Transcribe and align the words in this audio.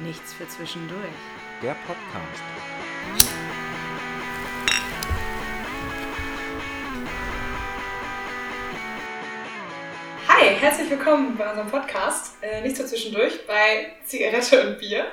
Nichts 0.00 0.32
für 0.32 0.48
zwischendurch. 0.48 1.12
Der 1.62 1.74
Podcast. 1.86 2.42
Hi, 10.28 10.46
herzlich 10.58 10.90
willkommen 10.90 11.36
bei 11.36 11.48
unserem 11.50 11.68
Podcast. 11.70 12.36
Äh, 12.42 12.62
nicht 12.62 12.76
so 12.76 12.84
zwischendurch 12.84 13.46
bei 13.46 13.92
Zigarette 14.04 14.66
und 14.66 14.78
Bier. 14.78 15.04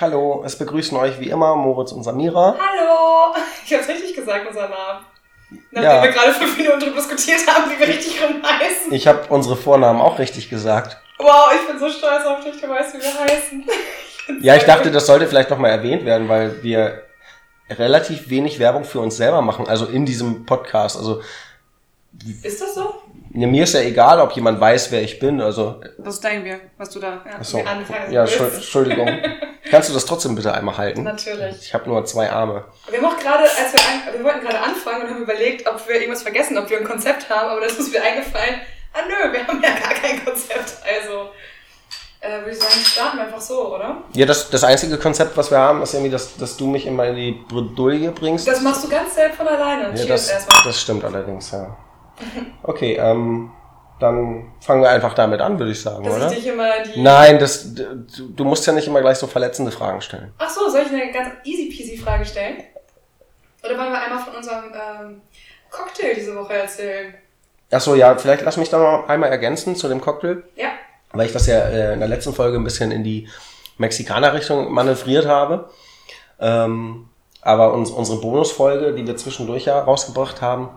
Hallo, 0.00 0.42
es 0.44 0.56
begrüßen 0.56 0.96
euch 0.96 1.18
wie 1.20 1.28
immer 1.30 1.56
Moritz 1.56 1.92
und 1.92 2.02
Samira. 2.04 2.56
Hallo! 2.58 3.34
Ich 3.64 3.74
hab's 3.74 3.88
richtig 3.88 4.14
gesagt, 4.14 4.46
unser 4.48 4.68
Name. 4.68 5.00
Nachdem 5.70 5.90
Ja. 5.90 6.02
wir 6.02 6.10
gerade 6.10 6.32
fünf 6.32 6.56
Minuten 6.56 6.80
drüber 6.80 6.96
diskutiert 6.96 7.46
haben, 7.46 7.70
wie 7.70 7.78
wir 7.78 7.88
richtig 7.88 8.20
rum 8.22 8.42
heißen. 8.42 8.92
Ich 8.92 9.06
habe 9.06 9.24
unsere 9.28 9.56
Vornamen 9.56 10.00
auch 10.00 10.18
richtig 10.18 10.48
gesagt. 10.50 10.96
Wow, 11.18 11.50
ich 11.54 11.66
bin 11.66 11.78
so 11.78 11.88
stolz 11.90 12.24
auf 12.24 12.40
dich, 12.44 12.60
du 12.60 12.68
weißt, 12.68 12.94
wie 12.96 13.02
wir 13.02 13.18
heißen. 13.20 13.66
Ja, 14.40 14.56
ich 14.56 14.64
dachte, 14.64 14.90
das 14.90 15.06
sollte 15.06 15.26
vielleicht 15.26 15.50
nochmal 15.50 15.70
erwähnt 15.70 16.04
werden, 16.04 16.28
weil 16.28 16.62
wir 16.62 17.02
relativ 17.70 18.28
wenig 18.30 18.58
Werbung 18.58 18.84
für 18.84 19.00
uns 19.00 19.16
selber 19.16 19.42
machen, 19.42 19.66
also 19.68 19.86
in 19.86 20.06
diesem 20.06 20.46
Podcast. 20.46 20.96
Also 20.96 21.20
Ist 22.42 22.60
das 22.60 22.74
so? 22.74 22.94
ja, 23.34 23.46
mir 23.46 23.64
ist 23.64 23.74
ja 23.74 23.80
egal, 23.80 24.20
ob 24.20 24.32
jemand 24.32 24.60
weiß, 24.60 24.90
wer 24.92 25.02
ich 25.02 25.18
bin. 25.18 25.40
Also, 25.40 25.80
Das 25.98 26.14
ist 26.14 26.24
dein 26.24 26.42
Bier, 26.44 26.60
was 26.78 26.90
du 26.90 27.00
da 27.00 27.22
ja, 27.24 27.38
mir 27.62 27.66
anfangen 27.68 28.12
Ja, 28.12 28.22
willst. 28.22 28.34
Entschuld- 28.40 28.54
Entschuldigung. 28.54 29.18
Kannst 29.70 29.88
du 29.90 29.94
das 29.94 30.06
trotzdem 30.06 30.36
bitte 30.36 30.54
einmal 30.54 30.76
halten? 30.78 31.02
Natürlich. 31.02 31.56
Ich 31.60 31.74
habe 31.74 31.88
nur 31.88 32.04
zwei 32.04 32.30
Arme. 32.30 32.64
Wir 32.88 32.98
haben 32.98 33.06
auch 33.06 33.18
gerade, 33.18 33.42
als 33.42 33.72
wir, 33.72 33.80
an, 33.80 34.16
wir 34.16 34.24
wollten 34.24 34.40
gerade 34.40 34.60
anfangen 34.60 35.02
und 35.02 35.10
haben 35.10 35.22
überlegt, 35.22 35.68
ob 35.68 35.86
wir 35.88 35.96
irgendwas 35.96 36.22
vergessen, 36.22 36.56
ob 36.56 36.70
wir 36.70 36.78
ein 36.78 36.84
Konzept 36.84 37.28
haben, 37.28 37.50
aber 37.50 37.60
das 37.60 37.72
ist 37.72 37.78
uns 37.80 37.90
wieder 37.92 38.04
eingefallen. 38.04 38.60
Ah 38.92 39.00
nö, 39.08 39.32
wir 39.32 39.44
haben 39.46 39.60
ja 39.60 39.70
gar 39.70 39.92
kein 39.94 40.24
Konzept. 40.24 40.76
Also 40.86 41.30
äh, 42.20 42.38
würde 42.40 42.50
ich 42.52 42.58
sagen, 42.58 42.72
starten 42.84 43.18
wir 43.18 43.24
einfach 43.24 43.40
so, 43.40 43.74
oder? 43.74 44.02
Ja, 44.14 44.26
das, 44.26 44.50
das 44.50 44.64
einzige 44.64 44.98
Konzept, 44.98 45.36
was 45.36 45.50
wir 45.50 45.58
haben, 45.58 45.82
ist 45.82 45.94
irgendwie, 45.94 46.10
dass, 46.10 46.36
dass 46.36 46.56
du 46.56 46.66
mich 46.66 46.86
immer 46.86 47.06
in 47.06 47.16
die 47.16 47.32
Bredouille 47.32 48.10
bringst. 48.12 48.46
Das 48.48 48.60
machst 48.60 48.84
du 48.84 48.88
ganz 48.88 49.14
selbst 49.14 49.36
von 49.36 49.46
alleine. 49.46 49.88
Ja, 49.90 49.94
Cheers 49.94 50.08
das, 50.08 50.30
erstmal. 50.30 50.58
das 50.64 50.80
stimmt 50.80 51.04
allerdings, 51.04 51.50
ja. 51.50 51.76
Okay, 52.62 52.94
ähm, 52.94 53.52
dann 54.00 54.52
fangen 54.60 54.82
wir 54.82 54.90
einfach 54.90 55.14
damit 55.14 55.40
an, 55.40 55.58
würde 55.58 55.72
ich 55.72 55.80
sagen, 55.80 56.04
Dass 56.04 56.16
oder? 56.16 56.30
ich 56.30 56.38
dich 56.38 56.46
immer 56.48 56.82
die. 56.82 57.00
Nein, 57.00 57.38
das, 57.38 57.74
du, 57.74 57.94
du 58.28 58.44
musst 58.44 58.66
ja 58.66 58.72
nicht 58.72 58.86
immer 58.86 59.00
gleich 59.00 59.18
so 59.18 59.26
verletzende 59.26 59.70
Fragen 59.70 60.00
stellen. 60.00 60.32
Ach 60.38 60.50
so, 60.50 60.68
soll 60.68 60.82
ich 60.82 60.88
eine 60.92 61.10
ganz 61.12 61.30
easy 61.44 61.74
peasy 61.74 61.96
Frage 61.96 62.24
stellen? 62.24 62.62
Oder 63.64 63.78
wollen 63.78 63.92
wir 63.92 64.00
einmal 64.00 64.22
von 64.22 64.34
unserem 64.34 64.64
ähm, 64.72 65.20
Cocktail 65.70 66.14
diese 66.14 66.34
Woche 66.36 66.54
erzählen? 66.54 67.14
Achso, 67.70 67.94
ja, 67.94 68.16
vielleicht 68.16 68.42
lass 68.44 68.56
mich 68.58 68.68
da 68.70 68.78
noch 68.78 69.08
einmal 69.08 69.30
ergänzen 69.30 69.74
zu 69.74 69.88
dem 69.88 70.00
Cocktail, 70.00 70.42
Ja. 70.54 70.68
Weil 71.16 71.26
ich 71.26 71.32
das 71.32 71.46
ja 71.46 71.58
äh, 71.58 71.92
in 71.94 72.00
der 72.00 72.08
letzten 72.08 72.32
Folge 72.32 72.56
ein 72.56 72.64
bisschen 72.64 72.90
in 72.90 73.04
die 73.04 73.28
Mexikaner-Richtung 73.78 74.72
manövriert 74.72 75.26
habe. 75.26 75.70
Ähm, 76.40 77.08
aber 77.42 77.72
uns, 77.72 77.90
unsere 77.90 78.20
Bonusfolge, 78.20 78.92
die 78.94 79.06
wir 79.06 79.16
zwischendurch 79.16 79.66
ja 79.66 79.78
rausgebracht 79.80 80.42
haben, 80.42 80.70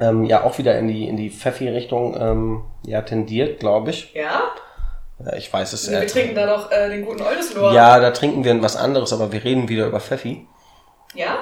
ähm, 0.00 0.24
ja 0.24 0.44
auch 0.44 0.58
wieder 0.58 0.78
in 0.78 0.88
die, 0.88 1.08
in 1.08 1.16
die 1.16 1.30
Pfeffi-Richtung 1.30 2.16
ähm, 2.20 2.64
ja, 2.84 3.02
tendiert, 3.02 3.60
glaube 3.60 3.90
ich. 3.90 4.12
Ja? 4.14 4.42
Ja, 5.18 5.32
ich 5.34 5.50
weiß 5.52 5.72
es 5.72 5.90
wir 5.90 6.02
äh, 6.02 6.06
trinken 6.06 6.34
da 6.34 6.46
noch 6.46 6.70
äh, 6.70 6.90
den 6.90 7.04
guten 7.04 7.22
Oldeslor. 7.22 7.72
Ja, 7.72 7.98
da 7.98 8.10
trinken 8.10 8.44
wir 8.44 8.62
was 8.62 8.76
anderes, 8.76 9.12
aber 9.12 9.32
wir 9.32 9.42
reden 9.42 9.68
wieder 9.68 9.86
über 9.86 10.00
Pfeffi. 10.00 10.46
Ja? 11.14 11.38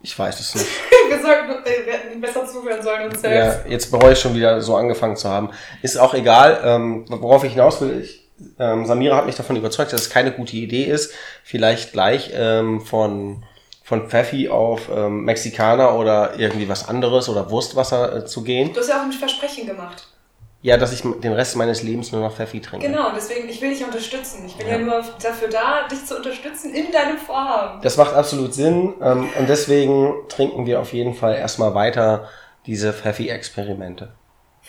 Ich 0.00 0.18
weiß 0.18 0.40
es 0.40 0.54
nicht. 0.54 0.66
wir 1.16 1.22
sollten 1.22 1.50
äh, 1.66 1.86
wir 1.86 1.92
hätten 1.92 2.20
besser 2.20 2.46
zuhören 2.46 2.82
sollen 2.82 3.04
uns 3.10 3.22
Ja, 3.22 3.52
selbst. 3.52 3.70
jetzt 3.70 3.90
bereue 3.90 4.12
ich 4.12 4.18
schon 4.20 4.34
wieder 4.34 4.60
so 4.60 4.76
angefangen 4.76 5.16
zu 5.16 5.28
haben. 5.28 5.50
Ist 5.82 5.96
auch 5.98 6.14
egal, 6.14 6.60
ähm, 6.64 7.04
worauf 7.08 7.44
ich 7.44 7.52
hinaus 7.52 7.80
will. 7.80 8.00
Ich, 8.02 8.28
ähm, 8.58 8.86
Samira 8.86 9.16
hat 9.16 9.26
mich 9.26 9.36
davon 9.36 9.56
überzeugt, 9.56 9.92
dass 9.92 10.02
es 10.02 10.10
keine 10.10 10.32
gute 10.32 10.56
Idee 10.56 10.84
ist, 10.84 11.12
vielleicht 11.44 11.92
gleich 11.92 12.30
ähm, 12.34 12.80
von, 12.80 13.44
von 13.84 14.08
Pfeffi 14.08 14.48
auf 14.48 14.88
ähm, 14.94 15.24
Mexikaner 15.24 15.96
oder 15.96 16.38
irgendwie 16.38 16.68
was 16.68 16.88
anderes 16.88 17.28
oder 17.28 17.50
Wurstwasser 17.50 18.16
äh, 18.16 18.24
zu 18.26 18.42
gehen. 18.42 18.72
Du 18.72 18.80
hast 18.80 18.88
ja 18.88 19.00
auch 19.00 19.04
ein 19.04 19.12
Versprechen 19.12 19.66
gemacht. 19.66 20.08
Ja, 20.62 20.76
dass 20.76 20.92
ich 20.92 21.02
den 21.02 21.32
Rest 21.32 21.56
meines 21.56 21.82
Lebens 21.82 22.12
nur 22.12 22.20
noch 22.20 22.36
Pfeffi 22.36 22.60
trinke. 22.60 22.86
Genau, 22.86 23.10
deswegen, 23.14 23.48
ich 23.48 23.60
will 23.60 23.70
dich 23.70 23.84
unterstützen. 23.84 24.44
Ich 24.46 24.54
bin 24.56 24.68
ja, 24.68 24.74
Ja. 24.74 24.78
nur 24.78 25.04
dafür 25.20 25.48
da, 25.48 25.88
dich 25.90 26.04
zu 26.06 26.16
unterstützen 26.16 26.72
in 26.72 26.92
deinem 26.92 27.18
Vorhaben. 27.18 27.82
Das 27.82 27.96
macht 27.96 28.14
absolut 28.14 28.54
Sinn 28.54 28.94
ähm, 29.02 29.28
und 29.38 29.48
deswegen 29.48 30.14
trinken 30.28 30.64
wir 30.66 30.80
auf 30.80 30.92
jeden 30.92 31.14
Fall 31.14 31.34
erstmal 31.34 31.74
weiter 31.74 32.28
diese 32.66 32.92
Pfeffi-Experimente. 32.92 34.12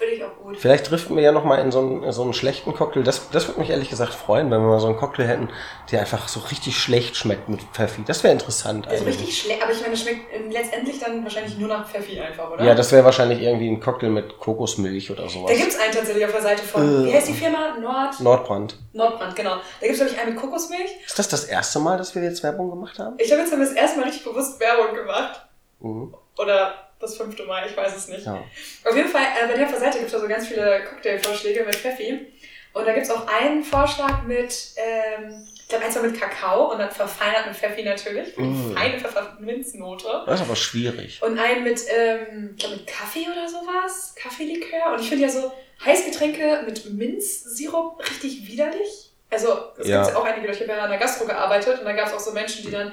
Finde 0.04 0.16
ich 0.16 0.24
auch 0.24 0.36
gut. 0.44 0.58
Vielleicht 0.58 0.92
driften 0.92 1.16
wir 1.16 1.24
ja 1.24 1.32
nochmal 1.32 1.60
in 1.60 1.72
so 1.72 1.80
einen, 1.80 2.04
in 2.04 2.12
so 2.12 2.24
einen 2.24 2.34
schlechten 2.34 2.74
Cocktail. 2.74 3.04
Das, 3.04 3.30
das 3.32 3.48
würde 3.48 3.62
mich 3.62 3.70
ehrlich 3.70 3.90
gesagt 3.90 4.14
freuen, 4.14 4.52
wenn 4.52 4.60
wir 4.62 4.68
mal 4.68 4.80
so 4.80 4.88
einen 4.88 4.98
Cocktail 4.98 5.26
hätten, 5.26 5.50
der 5.92 6.02
einfach 6.02 6.28
so 6.28 6.42
richtig 6.42 6.78
schlecht 6.78 7.16
schmeckt 7.16 7.48
mit 7.48 7.62
Pfeffi. 7.74 8.04
Das 8.06 8.24
wäre 8.24 8.34
interessant 8.34 8.88
eigentlich. 8.88 9.08
richtig 9.08 9.42
schlecht, 9.42 9.64
aber 9.64 9.72
ich 9.72 9.82
meine, 9.82 9.94
es 9.94 10.02
schmeckt 10.02 10.34
ähm, 10.34 10.52
letztendlich 10.52 11.00
dann 11.00 11.24
wahrscheinlich 11.24 11.58
nur 11.58 11.70
nach 11.70 11.88
Pfeffi 11.90 12.20
einfach, 12.20 12.52
oder? 12.52 12.64
Ja, 12.64 12.76
das 12.76 12.92
wäre 12.92 13.06
wahrscheinlich 13.06 13.42
irgendwie 13.42 13.70
ein 13.70 13.80
Cocktail 13.80 14.10
mit 14.10 14.38
Kokosmilch 14.40 15.10
oder 15.12 15.30
sowas. 15.30 15.52
Da 15.52 15.58
gibt's 15.58 15.80
einen 15.80 15.94
tatsächlich 15.94 16.26
auf 16.26 16.32
der 16.32 16.42
Seite 16.42 16.64
von, 16.64 16.82
Äh. 16.82 17.06
wie 17.08 17.14
heißt 17.14 17.30
die 17.30 17.34
Firma? 17.34 17.78
Nord, 17.80 18.20
Nordbrand. 18.20 18.78
Nordbrand, 18.94 19.36
genau. 19.36 19.56
Da 19.80 19.88
gibt's 19.88 20.00
glaube 20.00 20.12
ich 20.14 20.20
einen 20.20 20.34
mit 20.34 20.42
Kokosmilch. 20.42 20.92
Ist 21.06 21.18
das 21.18 21.28
das 21.30 21.46
erste 21.46 21.80
Mal, 21.80 21.98
dass 21.98 22.14
wir 22.14 22.24
jetzt 22.24 22.44
Werbung 22.44 22.70
gemacht 22.70 23.00
haben? 23.00 23.16
Ich 23.20 23.32
habe 23.32 23.42
jetzt 23.42 23.54
das 23.54 23.72
erste 23.72 24.00
Mal 24.00 24.06
richtig 24.06 24.24
bewusst 24.26 24.60
Werbung 24.60 24.96
gemacht. 24.96 25.46
Mhm. 25.80 26.14
Oder 26.38 26.74
das 27.04 27.18
fünfte 27.18 27.44
Mal, 27.44 27.68
ich 27.70 27.76
weiß 27.78 27.96
es 27.96 28.08
nicht. 28.08 28.26
Ja. 28.26 28.44
Auf 28.86 28.96
jeden 28.96 29.10
Fall, 29.10 29.22
äh, 29.44 29.48
bei 29.48 29.58
der 29.58 29.68
Seite 29.80 30.00
gibt 30.00 30.12
es 30.14 30.20
so 30.20 30.28
ganz 30.28 30.48
viele 30.48 30.84
Cocktailvorschläge 30.90 31.64
mit 31.64 31.76
Pfeffi. 31.76 32.28
Und 32.74 32.88
da 32.88 32.94
gibt 32.94 33.06
es 33.06 33.12
auch 33.12 33.28
einen 33.28 33.64
Vorschlag 33.64 34.24
mit, 34.24 34.52
ähm, 34.78 35.46
ich 35.54 35.68
glaube, 35.68 35.86
eins 35.86 35.96
war 35.96 36.02
mit 36.02 36.20
Kakao 36.20 36.72
und 36.72 36.80
dann 36.80 36.90
verfeinert 36.90 37.46
mit 37.46 37.56
Pfeffi 37.56 37.84
natürlich. 37.84 38.36
Mm. 38.36 38.76
Feine 38.76 39.00
Pfefferminznote. 39.00 40.24
Das 40.26 40.40
ist 40.40 40.46
aber 40.48 40.56
schwierig. 40.56 41.22
Und 41.22 41.38
einen 41.38 41.64
mit, 41.64 41.80
ähm, 41.96 42.56
ich 42.56 42.60
glaube, 42.64 42.78
mit 42.78 42.88
Kaffee 42.88 43.28
oder 43.32 43.48
sowas. 43.48 44.16
Kaffeelikör. 44.16 44.94
Und 44.94 45.02
ich 45.02 45.10
finde 45.10 45.26
ja 45.26 45.30
so 45.30 45.52
Heißgetränke 45.86 46.64
mit 46.66 46.92
Minzsirup 46.92 48.00
richtig 48.10 48.48
widerlich. 48.48 49.12
Also, 49.30 49.72
es 49.78 49.88
Ja. 49.88 50.04
gibt 50.04 50.14
ja 50.16 50.20
auch 50.22 50.26
einige 50.26 50.48
Leute, 50.48 50.64
ich 50.64 50.70
habe 50.70 50.78
ja 50.80 50.84
an 50.86 50.90
der 50.92 51.00
Gastro 51.00 51.26
gearbeitet 51.26 51.80
und 51.80 51.86
da 51.86 51.94
gab 51.94 52.08
es 52.08 52.14
auch 52.14 52.20
so 52.20 52.32
Menschen, 52.32 52.64
die 52.66 52.72
dann, 52.72 52.92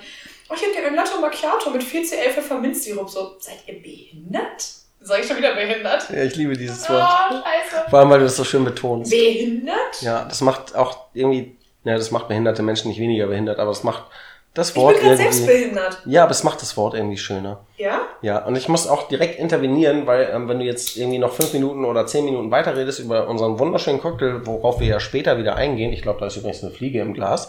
oh, 0.51 0.55
ich 0.55 0.63
hätte 0.63 0.73
gerne 0.73 0.89
ein 0.89 0.95
Latte 0.97 1.19
Macchiato 1.21 1.71
mit 1.71 1.83
4CL 1.83 2.31
Pfefferminzsirup. 2.35 3.09
So, 3.09 3.37
seid 3.39 3.59
ihr 3.67 3.81
behindert? 3.81 4.65
Sag 5.03 5.21
ich 5.21 5.27
schon 5.27 5.39
wieder 5.39 5.55
behindert? 5.55 6.11
Ja, 6.11 6.25
ich 6.25 6.37
liebe 6.37 6.55
dieses 6.57 6.85
Oh, 6.89 6.93
Wort. 6.93 7.09
scheiße. 7.31 7.89
Vor 7.89 7.99
allem, 8.01 8.11
weil 8.11 8.19
du 8.19 8.25
das 8.27 8.37
so 8.37 8.45
schön 8.45 8.65
betonst. 8.65 9.11
Behindert? 9.11 10.03
Ja, 10.03 10.25
das 10.25 10.41
macht 10.43 10.77
auch 10.77 11.07
irgendwie, 11.15 11.57
ja, 11.85 11.95
das 11.97 12.11
macht 12.11 12.29
behinderte 12.29 12.63
Menschen 12.63 12.89
nicht 12.89 13.01
weniger 13.01 13.27
behindert, 13.27 13.59
aber 13.59 13.71
es 13.71 13.83
macht 13.83 14.05
das 14.53 14.71
Ich 14.71 14.77
Wort 14.77 14.97
bin 14.97 15.05
gerade 15.05 15.17
selbst 15.17 15.41
irgendwie. 15.41 15.53
behindert. 15.63 16.03
Ja, 16.07 16.25
aber 16.25 16.33
es 16.33 16.43
macht 16.43 16.61
das 16.61 16.77
Wort 16.77 16.95
irgendwie 16.95 17.17
schöner. 17.17 17.65
Ja? 17.79 18.01
Ja, 18.21 18.45
und 18.45 18.57
ich 18.57 18.69
muss 18.69 18.89
auch 18.89 19.09
direkt 19.09 19.39
intervenieren, 19.39 20.07
weil 20.07 20.29
ähm, 20.35 20.49
wenn 20.49 20.59
du 20.59 20.65
jetzt 20.67 20.97
irgendwie 20.99 21.19
noch 21.19 21.33
fünf 21.33 21.53
Minuten 21.55 21.85
oder 21.87 22.07
zehn 22.07 22.25
Minuten 22.27 22.51
weiterredest 22.51 22.99
über 22.99 23.27
unseren 23.29 23.59
wunderschönen 23.59 24.01
Cocktail, 24.03 24.41
worauf 24.45 24.81
wir 24.81 24.89
ja 24.89 25.01
später 25.01 25.39
wieder 25.39 25.55
eingehen, 25.57 25.93
ich 25.93 26.03
glaube, 26.03 26.21
da 26.21 26.27
ist 26.27 26.37
übrigens 26.37 26.63
eine 26.63 26.73
Fliege 26.73 27.01
im 27.01 27.15
Glas, 27.15 27.49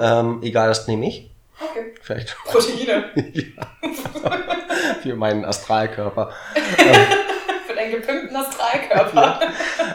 ähm, 0.00 0.40
egal, 0.42 0.68
das 0.68 0.88
nehme 0.88 1.06
ich. 1.06 1.30
Okay. 1.60 1.94
Vielleicht 2.02 2.36
Proteine. 2.44 3.10
für 5.02 5.14
meinen 5.14 5.44
Astralkörper. 5.44 6.32
Für 7.66 7.74
deinen 7.76 7.92
gepimpten 7.92 8.34
Astralkörper. 8.36 9.40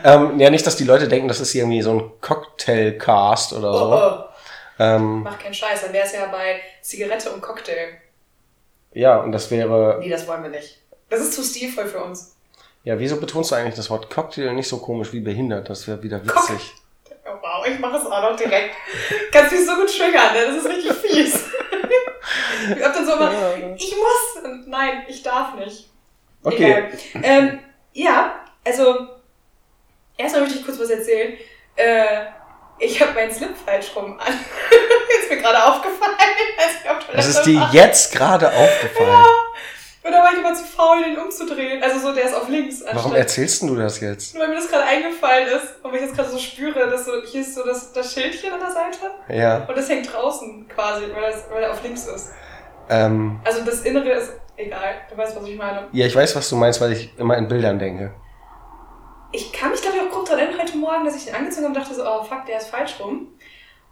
ähm, 0.03 0.40
ja, 0.40 0.50
nicht, 0.50 0.66
dass 0.66 0.76
die 0.78 0.84
Leute 0.86 1.08
denken, 1.08 1.28
das 1.28 1.40
ist 1.42 1.53
irgendwie 1.53 1.81
so 1.81 1.92
ein 2.00 2.12
Cocktailcast 2.22 3.53
oder 3.53 3.70
Oh, 3.72 3.78
so. 3.78 3.96
oh. 3.96 4.24
Ähm, 4.80 5.24
Mach 5.24 5.38
keinen 5.40 5.53
Scheiß, 5.53 5.81
dann 5.84 5.94
wäre 5.94 6.06
es 6.06 6.14
ja 6.14 6.26
bei 6.28 6.59
Zigarette 6.81 7.31
und 7.31 7.42
Cocktail. 7.42 7.90
ja, 8.94 9.18
und 9.18 9.32
das 9.32 9.50
wäre, 9.52 9.97
Nee, 10.00 10.09
das 10.09 10.28
wollen 10.28 10.44
wir 10.44 10.50
nicht. 10.50 10.80
Das 11.09 11.20
ist 11.22 11.34
zu 11.34 11.44
stilvoll 11.44 11.86
für 11.88 12.00
uns. 12.03 12.36
ja, 12.84 12.97
wieso 13.00 13.18
betonst 13.20 13.52
du 13.52 13.56
eigentlich 13.56 13.76
das 13.76 13.90
Wort 13.90 14.09
Cocktail 14.09 14.53
nicht 14.53 14.68
so 14.70 14.78
komisch 14.78 15.12
wie 15.14 15.20
behindert? 15.22 15.70
Das 15.70 15.88
wäre 15.88 16.02
wieder 16.03 16.20
Cock- 16.20 16.50
witzig. 16.50 16.74
Oh, 17.26 17.30
wow, 17.42 17.66
ich 17.68 17.80
mache 17.80 17.97
es 17.97 18.06
auch 18.06 18.22
noch 18.32 18.36
direkt. 18.36 18.76
Kannst 19.32 19.52
mich 19.52 19.66
so 19.66 19.76
gut 19.76 19.90
triggern, 19.90 20.34
ne? 20.34 20.46
Das 20.47 20.58
ist 20.58 20.67
richtig 20.70 20.91
fies. 20.94 21.40
Ich 22.78 22.84
hab 22.84 22.94
dann 22.94 23.06
so 23.06 23.14
immer, 23.14 23.32
ich 23.78 23.96
muss. 23.96 24.44
Und 24.44 24.67
nein, 24.67 25.03
ich 25.08 25.22
darf 25.23 25.56
nicht. 25.56 25.90
Okay. 26.44 26.85
Ähm, 27.22 27.59
ja, 27.94 28.35
also, 28.66 29.08
erstmal 30.17 30.44
möchte 30.44 30.59
ich 30.59 30.66
kurz 30.66 30.79
was 30.79 30.90
erzählen. 30.90 31.38
Äh, 31.76 32.26
ich 32.79 33.02
habe 33.02 33.14
meinen 33.14 33.32
Slip 33.34 33.56
falsch 33.66 33.96
rum 33.96 34.20
an. 34.20 34.34
ist 35.22 35.29
mir 35.29 35.38
gerade 35.38 35.64
aufgefallen, 35.64 36.16
als 36.58 36.84
ich 36.84 36.90
auf 36.90 36.97
Das 37.16 37.28
ist 37.28 37.44
dir 37.44 37.59
war. 37.62 37.73
jetzt 37.73 38.14
gerade 38.14 38.47
aufgefallen. 38.52 39.26
Und 40.03 40.12
da 40.12 40.20
war 40.20 40.32
ich 40.34 40.38
immer 40.38 40.53
zu 40.53 40.64
faul, 40.66 41.03
den 41.03 41.17
umzudrehen. 41.17 41.82
Also 41.82 42.00
so, 42.00 42.14
der 42.14 42.26
ist 42.26 42.34
auf 42.35 42.47
links. 42.47 42.82
Warum 42.84 42.97
anstatt- 42.97 43.17
erzählst 43.17 43.62
denn 43.64 43.70
du 43.70 43.76
das 43.76 44.00
jetzt? 44.02 44.35
Nur 44.35 44.44
weil 44.44 44.50
mir 44.50 44.56
das 44.58 44.70
gerade 44.70 44.84
eingefallen 44.84 45.47
ist 45.47 45.84
und 45.84 45.96
ich 45.96 46.02
jetzt 46.02 46.16
gerade 46.16 46.29
so 46.29 46.38
spüre, 46.38 46.88
dass 46.90 47.06
so, 47.06 47.14
hier 47.23 47.41
ist 47.41 47.56
so 47.56 47.66
das, 47.66 47.91
das 47.91 48.14
Schildchen 48.14 48.53
an 48.53 48.59
der 48.59 48.70
Seite 48.72 49.12
Ja. 49.29 49.66
und 49.67 49.76
das 49.76 49.90
hängt 49.90 50.14
draußen 50.14 50.67
quasi, 50.67 51.06
weil, 51.12 51.32
das, 51.32 51.46
weil 51.50 51.64
er 51.64 51.72
auf 51.72 51.82
links 51.82 52.06
ist. 52.06 52.29
Ähm, 52.90 53.40
Also 53.43 53.64
das 53.66 53.82
Innere 53.82 54.09
ist 54.11 54.34
egal, 54.58 54.96
du 55.09 55.17
weißt, 55.17 55.35
was 55.35 55.47
ich 55.47 55.58
meine. 55.58 55.87
ja, 55.91 56.05
ich 56.05 56.16
weiß, 56.16 56.35
was 56.35 56.49
du 56.49 56.55
meinst, 56.55 56.79
weil 56.82 56.91
ich 56.93 57.17
immer 57.17 57.37
in 57.37 57.47
Bildern 57.47 57.79
denke. 57.79 58.14
Ich 59.32 59.52
kann 59.52 59.72
mich, 59.72 59.82
glaube 59.82 59.97
ich, 59.97 60.03
auch 60.03 60.09
grob 60.11 60.26
dran 60.28 60.40
erinnern 60.40 60.61
heute 60.61 60.78
Morgen, 60.78 61.03
dass 61.05 61.16
ich 61.16 61.26
den 61.26 61.35
angezogen 61.35 61.66
habe 61.66 61.76
und 61.76 61.82
dachte 61.82 61.93
so, 61.96 62.03
oh 62.05 62.23
fuck, 62.23 62.46
der 62.47 62.58
ist 62.58 62.67
falsch 62.70 62.96
rum. 62.99 63.28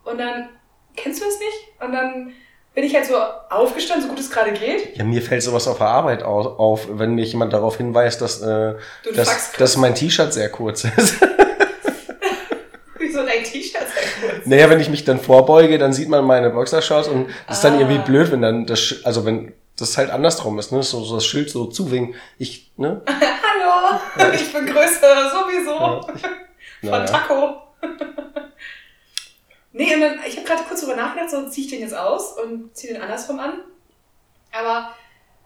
Und 0.06 0.18
dann 0.18 0.50
kennst 0.96 1.22
du 1.22 1.26
es 1.28 1.38
nicht? 1.40 1.82
Und 1.84 1.92
dann 1.92 2.32
bin 2.74 2.84
ich 2.86 2.96
halt 2.96 3.06
so 3.06 3.16
aufgestanden, 3.50 4.04
so 4.08 4.10
gut 4.10 4.20
es 4.20 4.32
gerade 4.32 4.52
geht. 4.54 4.96
Ja, 4.98 5.04
mir 5.04 5.22
fällt 5.22 5.44
sowas 5.44 5.68
auf 5.68 5.78
der 5.80 5.88
Arbeit 5.88 6.24
au- 6.24 6.56
auf, 6.58 6.88
wenn 6.90 7.16
mich 7.16 7.32
jemand 7.34 7.52
darauf 7.54 7.78
hinweist, 7.78 8.22
dass, 8.22 8.42
äh, 8.42 8.76
dass, 9.16 9.52
dass 9.54 9.78
mein 9.78 9.96
T-Shirt 9.96 10.34
sehr 10.34 10.50
kurz 10.50 10.86
ist. 10.86 11.20
Wieso 12.98 13.26
dein 13.26 13.44
T-Shirt 13.44 13.82
sehr 13.94 14.10
kurz? 14.22 14.32
Naja, 14.46 14.70
wenn 14.70 14.80
ich 14.80 14.90
mich 14.90 15.04
dann 15.06 15.20
vorbeuge, 15.20 15.78
dann 15.78 15.94
sieht 15.94 16.10
man 16.10 16.24
meine 16.26 16.50
Boxershorts 16.50 17.08
und 17.08 17.28
das 17.48 17.58
ist 17.58 17.64
dann 17.64 17.76
Ah. 17.76 17.80
irgendwie 17.80 18.00
blöd, 18.00 18.32
wenn 18.32 18.42
dann 18.42 18.66
das, 18.66 18.96
also 19.04 19.26
wenn 19.26 19.54
das 19.78 19.98
halt 19.98 20.10
andersrum 20.12 20.60
ist, 20.60 20.72
ne, 20.72 20.84
so, 20.84 21.04
so 21.04 21.16
das 21.16 21.26
Schild 21.26 21.50
so 21.50 21.66
zuwinken. 21.66 22.16
Ich, 22.38 22.72
ne? 22.78 23.02
Hallo, 23.08 24.00
ich 24.34 24.54
bin 24.54 24.66
größer 24.66 25.32
sowieso. 25.32 25.80
Ja. 25.80 26.02
Von 26.82 26.90
Naja. 26.92 27.06
Taco. 27.06 27.58
nee, 29.72 29.94
und 29.96 30.02
dann, 30.02 30.20
ich 30.28 30.38
habe 30.38 30.46
gerade 30.48 30.64
kurz 30.68 30.82
drüber 30.82 30.96
nachgedacht, 30.96 31.32
so 31.32 31.50
ziehe 31.50 31.66
ich 31.66 31.72
den 31.72 31.82
jetzt 31.82 31.96
aus 31.96 32.34
und 32.44 32.76
ziehe 32.76 32.94
den 32.94 33.02
andersrum 33.02 33.40
an. 33.40 33.54
Aber, 34.52 34.90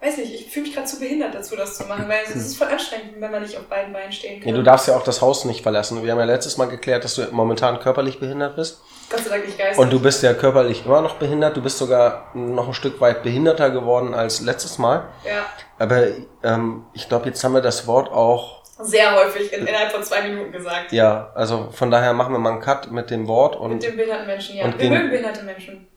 weiß 0.02 0.18
nicht, 0.18 0.34
ich 0.34 0.52
fühle 0.52 0.66
mich 0.66 0.76
gerade 0.76 0.88
zu 0.88 1.00
behindert 1.00 1.34
dazu, 1.34 1.56
das 1.56 1.78
zu 1.78 1.86
machen, 1.86 2.10
weil 2.10 2.20
es 2.28 2.36
ist 2.36 2.58
voll 2.58 2.68
anstrengend, 2.68 3.14
wenn 3.20 3.32
man 3.32 3.42
nicht 3.42 3.56
auf 3.58 3.64
beiden 3.66 3.94
Beinen 3.94 4.12
stehen 4.12 4.40
kann. 4.42 4.50
Ja, 4.50 4.56
du 4.56 4.64
darfst 4.64 4.88
ja 4.88 4.98
auch 4.98 5.04
das 5.04 5.22
Haus 5.22 5.46
nicht 5.46 5.64
verlassen. 5.64 6.04
Wir 6.04 6.12
haben 6.12 6.20
ja 6.20 6.26
letztes 6.26 6.58
Mal 6.58 6.66
geklärt, 6.66 7.04
dass 7.06 7.16
du 7.16 7.26
momentan 7.32 7.80
körperlich 7.80 8.20
behindert 8.20 8.56
bist. 8.58 8.82
Gott 9.10 9.20
sei 9.22 9.30
Dank 9.30 9.46
nicht 9.46 9.58
geistig. 9.58 9.78
Und 9.78 9.92
du 9.94 10.00
bist 10.02 10.22
ja 10.24 10.34
körperlich 10.34 10.86
immer 10.86 11.02
noch 11.02 11.16
behindert. 11.16 11.56
Du 11.56 11.62
bist 11.62 11.78
sogar 11.78 12.30
noch 12.34 12.68
ein 12.68 12.74
Stück 12.74 13.00
weit 13.00 13.24
behinderter 13.24 13.70
geworden 13.70 14.14
als 14.14 14.42
letztes 14.42 14.78
Mal. 14.78 15.06
ja, 15.26 15.46
Aber 15.80 16.08
ähm, 16.44 16.86
ich 16.94 17.08
glaube, 17.08 17.28
jetzt 17.28 17.42
haben 17.44 17.54
wir 17.54 17.62
das 17.62 17.88
Wort 17.88 18.12
auch. 18.12 18.64
sehr 18.82 19.16
häufig 19.16 19.54
in, 19.54 19.66
innerhalb 19.66 19.92
von 19.94 20.04
zwei 20.04 20.22
Minuten 20.28 20.52
gesagt. 20.52 20.92
Ja, 20.92 21.32
also 21.36 21.70
von 21.72 21.90
daher 21.90 22.14
machen 22.14 22.34
wir 22.34 22.40
mal 22.40 22.52
einen 22.52 22.62
Cut 22.62 22.92
mit 22.92 23.10
dem 23.10 23.28
Wort 23.28 23.54
Mit 23.62 23.72
und 23.72 23.84
dem 23.84 23.96
behinderten 23.96 24.28
Menschen, 24.28 24.58
ja. 24.58 24.66
und 24.66 24.78
Wir 24.78 24.90
mögen 24.90 25.10
behinderte 25.10 25.44
Menschen. 25.44 25.88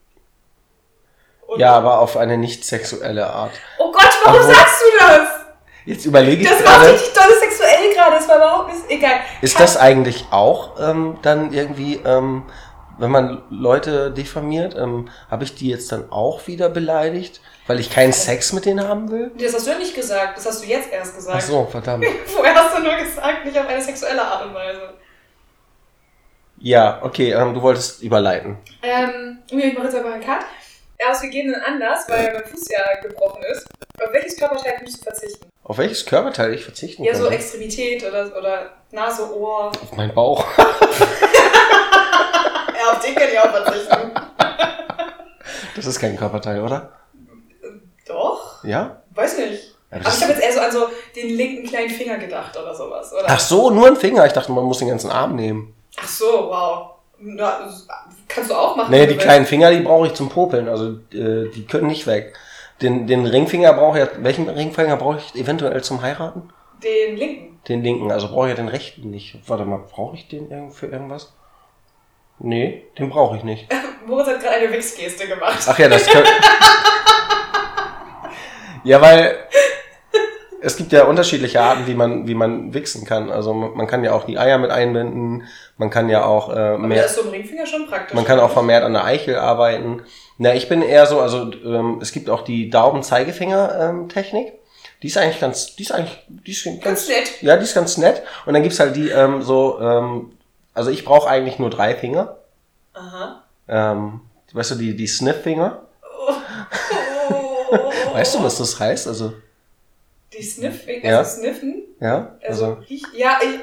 Und- 1.47 1.59
ja, 1.59 1.73
aber 1.73 1.99
auf 1.99 2.17
eine 2.17 2.39
nicht 2.39 2.65
sexuelle 2.65 3.27
Art. 3.29 3.51
Oh 3.79 3.91
Gott, 3.91 4.09
warum 4.25 4.41
Obwohl- 4.41 4.55
sagst 4.55 4.83
du 4.83 5.05
das? 5.06 5.29
Jetzt 5.87 6.05
überlege 6.05 6.43
ich 6.45 6.49
Das 6.49 6.65
war 6.65 6.83
richtig 6.87 7.13
doll 7.15 7.33
sexuell 7.41 7.93
gerade, 7.95 8.17
das 8.17 8.29
war 8.29 8.37
überhaupt 8.37 8.69
nicht 8.73 8.85
egal. 8.89 9.15
ist 9.41 9.56
Kann- 9.56 9.65
das 9.65 9.77
eigentlich 9.79 10.27
auch 10.31 10.79
ähm, 10.79 11.19
dann 11.23 11.53
irgendwie, 11.53 11.97
ähm, 12.05 12.45
wenn 13.00 13.11
man 13.11 13.43
Leute 13.50 14.11
diffamiert, 14.11 14.76
ähm, 14.76 15.08
habe 15.31 15.44
ich 15.44 15.55
die 15.55 15.69
jetzt 15.69 15.91
dann 15.93 16.11
auch 16.11 16.47
wieder 16.47 16.69
beleidigt, 16.69 17.41
weil 17.67 17.81
ich 17.81 17.91
keinen 17.91 18.12
Sex 18.12 18.52
mit 18.52 18.67
denen 18.67 18.87
haben 18.87 19.11
will? 19.11 19.31
Das 19.38 19.55
hast 19.55 19.67
du 19.67 19.70
ja 19.73 19.79
nicht 19.79 19.94
gesagt, 19.94 20.37
das 20.37 20.47
hast 20.47 20.62
du 20.62 20.69
jetzt 20.69 20.93
erst 20.93 21.17
gesagt. 21.17 21.37
Ach 21.38 21.47
so, 21.47 21.64
verdammt. 21.70 22.05
Vorher 22.26 22.55
hast 22.55 22.76
du 22.76 22.82
nur 22.82 22.97
gesagt, 22.97 23.44
nicht 23.44 23.58
auf 23.58 23.67
eine 23.67 23.81
sexuelle 23.82 24.23
Art 24.23 24.47
und 24.47 24.55
Weise. 24.55 24.94
Ja, 26.58 27.00
okay, 27.02 27.32
ähm, 27.32 27.55
du 27.55 27.62
wolltest 27.62 28.02
überleiten. 28.02 28.58
Ähm, 28.82 29.38
ich 29.49 29.75
mache 29.75 29.87
jetzt 29.87 29.96
aber 29.96 30.12
einen 30.12 30.23
Cut. 30.23 30.44
Aus 31.08 31.23
gegebenen 31.23 31.58
Anlass, 31.62 32.05
weil 32.08 32.31
mein 32.35 32.44
Fuß 32.44 32.69
ja 32.70 33.00
gebrochen 33.00 33.43
ist. 33.50 33.67
Auf 34.05 34.12
welches 34.12 34.37
Körperteil 34.37 34.75
kannst 34.76 34.99
du 35.00 35.03
verzichten? 35.03 35.49
Auf 35.64 35.79
welches 35.79 36.05
Körperteil 36.05 36.53
ich 36.53 36.62
verzichten 36.62 37.05
Ja, 37.05 37.14
so 37.14 37.23
könnte? 37.23 37.37
Extremität 37.37 38.05
oder, 38.05 38.37
oder 38.37 38.70
Nase, 38.91 39.35
Ohr. 39.35 39.69
Auf 39.69 39.93
meinen 39.93 40.12
Bauch. 40.12 40.44
Auf 42.91 43.01
den 43.01 43.15
kann 43.15 43.29
ich 43.33 43.39
auch 43.39 43.51
verzichten. 43.51 44.11
Das 45.77 45.87
ist 45.87 45.99
kein 46.01 46.17
Körperteil, 46.17 46.63
oder? 46.63 46.93
Doch? 48.07 48.65
Ja? 48.65 49.03
Weiß 49.15 49.39
nicht. 49.39 49.75
Aber 49.91 50.01
Aber 50.07 50.15
ich 50.15 50.23
habe 50.23 50.33
jetzt 50.33 50.43
eher 50.43 50.53
so 50.53 50.61
an 50.61 50.73
so 50.73 50.87
den 51.17 51.37
linken 51.37 51.67
kleinen 51.67 51.91
Finger 51.91 52.17
gedacht 52.19 52.57
oder 52.57 52.75
sowas. 52.75 53.13
Oder? 53.13 53.25
Ach 53.27 53.41
so, 53.41 53.71
nur 53.71 53.87
ein 53.89 53.97
Finger. 53.97 54.25
Ich 54.27 54.33
dachte, 54.33 54.53
man 54.53 54.65
muss 54.65 54.79
den 54.79 54.89
ganzen 54.89 55.11
Arm 55.11 55.35
nehmen. 55.37 55.75
Ach 56.01 56.07
so, 56.09 56.27
wow. 56.27 56.91
Na, 57.19 57.69
kannst 58.29 58.51
du 58.51 58.55
auch 58.55 58.77
machen. 58.77 58.91
Nee, 58.91 59.03
die 59.07 59.11
willst. 59.15 59.23
kleinen 59.23 59.47
Finger, 59.47 59.71
die 59.71 59.81
brauche 59.81 60.07
ich 60.07 60.15
zum 60.15 60.29
Popeln. 60.29 60.69
Also 60.69 60.93
äh, 61.13 61.49
die 61.55 61.67
können 61.69 61.89
nicht 61.89 62.07
weg. 62.07 62.35
Den, 62.81 63.07
den 63.07 63.27
Ringfinger 63.27 63.73
brauche 63.75 63.99
ich, 63.99 64.05
ja- 64.07 64.11
welchen 64.21 64.49
Ringfinger 64.49 64.97
brauche 64.97 65.19
ich 65.19 65.35
eventuell 65.35 65.83
zum 65.83 66.01
Heiraten? 66.03 66.49
Den 66.83 67.17
linken. 67.17 67.61
Den 67.69 67.83
linken, 67.83 68.11
also 68.11 68.29
brauche 68.29 68.47
ich 68.47 68.51
ja 68.51 68.57
den 68.57 68.69
rechten 68.69 69.11
nicht. 69.11 69.37
Warte 69.47 69.67
mal, 69.67 69.79
brauche 69.91 70.17
ich 70.17 70.29
den 70.29 70.71
für 70.71 70.87
irgendwas? 70.87 71.33
Nee, 72.41 72.85
den 72.99 73.11
brauche 73.11 73.37
ich 73.37 73.45
nicht. 73.45 73.67
Moritz 74.07 74.29
hat 74.29 74.41
gerade 74.41 74.57
eine 74.57 74.73
Wichsgeste 74.73 75.29
gemacht. 75.29 75.61
Ach 75.67 75.79
ja, 75.79 75.89
das 75.89 76.07
kann... 76.07 76.25
Ja, 78.83 79.01
weil 79.03 79.37
es 80.63 80.77
gibt 80.77 80.93
ja 80.93 81.05
unterschiedliche 81.05 81.61
Arten, 81.61 81.87
wie 81.87 81.95
man, 81.95 82.27
wie 82.27 82.35
man 82.35 82.75
wichsen 82.75 83.05
kann. 83.05 83.31
Also 83.31 83.53
man 83.53 83.87
kann 83.87 84.05
ja 84.05 84.13
auch 84.13 84.25
die 84.25 84.39
Eier 84.39 84.59
mit 84.59 84.71
einbinden, 84.71 85.45
man 85.77 85.91
kann 85.91 86.09
ja 86.09 86.25
auch 86.25 86.51
äh, 86.51 86.59
Aber 86.59 86.79
mehr... 86.79 86.99
da 86.99 87.05
ist 87.05 87.17
so 87.17 87.23
ein 87.23 87.29
Ringfinger 87.29 87.67
schon 87.67 87.87
praktisch. 87.87 88.15
Man 88.15 88.25
kann 88.25 88.41
auch 88.41 88.51
vermehrt 88.51 88.85
an 88.85 88.93
der 88.93 89.05
Eichel 89.05 89.37
arbeiten. 89.37 90.03
Na, 90.39 90.55
ich 90.55 90.69
bin 90.69 90.83
eher 90.83 91.07
so, 91.07 91.21
also 91.21 91.51
ähm, 91.65 91.99
es 92.01 92.13
gibt 92.13 92.31
auch 92.31 92.43
die 92.43 92.71
Daumen-Zeigefinger-Technik. 92.71 94.55
Die 95.03 95.07
ist 95.07 95.17
eigentlich 95.17 95.41
ganz, 95.41 95.77
die 95.77 95.83
ist 95.83 95.93
eigentlich, 95.93 96.19
die 96.29 96.51
ist 96.53 96.65
ganz, 96.65 96.83
Ganz 96.83 97.09
nett. 97.09 97.43
Ja, 97.43 97.57
die 97.57 97.65
ist 97.65 97.75
ganz 97.75 97.97
nett. 97.97 98.23
Und 98.45 98.55
dann 98.55 98.63
gibt's 98.63 98.81
halt 98.81 98.97
die 98.97 99.09
ähm, 99.09 99.43
so, 99.43 99.79
ähm, 99.81 100.33
also 100.75 100.90
ich 100.90 101.05
brauche 101.05 101.28
eigentlich 101.28 101.58
nur 101.58 101.70
drei 101.70 101.94
Finger. 101.94 102.37
Aha. 102.93 103.43
Ähm, 103.69 104.20
weißt 104.52 104.72
du, 104.72 104.75
die, 104.76 104.96
die 104.96 105.06
Sniff-Finger. 105.06 105.82
Oh. 106.02 106.34
Weißt 108.12 108.34
du, 108.34 108.43
was 108.43 108.58
das 108.58 108.78
heißt? 108.81 109.06
Also, 109.06 109.32
Die 110.37 110.43
Sniff, 110.43 110.87
Ja. 111.02 111.19
also 111.19 111.40
Sniffen. 111.40 111.84
ja, 112.00 112.37
Also, 112.46 112.64
also, 112.67 112.82
riech, 112.88 113.05
ja, 113.14 113.38
ich, 113.43 113.61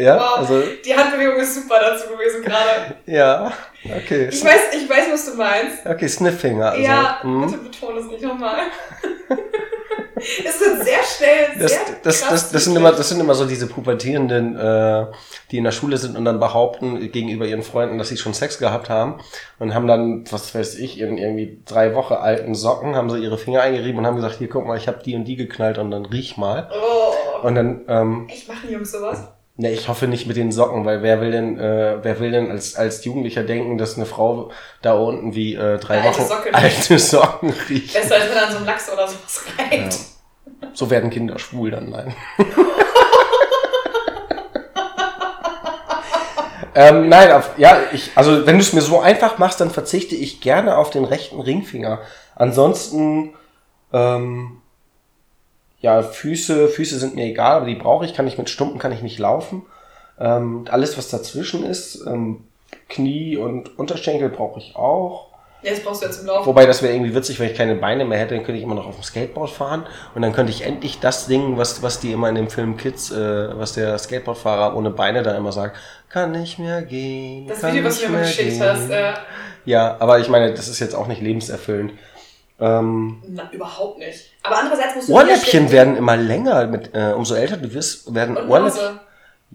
ja, 0.00 0.16
wow. 0.18 0.38
also, 0.38 0.62
die 0.84 0.96
Handbewegung 0.96 1.36
ist 1.40 1.54
super 1.54 1.78
dazu 1.80 2.08
gewesen 2.08 2.42
gerade. 2.42 2.96
ja, 3.06 3.52
okay. 3.84 4.28
Ich 4.30 4.42
weiß, 4.42 4.74
ich 4.74 4.88
weiß, 4.88 5.12
was 5.12 5.26
du 5.30 5.36
meinst. 5.36 5.84
Okay, 5.84 6.08
Sniff-Finger. 6.08 6.70
Also, 6.70 6.82
ja, 6.82 7.22
hm. 7.22 7.46
bitte 7.46 7.58
betone 7.58 8.00
es 8.00 8.06
nicht 8.06 8.22
nochmal. 8.22 8.60
es 10.20 10.60
wird 10.60 10.84
sehr 10.84 11.02
schnell, 11.02 11.58
Das, 11.58 11.72
sehr 11.72 11.80
das, 12.02 12.20
das, 12.28 12.52
das, 12.52 12.64
sind 12.64 12.76
immer, 12.76 12.92
das 12.92 13.08
sind 13.08 13.20
immer 13.20 13.34
so 13.34 13.46
diese 13.46 13.66
Pubertierenden, 13.66 14.56
äh, 14.56 15.06
die 15.50 15.58
in 15.58 15.64
der 15.64 15.72
Schule 15.72 15.96
sind 15.98 16.16
und 16.16 16.24
dann 16.24 16.40
behaupten 16.40 17.10
gegenüber 17.12 17.46
ihren 17.46 17.62
Freunden, 17.62 17.98
dass 17.98 18.08
sie 18.08 18.16
schon 18.16 18.34
Sex 18.34 18.58
gehabt 18.58 18.88
haben 18.88 19.20
und 19.58 19.74
haben 19.74 19.86
dann, 19.86 20.24
was 20.30 20.54
weiß 20.54 20.76
ich, 20.76 21.00
in 21.00 21.18
irgendwie 21.18 21.60
drei 21.66 21.94
Wochen 21.94 22.14
alten 22.14 22.54
Socken, 22.54 22.96
haben 22.96 23.10
sie 23.10 23.18
ihre 23.18 23.38
Finger 23.38 23.62
eingerieben 23.62 23.98
und 23.98 24.06
haben 24.06 24.16
gesagt, 24.16 24.36
hier 24.38 24.48
guck 24.48 24.66
mal, 24.66 24.76
ich 24.76 24.88
habe 24.88 25.02
die 25.04 25.14
und 25.16 25.24
die 25.24 25.36
geknallt 25.36 25.78
und 25.78 25.90
dann 25.90 26.06
riech 26.06 26.36
mal. 26.36 26.70
Oh. 26.72 27.46
Und 27.46 27.54
dann, 27.54 27.82
ähm, 27.88 28.26
Echt, 28.28 28.48
machen 28.48 28.70
Jungs 28.70 28.92
sowas? 28.92 29.28
ne, 29.60 29.70
ich 29.72 29.88
hoffe 29.88 30.08
nicht 30.08 30.26
mit 30.26 30.36
den 30.36 30.52
Socken, 30.52 30.84
weil 30.84 31.02
wer 31.02 31.20
will 31.20 31.30
denn, 31.30 31.58
äh, 31.58 31.98
wer 32.02 32.18
will 32.18 32.32
denn 32.32 32.50
als, 32.50 32.76
als 32.76 33.04
Jugendlicher 33.04 33.42
denken, 33.42 33.78
dass 33.78 33.96
eine 33.96 34.06
Frau 34.06 34.50
da 34.82 34.94
unten 34.94 35.34
wie 35.34 35.54
äh, 35.54 35.78
drei 35.78 36.00
Alte 36.00 36.08
Wochen 36.08 36.28
Socke. 36.28 36.54
alte 36.54 36.98
Socken 36.98 37.54
riecht? 37.68 37.94
Besser 37.94 38.14
als 38.16 38.30
wenn 38.30 38.38
an 38.38 38.50
so 38.50 38.56
einem 38.58 38.66
Lachs 38.66 38.90
oder 38.92 39.06
sowas 39.06 39.44
reibt. 39.58 39.98
So 40.72 40.90
werden 40.90 41.10
Kinder 41.10 41.38
schwul 41.38 41.70
dann, 41.70 41.90
nein. 41.90 42.14
ähm, 46.74 47.08
nein, 47.08 47.32
auf, 47.32 47.58
ja, 47.58 47.78
ich, 47.92 48.10
also 48.14 48.46
wenn 48.46 48.56
du 48.56 48.62
es 48.62 48.72
mir 48.72 48.80
so 48.80 49.00
einfach 49.00 49.38
machst, 49.38 49.60
dann 49.60 49.70
verzichte 49.70 50.14
ich 50.14 50.40
gerne 50.40 50.76
auf 50.76 50.90
den 50.90 51.04
rechten 51.04 51.40
Ringfinger. 51.40 52.00
Ansonsten, 52.34 53.34
ähm, 53.92 54.62
ja, 55.80 56.02
Füße, 56.02 56.68
Füße 56.68 56.98
sind 56.98 57.14
mir 57.14 57.24
egal, 57.26 57.56
aber 57.56 57.66
die 57.66 57.74
brauche 57.74 58.04
ich, 58.04 58.14
kann 58.14 58.26
ich 58.26 58.38
mit 58.38 58.50
Stumpen, 58.50 58.78
kann 58.78 58.92
ich 58.92 59.02
nicht 59.02 59.18
laufen. 59.18 59.66
Ähm, 60.18 60.66
alles, 60.70 60.98
was 60.98 61.08
dazwischen 61.08 61.64
ist, 61.64 62.06
ähm, 62.06 62.44
Knie 62.88 63.36
und 63.36 63.78
Unterschenkel 63.78 64.28
brauche 64.28 64.60
ich 64.60 64.76
auch. 64.76 65.29
Das 65.62 65.80
brauchst 65.80 66.02
du 66.02 66.06
ja 66.06 66.12
zum 66.12 66.26
Laufen. 66.26 66.46
Wobei 66.46 66.66
das 66.66 66.82
wäre 66.82 66.92
irgendwie 66.94 67.14
witzig, 67.14 67.38
wenn 67.38 67.50
ich 67.50 67.56
keine 67.56 67.74
Beine 67.74 68.04
mehr 68.04 68.18
hätte, 68.18 68.34
dann 68.34 68.44
könnte 68.44 68.58
ich 68.58 68.64
immer 68.64 68.74
noch 68.74 68.86
auf 68.86 68.94
dem 68.94 69.02
Skateboard 69.04 69.50
fahren 69.50 69.86
und 70.14 70.22
dann 70.22 70.32
könnte 70.32 70.52
ich 70.52 70.62
endlich 70.62 71.00
das 71.00 71.26
singen, 71.26 71.58
was, 71.58 71.82
was 71.82 72.00
die 72.00 72.12
immer 72.12 72.28
in 72.28 72.34
dem 72.34 72.48
Film 72.50 72.76
Kids, 72.76 73.10
äh, 73.10 73.58
was 73.58 73.74
der 73.74 73.98
Skateboardfahrer 73.98 74.76
ohne 74.76 74.90
Beine 74.90 75.22
da 75.22 75.36
immer 75.36 75.52
sagt, 75.52 75.76
kann 76.08 76.32
nicht 76.32 76.58
mehr 76.58 76.82
gehen. 76.82 77.46
Das 77.48 77.60
kann 77.60 77.72
Video, 77.72 77.84
was 77.84 78.00
du 78.00 78.08
mir 78.08 78.20
geschickt 78.20 78.50
gehen. 78.50 78.62
hast, 78.62 78.90
äh, 78.90 79.12
Ja, 79.64 79.96
aber 80.00 80.18
ich 80.18 80.28
meine, 80.28 80.52
das 80.54 80.68
ist 80.68 80.78
jetzt 80.80 80.94
auch 80.94 81.06
nicht 81.06 81.20
lebenserfüllend. 81.20 81.92
Ähm, 82.58 83.22
na, 83.26 83.48
überhaupt 83.52 83.98
nicht. 83.98 84.32
Aber 84.42 84.58
andererseits 84.58 84.94
musst 84.96 85.08
du 85.08 85.14
Ohrläppchen 85.14 85.70
werden 85.72 85.96
immer 85.96 86.16
länger, 86.16 86.66
mit, 86.66 86.94
äh, 86.94 87.12
umso 87.12 87.34
älter 87.34 87.56
du 87.56 87.72
wirst, 87.72 88.14
werden 88.14 88.36
Ohrläppchen. 88.36 89.00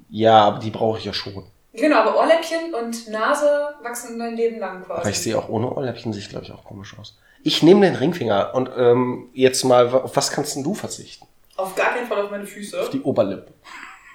Ja, 0.09 0.45
aber 0.45 0.59
die 0.59 0.71
brauche 0.71 0.97
ich 0.97 1.05
ja 1.05 1.13
schon. 1.13 1.43
Genau, 1.75 1.97
aber 1.97 2.17
Ohrläppchen 2.17 2.73
und 2.73 3.09
Nase 3.09 3.75
wachsen 3.81 4.17
dein 4.19 4.35
Leben 4.35 4.59
lang 4.59 4.83
quasi. 4.83 5.01
Aber 5.01 5.09
ich 5.09 5.19
sehe 5.19 5.37
auch 5.37 5.49
ohne 5.49 5.69
Ohrläppchen, 5.71 6.13
sehe 6.13 6.21
ich 6.21 6.29
glaube 6.29 6.45
ich 6.45 6.51
auch 6.51 6.63
komisch 6.63 6.95
aus. 6.99 7.17
Ich 7.43 7.61
nehme 7.61 7.81
den 7.81 7.95
Ringfinger 7.95 8.55
und 8.55 8.69
ähm, 8.75 9.29
jetzt 9.33 9.63
mal, 9.63 9.87
auf 9.89 10.15
was 10.15 10.31
kannst 10.31 10.55
denn 10.55 10.63
du 10.63 10.73
verzichten? 10.73 11.27
Auf 11.57 11.75
gar 11.75 11.93
keinen 11.93 12.07
Fall 12.07 12.23
auf 12.25 12.31
meine 12.31 12.45
Füße. 12.45 12.81
Auf 12.81 12.89
die 12.89 13.01
Oberlippe. 13.01 13.53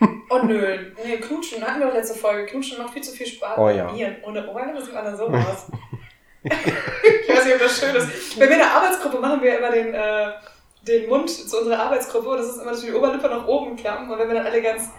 Oh 0.30 0.38
nö. 0.44 0.78
Nee, 1.04 1.16
Knutschen 1.18 1.62
hatten 1.62 1.80
wir 1.80 1.88
doch 1.88 1.94
letzte 1.94 2.16
Folge. 2.16 2.46
Knutschen 2.46 2.78
macht 2.78 2.94
viel 2.94 3.02
zu 3.02 3.10
viel 3.10 3.26
Spaß. 3.26 3.58
Oh 3.58 3.68
ja. 3.68 3.92
Ihr, 3.92 4.16
ohne 4.22 4.48
Ohrläppchen 4.48 4.82
sieht 4.82 4.94
man 4.94 5.04
dann 5.04 5.16
so 5.16 5.26
aus. 5.26 5.66
ich 6.42 7.28
weiß 7.28 7.44
nicht, 7.44 7.54
ob 7.54 7.60
das 7.60 7.78
schön 7.78 7.94
ist. 7.94 8.38
Bei 8.38 8.46
mir 8.46 8.52
in 8.52 8.58
der 8.60 8.70
Arbeitsgruppe 8.72 9.18
machen 9.18 9.42
wir 9.42 9.58
immer 9.58 9.70
den, 9.70 9.92
äh, 9.92 10.30
den 10.86 11.08
Mund 11.08 11.28
zu 11.28 11.58
unserer 11.58 11.80
Arbeitsgruppe. 11.80 12.28
Und 12.30 12.38
das 12.38 12.46
ist 12.46 12.62
immer, 12.62 12.70
dass 12.70 12.82
wir 12.82 12.92
die 12.92 12.96
Oberlippe 12.96 13.28
nach 13.28 13.46
oben 13.46 13.76
klappen. 13.76 14.10
Und 14.10 14.18
wenn 14.18 14.28
wir 14.28 14.36
dann 14.36 14.46
alle 14.46 14.62
ganz, 14.62 14.90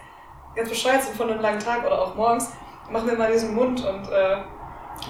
ganz 0.54 0.68
bescheuert 0.68 1.02
sind 1.02 1.16
von 1.16 1.30
einem 1.30 1.40
langen 1.40 1.58
Tag 1.60 1.84
oder 1.84 2.00
auch 2.00 2.14
morgens, 2.14 2.48
machen 2.90 3.08
wir 3.08 3.16
mal 3.16 3.32
diesen 3.32 3.54
Mund 3.54 3.84
und 3.84 4.08
äh, 4.10 4.36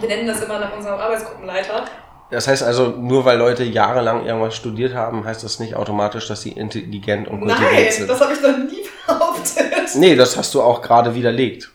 Wir 0.01 0.09
nennen 0.09 0.27
das 0.27 0.43
immer 0.43 0.59
nach 0.59 0.75
unserem 0.77 0.99
Arbeitsgruppenleiter. 1.01 1.85
Das 2.31 2.49
heißt 2.49 2.63
also, 2.63 2.89
nur 2.89 3.25
weil 3.27 3.37
Leute 3.37 3.63
jahrelang 3.63 4.25
irgendwas 4.25 4.57
studiert 4.57 4.95
haben, 4.95 5.25
heißt 5.25 5.45
das 5.45 5.59
nicht 5.59 5.75
automatisch, 5.77 6.29
dass 6.29 6.41
sie 6.41 6.53
intelligent 6.53 7.29
und 7.29 7.41
kultiviert 7.41 7.73
Nein, 7.73 7.93
sind. 7.93 8.09
das 8.09 8.21
habe 8.23 8.33
ich 8.33 8.41
noch 8.41 8.57
nie 8.57 8.85
behauptet. 9.07 9.95
Nee, 9.97 10.17
das 10.17 10.37
hast 10.37 10.55
du 10.55 10.63
auch 10.63 10.81
gerade 10.81 11.15
widerlegt. 11.15 11.71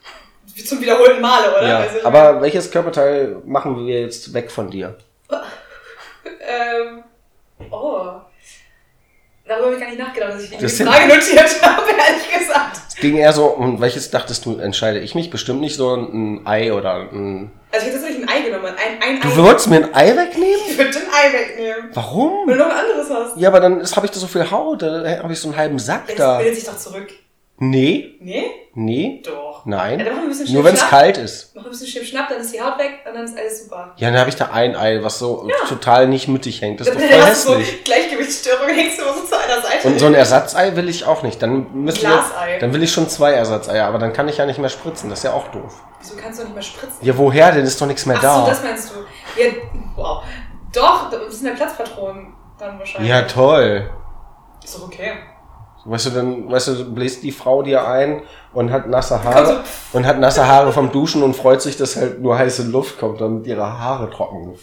Wie 0.55 0.63
Zum 0.63 0.81
wiederholten 0.81 1.21
Male, 1.21 1.51
oder? 1.51 1.67
Ja, 1.67 1.77
Also 1.79 2.03
aber 2.03 2.41
welches 2.41 2.71
Körperteil 2.71 3.37
machen 3.45 3.85
wir 3.85 4.01
jetzt 4.01 4.33
weg 4.33 4.49
von 4.51 4.69
dir? 4.71 4.97
Ähm, 6.49 7.03
oh. 7.71 8.05
Darüber 9.47 9.65
habe 9.67 9.75
ich 9.75 9.79
gar 9.81 9.87
nicht 9.89 9.99
nachgedacht, 9.99 10.33
dass 10.33 10.43
ich 10.43 10.49
die 10.49 10.57
Das 10.57 10.77
Frage 10.81 11.07
notiert 11.07 11.61
habe, 11.61 11.83
ehrlich 11.89 12.39
gesagt. 12.39 12.77
Es 12.89 12.95
ging 12.95 13.15
eher 13.15 13.31
so, 13.31 13.45
um 13.45 13.79
welches 13.79 14.09
dachtest 14.11 14.45
du, 14.45 14.57
entscheide 14.57 14.99
ich 14.99 15.15
mich? 15.15 15.29
Bestimmt 15.29 15.61
nicht 15.61 15.75
so 15.77 15.95
ein 15.95 16.41
Ei 16.45 16.73
oder 16.73 17.09
ein... 17.11 17.51
Also 17.71 17.85
ich 17.85 17.93
hätte 17.93 18.01
tatsächlich 18.01 18.27
ein 18.27 18.29
Ei 18.29 18.41
genommen. 18.49 18.65
Ein, 18.65 19.01
ein 19.15 19.21
Du 19.21 19.27
Ei. 19.29 19.37
wolltest 19.37 19.69
mir 19.69 19.77
ein 19.77 19.93
Ei 19.93 20.15
wegnehmen? 20.17 20.59
Ich 20.69 20.77
würde 20.77 20.89
ein 20.97 21.05
Ei 21.13 21.33
wegnehmen. 21.33 21.91
Warum? 21.93 22.47
Wenn 22.47 22.57
du 22.57 22.63
noch 22.63 22.71
ein 22.71 22.77
anderes 22.77 23.09
hast. 23.09 23.37
Ja, 23.37 23.49
aber 23.49 23.59
dann 23.59 23.83
habe 23.85 24.05
ich 24.05 24.11
da 24.11 24.19
so 24.19 24.27
viel 24.27 24.49
Haut, 24.51 24.81
da 24.81 25.19
habe 25.23 25.31
ich 25.31 25.39
so 25.39 25.47
einen 25.47 25.57
halben 25.57 25.79
Sack 25.79 26.03
Jetzt 26.09 26.19
da. 26.19 26.37
bildet 26.39 26.55
sich 26.55 26.65
doch 26.65 26.77
zurück. 26.77 27.07
Nee, 27.59 28.17
Nee? 28.21 28.45
nee, 28.75 29.21
Doch. 29.25 29.65
nein. 29.65 29.99
Ja, 29.99 30.05
Nur 30.53 30.63
wenn 30.63 30.75
es 30.75 30.87
kalt 30.87 31.17
ist. 31.17 31.55
Mach 31.55 31.63
ein 31.63 31.71
bisschen 31.71 31.87
Schnipp-Schnapp, 31.87 32.29
dann 32.29 32.39
ist 32.39 32.53
die 32.53 32.61
Haut 32.61 32.77
weg 32.77 32.99
und 33.07 33.15
dann 33.15 33.23
ist 33.25 33.35
alles 33.35 33.63
super. 33.63 33.93
Ja, 33.97 34.11
dann 34.11 34.19
habe 34.19 34.29
ich 34.29 34.35
da 34.35 34.51
ein 34.51 34.75
Ei, 34.75 34.99
was 35.01 35.17
so 35.17 35.47
Ja. 35.49 35.67
total 35.67 36.07
nicht 36.07 36.27
mittig 36.27 36.61
hängt. 36.61 36.79
Das 36.79 36.87
ist 36.87 36.93
Dann 36.99 37.09
doch 37.09 37.17
voll 37.17 37.29
du 37.29 37.35
so 37.35 37.55
hässlich. 37.57 37.83
Gleichgewichtsstörung, 37.83 38.67
hängst 38.69 38.99
du 38.99 39.03
immer 39.05 39.13
so 39.15 39.23
zu 39.23 39.35
einer 39.35 39.59
Seite. 39.61 39.87
Und 39.87 39.99
so 39.99 40.05
ein 40.05 40.13
Ersatzei 40.13 40.75
will 40.75 40.87
ich 40.87 41.05
auch 41.05 41.23
nicht. 41.23 41.41
Dann 41.41 41.73
müssen 41.73 42.03
wir, 42.03 42.09
Glasei. 42.09 42.59
dann 42.59 42.73
will 42.73 42.83
ich 42.83 42.91
schon 42.91 43.09
zwei 43.09 43.31
Ersatzeier, 43.31 43.87
aber 43.87 43.97
dann 43.97 44.13
kann 44.13 44.27
ich 44.29 44.37
ja 44.37 44.45
nicht 44.45 44.59
mehr 44.59 44.69
spritzen. 44.69 45.09
Das 45.09 45.19
ist 45.19 45.23
ja 45.23 45.33
auch 45.33 45.47
doof. 45.47 45.73
Wieso 45.99 46.15
kannst 46.15 46.39
du 46.39 46.43
nicht 46.43 46.53
mehr 46.53 46.61
spritzen? 46.63 46.97
Ja, 47.01 47.17
woher 47.17 47.51
denn? 47.51 47.65
Ist 47.65 47.81
doch 47.81 47.87
nichts 47.87 48.05
mehr 48.05 48.17
Ach 48.17 48.21
da. 48.21 48.39
so, 48.41 48.45
das 48.51 48.61
meinst 48.63 48.91
du. 48.91 49.41
Ja, 49.41 49.49
wow. 49.95 50.23
Doch, 50.73 51.09
das 51.09 51.39
sind 51.39 51.47
ja 51.47 51.53
Platzpatronen 51.55 52.35
dann 52.59 52.77
wahrscheinlich. 52.77 53.09
ja, 53.09 53.23
toll. 53.23 53.89
Ist 54.63 54.77
doch 54.77 54.85
okay. 54.85 55.13
Weißt 55.89 56.07
du, 56.07 56.09
dann, 56.09 56.51
weißt 56.51 56.67
du, 56.67 56.93
bläst 56.93 57.23
die 57.23 57.31
Frau 57.31 57.63
dir 57.63 57.87
ein 57.87 58.23
und 58.53 58.71
hat 58.71 58.87
nasse 58.89 59.13
Kommt 59.15 59.25
Haare 59.35 59.63
und 59.93 60.05
hat 60.05 60.19
nasse 60.19 60.45
Haare 60.45 60.73
vom 60.73 60.91
Duschen 60.91 61.23
und 61.23 61.33
freut 61.33 61.61
sich, 61.61 61.77
dass 61.77 61.95
halt 61.95 62.21
nur 62.21 62.37
heiße 62.37 62.63
Luft 62.63 62.99
kommt, 62.99 63.21
damit 63.21 63.47
ihre 63.47 63.79
Haare 63.79 64.09
trocken 64.09 64.57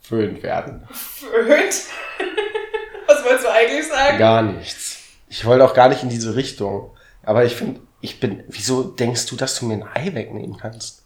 geföhnt 0.00 0.42
werden. 0.42 0.86
Föhnt. 0.92 1.74
Was 3.06 3.24
wolltest 3.24 3.44
du 3.44 3.50
eigentlich 3.50 3.88
sagen? 3.88 4.18
Gar 4.18 4.42
nichts. 4.42 4.98
Ich 5.28 5.44
wollte 5.44 5.64
auch 5.64 5.74
gar 5.74 5.88
nicht 5.88 6.02
in 6.04 6.08
diese 6.10 6.36
Richtung. 6.36 6.90
Aber 7.24 7.44
ich 7.44 7.56
finde, 7.56 7.80
ich 8.00 8.20
bin, 8.20 8.44
wieso 8.48 8.82
denkst 8.84 9.26
du, 9.26 9.36
dass 9.36 9.58
du 9.58 9.66
mir 9.66 9.74
ein 9.74 9.84
Ei 9.94 10.14
wegnehmen 10.14 10.56
kannst? 10.56 11.02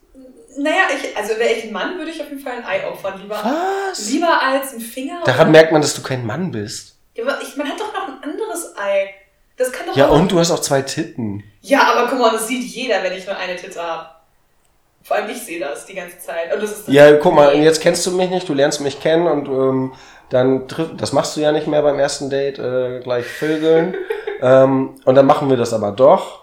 Naja, 0.58 0.82
ich, 0.94 1.16
also 1.16 1.30
wäre 1.38 1.50
ich 1.50 1.64
ein 1.64 1.72
Mann, 1.72 1.96
würde 1.96 2.10
ich 2.10 2.20
auf 2.20 2.28
jeden 2.28 2.42
Fall 2.42 2.58
ein 2.58 2.64
Ei 2.66 2.86
opfern. 2.86 3.18
Lieber, 3.22 3.40
Was? 3.42 4.10
lieber 4.10 4.38
als 4.42 4.74
ein 4.74 4.80
Finger. 4.80 5.22
Daran 5.24 5.50
merkt 5.50 5.72
man, 5.72 5.80
dass 5.80 5.94
du 5.94 6.02
kein 6.02 6.26
Mann 6.26 6.50
bist. 6.50 6.96
ja, 7.14 7.24
aber 7.24 7.40
ich, 7.40 7.56
man 7.56 7.66
hat 7.68 7.80
doch 7.80 7.92
noch 7.94 8.08
ein 8.08 8.22
anderes 8.22 8.76
Ei. 8.76 9.14
Das 9.56 9.70
kann 9.72 9.86
doch 9.86 9.96
Ja, 9.96 10.08
auch 10.08 10.14
und 10.16 10.32
du 10.32 10.38
hast 10.38 10.50
auch 10.50 10.60
zwei 10.60 10.82
Titten. 10.82 11.44
Ja, 11.60 11.92
aber 11.94 12.08
guck 12.08 12.18
mal, 12.18 12.32
das 12.32 12.48
sieht 12.48 12.64
jeder, 12.64 13.02
wenn 13.02 13.12
ich 13.12 13.26
nur 13.26 13.36
eine 13.36 13.56
Titte 13.56 13.80
habe. 13.82 14.08
Vor 15.02 15.16
allem 15.16 15.30
ich 15.30 15.42
sehe 15.42 15.58
das 15.60 15.84
die 15.86 15.94
ganze 15.94 16.18
Zeit. 16.18 16.54
Und 16.54 16.62
das 16.62 16.70
ist 16.78 16.88
Ja, 16.88 17.12
guck 17.16 17.34
mal, 17.34 17.54
und 17.54 17.62
jetzt 17.62 17.82
kennst 17.82 18.06
du 18.06 18.12
mich 18.12 18.30
nicht, 18.30 18.48
du 18.48 18.54
lernst 18.54 18.80
mich 18.80 19.00
kennen 19.00 19.26
und 19.26 19.48
ähm, 19.48 19.92
dann 20.30 20.68
triff, 20.68 20.90
das 20.96 21.12
machst 21.12 21.36
du 21.36 21.40
ja 21.40 21.52
nicht 21.52 21.66
mehr 21.66 21.82
beim 21.82 21.98
ersten 21.98 22.30
Date, 22.30 22.58
äh, 22.58 23.00
gleich 23.00 23.26
vögeln. 23.26 23.94
ähm, 24.40 24.94
und 25.04 25.14
dann 25.14 25.26
machen 25.26 25.50
wir 25.50 25.56
das 25.56 25.72
aber 25.72 25.92
doch. 25.92 26.42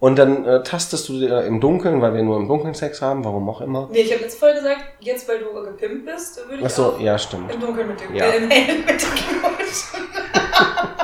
Und 0.00 0.16
dann 0.18 0.46
äh, 0.46 0.62
tastest 0.62 1.08
du 1.10 1.20
dir 1.20 1.42
im 1.44 1.60
Dunkeln, 1.60 2.00
weil 2.00 2.14
wir 2.14 2.22
nur 2.22 2.38
im 2.38 2.48
Dunkeln 2.48 2.72
Sex 2.74 3.02
haben, 3.02 3.22
warum 3.24 3.48
auch 3.50 3.60
immer. 3.60 3.88
Nee, 3.92 4.00
ich 4.00 4.12
habe 4.12 4.22
jetzt 4.22 4.38
voll 4.38 4.54
gesagt, 4.54 4.80
jetzt 5.00 5.28
weil 5.28 5.40
du 5.40 5.52
gepimpt 5.62 6.06
bist, 6.06 6.38
würde 6.48 6.56
ich 6.60 6.64
Ach 6.64 6.70
so, 6.70 6.84
auch 6.94 7.00
ja, 7.00 7.18
stimmt. 7.18 7.52
im 7.52 7.60
Dunkeln 7.60 7.86
mit 7.88 8.00
dir, 8.00 8.06
Ja. 8.14 8.24
äh, 8.26 8.40
mit 8.86 8.86
knutschen. 8.86 10.08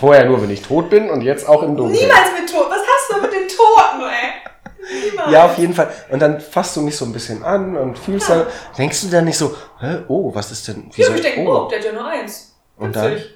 Vorher 0.00 0.26
nur, 0.26 0.40
wenn 0.42 0.50
ich 0.50 0.62
tot 0.62 0.90
bin 0.90 1.10
und 1.10 1.22
jetzt 1.22 1.48
auch 1.48 1.62
im 1.62 1.76
Dunkeln. 1.76 2.00
Niemals 2.00 2.28
mit 2.38 2.48
Toten. 2.50 2.70
Was 2.70 2.80
hast 2.80 3.10
du 3.16 3.20
mit 3.22 3.32
den 3.32 3.48
Toten, 3.48 4.02
ey? 4.02 5.10
Niemals. 5.10 5.32
Ja, 5.32 5.46
auf 5.46 5.58
jeden 5.58 5.74
Fall. 5.74 5.90
Und 6.10 6.20
dann 6.20 6.40
fasst 6.40 6.76
du 6.76 6.82
mich 6.82 6.96
so 6.96 7.04
ein 7.04 7.12
bisschen 7.12 7.42
an 7.42 7.76
und 7.76 7.98
fühlst 7.98 8.30
dann, 8.30 8.46
denkst 8.76 9.02
du 9.02 9.08
dann 9.08 9.24
nicht 9.24 9.36
so, 9.38 9.56
Hä, 9.80 9.98
oh, 10.08 10.34
was 10.34 10.52
ist 10.52 10.68
denn, 10.68 10.84
Ja, 10.90 10.92
wieso, 10.96 11.08
aber 11.08 11.16
ich 11.16 11.22
denke, 11.22 11.50
oh, 11.50 11.64
oh, 11.64 11.68
der 11.68 11.78
hat 11.78 11.84
ja 11.84 11.92
nur 11.92 12.06
eins. 12.06 12.54
Und 12.76 12.94
dann? 12.94 13.12
Witzig. 13.12 13.34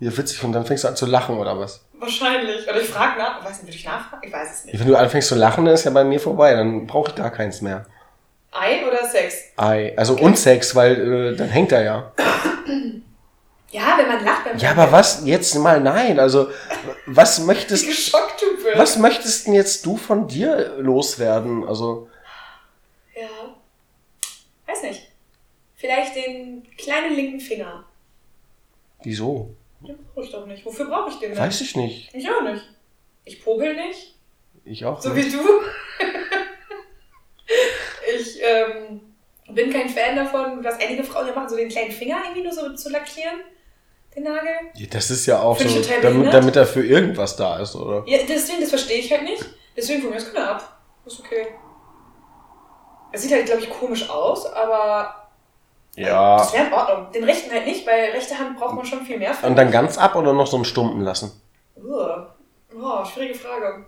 ja, 0.00 0.16
witzig, 0.16 0.44
und 0.44 0.52
dann 0.52 0.64
fängst 0.66 0.82
du 0.84 0.88
an 0.88 0.96
zu 0.96 1.06
lachen 1.06 1.38
oder 1.38 1.58
was? 1.58 1.84
Wahrscheinlich. 2.00 2.68
Oder 2.68 2.80
ich 2.80 2.88
frage 2.88 3.18
nach. 3.18 3.44
Weiß 3.44 3.62
nicht, 3.62 3.66
würde 3.66 3.76
ich 3.76 3.84
nachfragen? 3.84 4.22
Ich 4.26 4.32
weiß 4.32 4.48
es 4.52 4.64
nicht. 4.64 4.78
Wenn 4.80 4.86
du 4.88 4.96
anfängst 4.96 5.28
zu 5.28 5.34
lachen, 5.36 5.64
dann 5.64 5.74
ist 5.74 5.84
ja 5.84 5.90
bei 5.90 6.04
mir 6.04 6.20
vorbei, 6.20 6.54
dann 6.54 6.86
brauche 6.86 7.10
ich 7.10 7.14
gar 7.16 7.30
keins 7.30 7.60
mehr. 7.60 7.86
Ei 8.52 8.84
oder 8.86 9.06
Sex? 9.08 9.34
Ei, 9.56 9.94
also 9.96 10.14
und 10.16 10.38
Sex, 10.38 10.74
weil 10.74 11.32
äh, 11.32 11.36
dann 11.36 11.48
hängt 11.48 11.70
er 11.72 11.82
ja. 11.82 12.12
Ja, 13.70 13.96
wenn 13.98 14.08
man 14.08 14.24
lacht, 14.24 14.46
dann 14.46 14.58
Ja, 14.58 14.70
aber 14.70 14.90
was 14.92 15.22
jetzt 15.24 15.54
mal 15.56 15.80
nein, 15.80 16.18
also 16.18 16.48
was 17.06 17.38
Wie 17.42 17.46
möchtest 17.46 17.86
geschockt 17.86 18.40
du 18.40 18.64
wirst. 18.64 18.78
was 18.78 18.96
möchtest 18.98 19.46
denn 19.46 19.54
jetzt 19.54 19.84
du 19.84 19.96
von 19.96 20.26
dir 20.26 20.76
loswerden? 20.78 21.66
Also 21.68 22.08
Ja. 23.14 23.28
Weiß 24.66 24.82
nicht. 24.82 25.08
Vielleicht 25.76 26.16
den 26.16 26.66
kleinen 26.76 27.14
linken 27.14 27.40
Finger. 27.40 27.84
wieso? 29.04 29.54
Den 29.80 29.96
brauche 30.12 30.24
ich 30.24 30.32
doch 30.32 30.46
nicht. 30.46 30.64
Wofür 30.64 30.86
brauche 30.86 31.10
ich 31.10 31.16
den 31.16 31.30
denn? 31.30 31.38
Weiß 31.38 31.60
ich 31.60 31.76
nicht. 31.76 32.12
Ich 32.14 32.28
auch 32.28 32.42
nicht. 32.42 32.64
Ich 33.24 33.44
popel 33.44 33.74
nicht. 33.74 34.14
Ich 34.64 34.84
auch 34.84 35.00
So 35.00 35.10
nicht. 35.10 35.26
wie 35.26 35.30
du. 35.36 35.38
ich 38.18 38.40
ähm, 38.42 39.00
bin 39.50 39.70
kein 39.72 39.88
Fan 39.88 40.16
davon, 40.16 40.64
was 40.64 40.80
einige 40.80 41.04
Frauen 41.04 41.28
ja 41.28 41.34
machen, 41.34 41.48
so 41.48 41.56
den 41.56 41.68
kleinen 41.68 41.92
Finger 41.92 42.18
irgendwie 42.24 42.42
nur 42.42 42.52
so 42.52 42.74
zu 42.74 42.90
lackieren. 42.90 43.40
Den 44.14 44.24
Nagel. 44.24 44.50
Ja, 44.74 44.86
Das 44.90 45.10
ist 45.10 45.26
ja 45.26 45.40
auch 45.40 45.56
Find 45.58 45.70
so, 45.70 45.80
damit, 46.02 46.32
damit 46.32 46.56
er 46.56 46.66
für 46.66 46.84
irgendwas 46.84 47.36
da 47.36 47.58
ist, 47.58 47.74
oder? 47.76 48.02
Ja, 48.06 48.18
deswegen, 48.28 48.60
das 48.60 48.70
verstehe 48.70 48.98
ich 48.98 49.10
halt 49.12 49.22
nicht. 49.24 49.44
Deswegen 49.76 50.00
gucken 50.00 50.14
wir 50.16 50.20
das 50.20 50.32
Kinder 50.32 50.50
ab. 50.50 50.78
Ist 51.06 51.20
okay. 51.20 51.46
Es 53.12 53.22
sieht 53.22 53.32
halt, 53.32 53.46
glaube 53.46 53.62
ich, 53.62 53.70
komisch 53.70 54.08
aus, 54.10 54.44
aber 54.46 55.28
Ja. 55.94 56.36
das 56.38 56.52
wäre 56.52 56.66
in 56.66 56.72
Ordnung. 56.72 57.12
Den 57.12 57.24
rechten 57.24 57.50
halt 57.50 57.66
nicht, 57.66 57.86
weil 57.86 58.10
rechte 58.10 58.38
Hand 58.38 58.58
braucht 58.58 58.74
man 58.74 58.84
schon 58.84 59.02
viel 59.02 59.18
mehr. 59.18 59.32
Und 59.42 59.56
dann 59.56 59.70
ganz 59.70 59.96
ab 59.98 60.14
oder 60.16 60.32
noch 60.32 60.46
so 60.46 60.56
einen 60.56 60.64
Stumpen 60.64 61.00
lassen? 61.02 61.40
Uah. 61.76 62.34
Oh, 62.80 63.04
schwierige 63.04 63.34
Frage. 63.34 63.86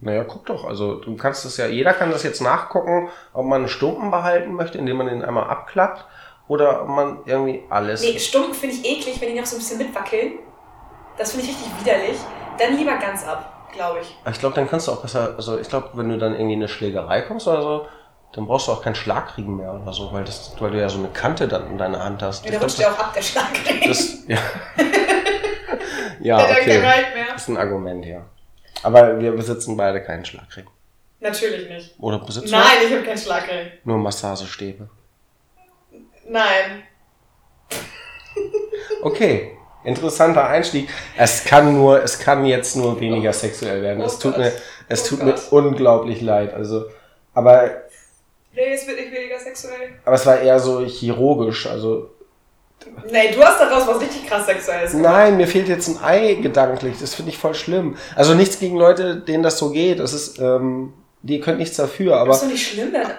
Naja, 0.00 0.22
guck 0.24 0.46
doch. 0.46 0.64
Also 0.64 0.96
du 0.96 1.16
kannst 1.16 1.44
das 1.44 1.56
ja, 1.56 1.66
jeder 1.66 1.92
kann 1.92 2.12
das 2.12 2.22
jetzt 2.22 2.40
nachgucken, 2.40 3.08
ob 3.32 3.46
man 3.46 3.62
einen 3.62 3.68
Stumpen 3.68 4.10
behalten 4.12 4.52
möchte, 4.54 4.78
indem 4.78 4.98
man 4.98 5.08
den 5.08 5.24
einmal 5.24 5.50
abklappt, 5.50 6.04
oder 6.48 6.82
ob 6.82 6.88
man 6.88 7.18
irgendwie 7.26 7.62
alles. 7.70 8.02
Nee, 8.02 8.18
stumpf 8.18 8.58
finde 8.58 8.74
ich 8.76 8.84
eklig, 8.84 9.20
wenn 9.20 9.32
die 9.34 9.38
noch 9.40 9.46
so 9.46 9.56
ein 9.56 9.60
bisschen 9.60 9.78
mitwackeln. 9.78 10.38
Das 11.16 11.32
finde 11.32 11.46
ich 11.46 11.50
richtig 11.52 11.68
widerlich. 11.80 12.16
Dann 12.58 12.76
lieber 12.76 12.96
ganz 12.96 13.26
ab, 13.26 13.68
glaube 13.72 14.00
ich. 14.00 14.16
Aber 14.22 14.30
Ich 14.32 14.40
glaube, 14.40 14.54
dann 14.54 14.68
kannst 14.68 14.88
du 14.88 14.92
auch 14.92 15.02
besser, 15.02 15.34
also 15.36 15.58
ich 15.58 15.68
glaube, 15.68 15.90
wenn 15.94 16.08
du 16.08 16.18
dann 16.18 16.32
irgendwie 16.32 16.54
in 16.54 16.60
eine 16.60 16.68
Schlägerei 16.68 17.22
kommst 17.22 17.46
oder 17.46 17.62
so, 17.62 17.86
dann 18.32 18.46
brauchst 18.46 18.68
du 18.68 18.72
auch 18.72 18.82
keinen 18.82 18.94
Schlagkriegen 18.94 19.56
mehr 19.56 19.72
oder 19.72 19.92
so, 19.92 20.12
weil, 20.12 20.24
das, 20.24 20.54
weil 20.58 20.70
du 20.70 20.80
ja 20.80 20.88
so 20.88 20.98
eine 20.98 21.08
Kante 21.08 21.48
dann 21.48 21.70
in 21.70 21.78
deiner 21.78 22.02
Hand 22.04 22.22
hast. 22.22 22.44
Ja, 22.44 22.50
Ich 22.50 22.52
da 22.52 22.58
glaub, 22.58 22.70
rutscht 22.70 22.80
ja 22.80 22.92
auch 22.92 22.98
ab, 22.98 23.12
der 23.14 23.22
Schlag. 23.22 23.48
das, 23.86 24.18
ja. 24.26 24.38
ja, 26.20 26.44
okay. 26.44 26.82
Das 27.32 27.42
ist 27.42 27.48
ein 27.48 27.56
Argument, 27.56 28.04
ja. 28.04 28.24
Aber 28.82 29.18
wir 29.18 29.32
besitzen 29.32 29.76
beide 29.76 30.02
keinen 30.02 30.24
Schlagring. 30.24 30.66
Natürlich 31.20 31.68
nicht. 31.68 31.94
Oder 31.98 32.18
besitzen 32.18 32.50
Nein, 32.50 32.62
ich 32.86 32.92
habe 32.92 33.02
keinen 33.02 33.18
Schlagring. 33.18 33.66
wir 33.66 33.72
nur 33.84 33.98
Massagestäbe? 33.98 34.88
Nein. 36.28 36.82
Okay, 39.02 39.56
interessanter 39.84 40.46
Einstieg. 40.46 40.88
Es 41.16 41.44
kann 41.44 41.74
nur, 41.74 42.02
es 42.02 42.18
kann 42.18 42.44
jetzt 42.44 42.76
nur 42.76 43.00
weniger 43.00 43.32
sexuell 43.32 43.82
werden. 43.82 44.02
Oh 44.02 44.06
es 44.06 44.18
tut 44.18 44.32
Gott. 44.34 44.40
mir, 44.44 44.52
es 44.88 45.04
Oh 45.04 45.08
tut 45.16 45.22
mir 45.24 45.32
Gott. 45.32 45.52
unglaublich 45.52 46.20
leid. 46.20 46.52
Also, 46.54 46.86
aber, 47.34 47.70
Nee, 48.54 48.72
es 48.74 48.86
wird 48.86 48.98
nicht 48.98 49.12
weniger 49.12 49.38
sexuell. 49.38 49.90
aber 50.04 50.16
es 50.16 50.26
war 50.26 50.40
eher 50.40 50.58
so 50.58 50.84
chirurgisch. 50.84 51.66
Also, 51.66 52.10
Nee, 53.10 53.32
du 53.32 53.42
hast 53.42 53.60
daraus 53.60 53.86
was 53.88 54.00
richtig 54.00 54.26
krass 54.28 54.46
Sexuelles 54.46 54.92
gemacht. 54.92 55.12
nein, 55.12 55.36
mir 55.36 55.46
fehlt 55.48 55.68
jetzt 55.68 55.88
ein 55.88 56.02
Ei 56.02 56.34
gedanklich. 56.34 56.96
Das 57.00 57.14
finde 57.14 57.30
ich 57.32 57.38
voll 57.38 57.54
schlimm. 57.54 57.96
Also 58.14 58.34
nichts 58.34 58.58
gegen 58.60 58.76
Leute, 58.76 59.16
denen 59.16 59.42
das 59.42 59.58
so 59.58 59.70
geht. 59.70 59.98
Das 59.98 60.12
ist, 60.12 60.38
ähm, 60.38 60.92
die 61.22 61.40
können 61.40 61.58
nichts 61.58 61.76
dafür. 61.76 62.12
Das 62.12 62.20
Aber 62.20 62.32
ist 62.34 62.42
doch 62.42 62.48
nicht 62.48 62.68
schlimm, 62.68 62.92
dann. 62.92 63.10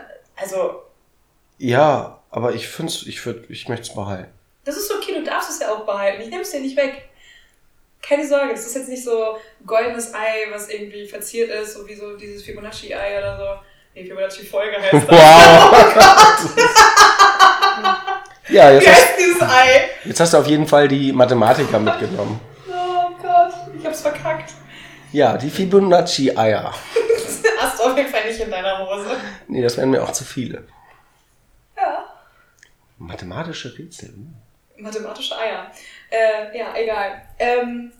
Also, 0.41 0.81
ja, 1.57 2.18
aber 2.31 2.53
ich 2.53 2.67
finde 2.67 2.91
ich 3.05 3.25
würd, 3.25 3.49
ich 3.49 3.67
möchte 3.67 3.89
es 3.89 3.95
behalten. 3.95 4.31
das 4.65 4.77
ist 4.77 4.91
okay, 4.93 5.13
du 5.15 5.23
darfst 5.23 5.49
es 5.49 5.59
ja 5.59 5.71
auch 5.73 5.85
behalten. 5.85 6.21
Ich 6.21 6.29
nehme 6.29 6.41
es 6.41 6.51
dir 6.51 6.59
nicht 6.59 6.77
weg. 6.77 7.09
Keine 8.01 8.27
Sorge, 8.27 8.53
das 8.53 8.65
ist 8.65 8.75
jetzt 8.75 8.89
nicht 8.89 9.03
so 9.03 9.37
goldenes 9.65 10.13
Ei, 10.13 10.45
was 10.51 10.69
irgendwie 10.69 11.05
verziert 11.07 11.49
ist, 11.49 11.73
so 11.73 11.87
wie 11.87 11.95
so 11.95 12.15
dieses 12.15 12.43
Fibonacci-Ei 12.43 13.17
oder 13.19 13.37
so. 13.37 13.43
Nee, 13.93 14.05
Fibonacci-Folge 14.05 14.77
heißt 14.81 14.93
das. 14.93 15.03
Wow! 15.09 16.49
ja, 18.49 18.71
jetzt 18.71 18.85
Wie 18.85 18.89
hast, 18.89 18.97
heißt 19.01 19.19
dieses 19.19 19.41
Ei? 19.41 19.89
jetzt 20.05 20.19
hast 20.19 20.33
du 20.33 20.37
auf 20.37 20.47
jeden 20.47 20.67
Fall 20.67 20.87
die 20.87 21.11
Mathematiker 21.11 21.79
mitgenommen. 21.79 22.39
Oh 22.67 23.09
Gott, 23.21 23.53
ich 23.77 23.85
hab's 23.85 24.01
verkackt. 24.01 24.53
Ja, 25.11 25.37
die 25.37 25.49
Fibonacci-Eier. 25.49 26.73
Das 27.13 27.41
hast 27.59 27.79
du 27.79 27.83
auf 27.83 27.97
jeden 27.97 28.09
Fall 28.09 28.25
nicht 28.27 28.39
in 28.39 28.51
deiner 28.51 28.79
Hose. 28.79 29.09
Nee, 29.47 29.61
das 29.61 29.77
wären 29.77 29.89
mir 29.89 30.03
auch 30.03 30.11
zu 30.11 30.23
viele. 30.23 30.63
Mathematische 32.99 33.77
Rätsel. 33.77 34.09
hm. 34.09 34.35
Mathematische 34.77 35.35
Eier. 35.37 35.67
Äh, 36.09 36.57
ja, 36.57 36.73
egal. 36.75 37.21
Ähm, 37.37 37.91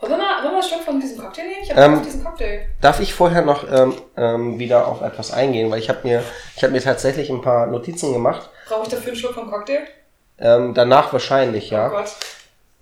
wollen 0.00 0.12
wir 0.12 0.18
mal, 0.18 0.42
wollen 0.44 0.54
wir 0.54 0.58
ein 0.58 0.62
Stück 0.62 0.82
von 0.82 1.00
diesem 1.00 1.18
Cocktail 1.18 1.42
nehmen? 1.44 1.62
Ich 1.62 1.70
habe 1.70 1.80
Ähm, 1.80 2.02
diesen 2.04 2.22
Cocktail. 2.22 2.66
Darf 2.80 3.00
ich 3.00 3.14
vorher 3.14 3.42
noch 3.42 3.68
ähm, 3.70 3.94
ähm, 4.16 4.58
wieder 4.58 4.86
auf 4.86 5.00
etwas 5.02 5.32
eingehen, 5.32 5.70
weil 5.70 5.78
ich 5.80 5.88
habe 5.88 6.00
mir, 6.04 6.22
ich 6.56 6.62
habe 6.62 6.72
mir 6.72 6.82
tatsächlich 6.82 7.30
ein 7.30 7.42
paar 7.42 7.66
Notizen 7.66 8.12
gemacht. 8.12 8.48
Brauche 8.68 8.82
ich 8.84 8.88
dafür 8.90 9.08
einen 9.08 9.16
Schluck 9.16 9.34
vom 9.34 9.50
Cocktail? 9.50 9.86
Ähm, 10.38 10.74
danach 10.74 11.12
wahrscheinlich, 11.12 11.72
Oh 11.72 11.76
ja. 11.76 11.88
Gott. 11.88 12.12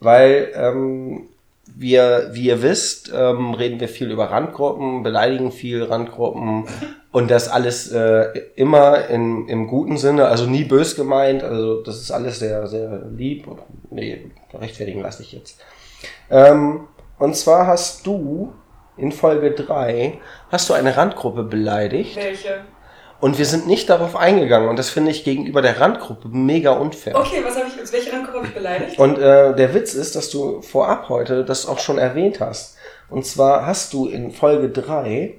Weil 0.00 0.52
ähm, 0.54 1.28
wir, 1.74 2.30
wie 2.32 2.46
ihr 2.46 2.62
wisst, 2.62 3.12
ähm, 3.14 3.54
reden 3.54 3.80
wir 3.80 3.88
viel 3.88 4.10
über 4.10 4.30
Randgruppen, 4.30 5.02
beleidigen 5.02 5.52
viel 5.52 5.82
Randgruppen 5.82 6.66
und 7.12 7.30
das 7.30 7.48
alles 7.48 7.90
äh, 7.92 8.26
immer 8.56 9.08
in, 9.08 9.48
im 9.48 9.66
guten 9.66 9.96
Sinne, 9.96 10.26
also 10.26 10.46
nie 10.46 10.64
bös 10.64 10.96
gemeint, 10.96 11.42
also 11.42 11.82
das 11.82 12.00
ist 12.00 12.10
alles 12.10 12.38
sehr, 12.38 12.66
sehr 12.66 13.02
lieb. 13.16 13.46
Nee, 13.90 14.30
rechtfertigen 14.54 15.02
lasse 15.02 15.22
ich 15.22 15.32
jetzt. 15.32 15.60
Ähm, 16.30 16.88
und 17.18 17.36
zwar 17.36 17.66
hast 17.66 18.06
du 18.06 18.52
in 18.96 19.12
Folge 19.12 19.52
3 19.52 20.18
hast 20.50 20.68
du 20.68 20.74
eine 20.74 20.96
Randgruppe 20.96 21.44
beleidigt 21.44 22.16
Welche? 22.16 22.64
Und 23.22 23.38
wir 23.38 23.46
sind 23.46 23.68
nicht 23.68 23.88
darauf 23.88 24.16
eingegangen 24.16 24.68
und 24.68 24.76
das 24.76 24.90
finde 24.90 25.12
ich 25.12 25.22
gegenüber 25.22 25.62
der 25.62 25.80
Randgruppe 25.80 26.26
mega 26.28 26.72
unfair. 26.72 27.14
Okay, 27.14 27.40
was 27.44 27.56
habe 27.56 27.68
ich, 27.68 27.76
jetzt 27.76 27.92
welche 27.92 28.12
Randgruppe 28.12 28.38
habe 28.38 28.46
ich 28.48 28.54
beleidigt? 28.54 28.98
Und 28.98 29.16
äh, 29.16 29.54
der 29.54 29.74
Witz 29.74 29.94
ist, 29.94 30.16
dass 30.16 30.28
du 30.28 30.60
vorab 30.60 31.08
heute 31.08 31.44
das 31.44 31.66
auch 31.66 31.78
schon 31.78 31.98
erwähnt 31.98 32.40
hast. 32.40 32.76
Und 33.08 33.24
zwar 33.24 33.64
hast 33.64 33.92
du 33.92 34.08
in 34.08 34.32
Folge 34.32 34.70
3 34.70 35.34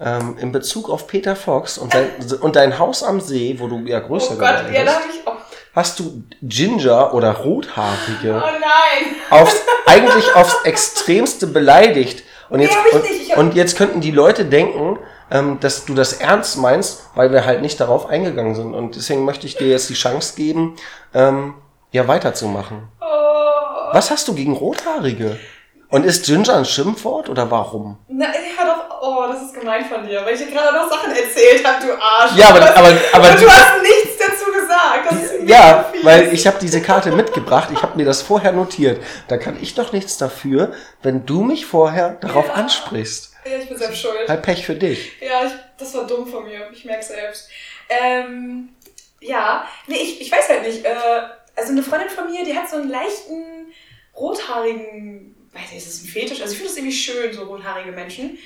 ähm, 0.00 0.38
in 0.40 0.50
Bezug 0.50 0.90
auf 0.90 1.06
Peter 1.06 1.36
Fox 1.36 1.78
und 1.78 1.94
dein, 1.94 2.08
und 2.40 2.56
dein 2.56 2.80
Haus 2.80 3.04
am 3.04 3.20
See, 3.20 3.54
wo 3.60 3.68
du 3.68 3.78
ja 3.86 4.00
größer 4.00 4.32
Oh 4.32 4.36
geworden 4.36 4.66
ja, 4.72 4.82
da 4.84 4.90
bist, 4.90 4.96
habe 4.96 5.04
ich 5.14 5.26
auch. 5.28 5.36
hast 5.72 6.00
du 6.00 6.24
Ginger 6.42 7.14
oder 7.14 7.30
Rothaarige 7.30 8.42
Oh 8.44 8.58
nein! 8.60 9.14
aufs, 9.30 9.54
eigentlich 9.86 10.34
aufs 10.34 10.56
Extremste 10.64 11.46
beleidigt. 11.46 12.24
Und 12.48 12.58
Nee, 12.58 12.64
jetzt, 12.64 13.36
und, 13.36 13.38
und 13.38 13.54
jetzt 13.54 13.76
könnten 13.76 14.00
die 14.00 14.10
Leute 14.10 14.44
denken, 14.46 14.98
ähm, 15.30 15.58
dass 15.60 15.84
du 15.84 15.94
das 15.94 16.14
ernst 16.14 16.58
meinst, 16.58 17.04
weil 17.14 17.32
wir 17.32 17.44
halt 17.46 17.62
nicht 17.62 17.78
darauf 17.80 18.06
eingegangen 18.06 18.54
sind. 18.54 18.74
Und 18.74 18.96
deswegen 18.96 19.24
möchte 19.24 19.46
ich 19.46 19.56
dir 19.56 19.68
jetzt 19.68 19.88
die 19.90 19.94
Chance 19.94 20.34
geben, 20.36 20.76
ähm, 21.14 21.54
ja 21.92 22.06
weiterzumachen. 22.08 22.88
Oh. 23.00 23.04
Was 23.92 24.10
hast 24.10 24.28
du 24.28 24.34
gegen 24.34 24.54
Rothaarige? 24.54 25.38
Und 25.88 26.04
ist 26.06 26.24
Ginger 26.26 26.54
ein 26.56 26.64
Schimpfwort 26.64 27.28
oder 27.28 27.50
warum? 27.50 27.98
Na, 28.08 28.26
ja 28.26 28.64
doch, 28.64 29.00
oh, 29.02 29.24
das 29.32 29.42
ist 29.42 29.58
gemein 29.58 29.84
von 29.84 30.06
dir, 30.06 30.24
weil 30.24 30.34
ich 30.34 30.40
dir 30.40 30.52
gerade 30.52 30.72
noch 30.76 30.88
Sachen 30.88 31.10
erzählt 31.10 31.66
habe, 31.66 31.84
du 31.84 31.92
Arsch. 32.00 32.36
Ja, 32.36 32.50
aber, 32.50 32.60
aber, 32.76 32.92
aber 33.12 33.30
Und 33.30 33.42
du 33.42 33.48
hast 33.50 33.82
nichts 33.82 34.16
dazu 34.18 34.44
gesagt. 34.52 35.10
Das 35.10 35.18
ist 35.32 35.48
ja, 35.48 35.86
fies. 35.92 36.04
weil 36.04 36.32
ich 36.32 36.46
habe 36.46 36.58
diese 36.60 36.80
Karte 36.80 37.10
mitgebracht, 37.10 37.70
ich 37.72 37.82
habe 37.82 37.96
mir 37.96 38.04
das 38.04 38.22
vorher 38.22 38.52
notiert. 38.52 39.02
Da 39.26 39.36
kann 39.36 39.56
ich 39.60 39.74
doch 39.74 39.90
nichts 39.92 40.16
dafür, 40.16 40.70
wenn 41.02 41.26
du 41.26 41.42
mich 41.42 41.66
vorher 41.66 42.10
darauf 42.20 42.46
Ja. 42.46 42.52
ansprichst. 42.54 43.29
Ja, 43.44 43.58
ich 43.58 43.68
bin 43.68 43.78
selbst 43.78 44.00
schuld. 44.00 44.28
Halt 44.28 44.42
Pech 44.42 44.64
für 44.66 44.74
dich. 44.74 45.12
Ja, 45.20 45.46
ich, 45.46 45.52
das 45.78 45.94
war 45.94 46.06
dumm 46.06 46.26
von 46.26 46.44
mir. 46.44 46.68
Ich 46.72 46.84
merke 46.84 47.04
selbst. 47.04 47.48
Ähm, 47.88 48.70
ja, 49.20 49.66
nee, 49.86 49.96
ich, 49.96 50.20
ich 50.20 50.30
weiß 50.32 50.48
halt 50.48 50.66
nicht. 50.66 50.84
Äh, 50.84 50.94
also 51.56 51.72
eine 51.72 51.82
Freundin 51.82 52.08
von 52.10 52.30
mir, 52.30 52.44
die 52.44 52.56
hat 52.56 52.68
so 52.70 52.76
einen 52.76 52.88
leichten 52.90 53.72
rothaarigen, 54.16 55.34
weiß 55.52 55.72
nicht, 55.72 55.86
ist 55.86 55.88
das 55.88 56.02
ein 56.04 56.08
Fetisch? 56.08 56.40
Also 56.40 56.52
ich 56.52 56.58
finde 56.58 56.68
das 56.70 56.78
irgendwie 56.78 56.96
schön, 56.96 57.32
so 57.32 57.44
rothaarige 57.44 57.92
Menschen. 57.92 58.38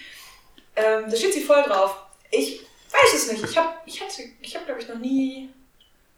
Ähm, 0.77 1.05
da 1.09 1.17
steht 1.17 1.35
sie 1.35 1.43
voll 1.43 1.63
drauf. 1.63 1.97
Ich 2.31 2.61
weiß 2.91 3.15
es 3.15 3.31
nicht. 3.33 3.45
Ich 3.45 3.57
habe, 3.57 3.71
ich 3.87 4.01
hatte, 4.01 4.23
ich 4.41 4.55
habe 4.55 4.65
glaube 4.67 4.81
ich 4.81 4.89
noch 4.89 4.99
nie 4.99 5.49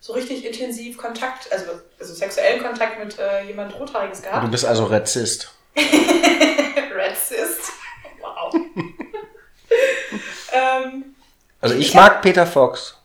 so 0.00 0.12
richtig 0.12 0.44
intensiv 0.44 0.96
Kontakt, 0.98 1.50
also, 1.52 1.80
also 1.98 2.14
sexuellen 2.14 2.62
Kontakt 2.62 3.02
mit 3.02 3.18
äh, 3.18 3.42
jemand 3.44 3.74
rothaariges 3.78 4.20
Du 4.22 4.28
gehabt. 4.28 4.50
bist 4.50 4.64
also 4.64 4.84
Rassist. 4.84 5.52
Rassist. 6.94 7.72
Ähm, 10.52 11.16
Also 11.60 11.74
ich 11.74 11.88
Ich 11.88 11.94
mag 11.94 12.22
Peter 12.22 12.46
Fox. 12.46 12.96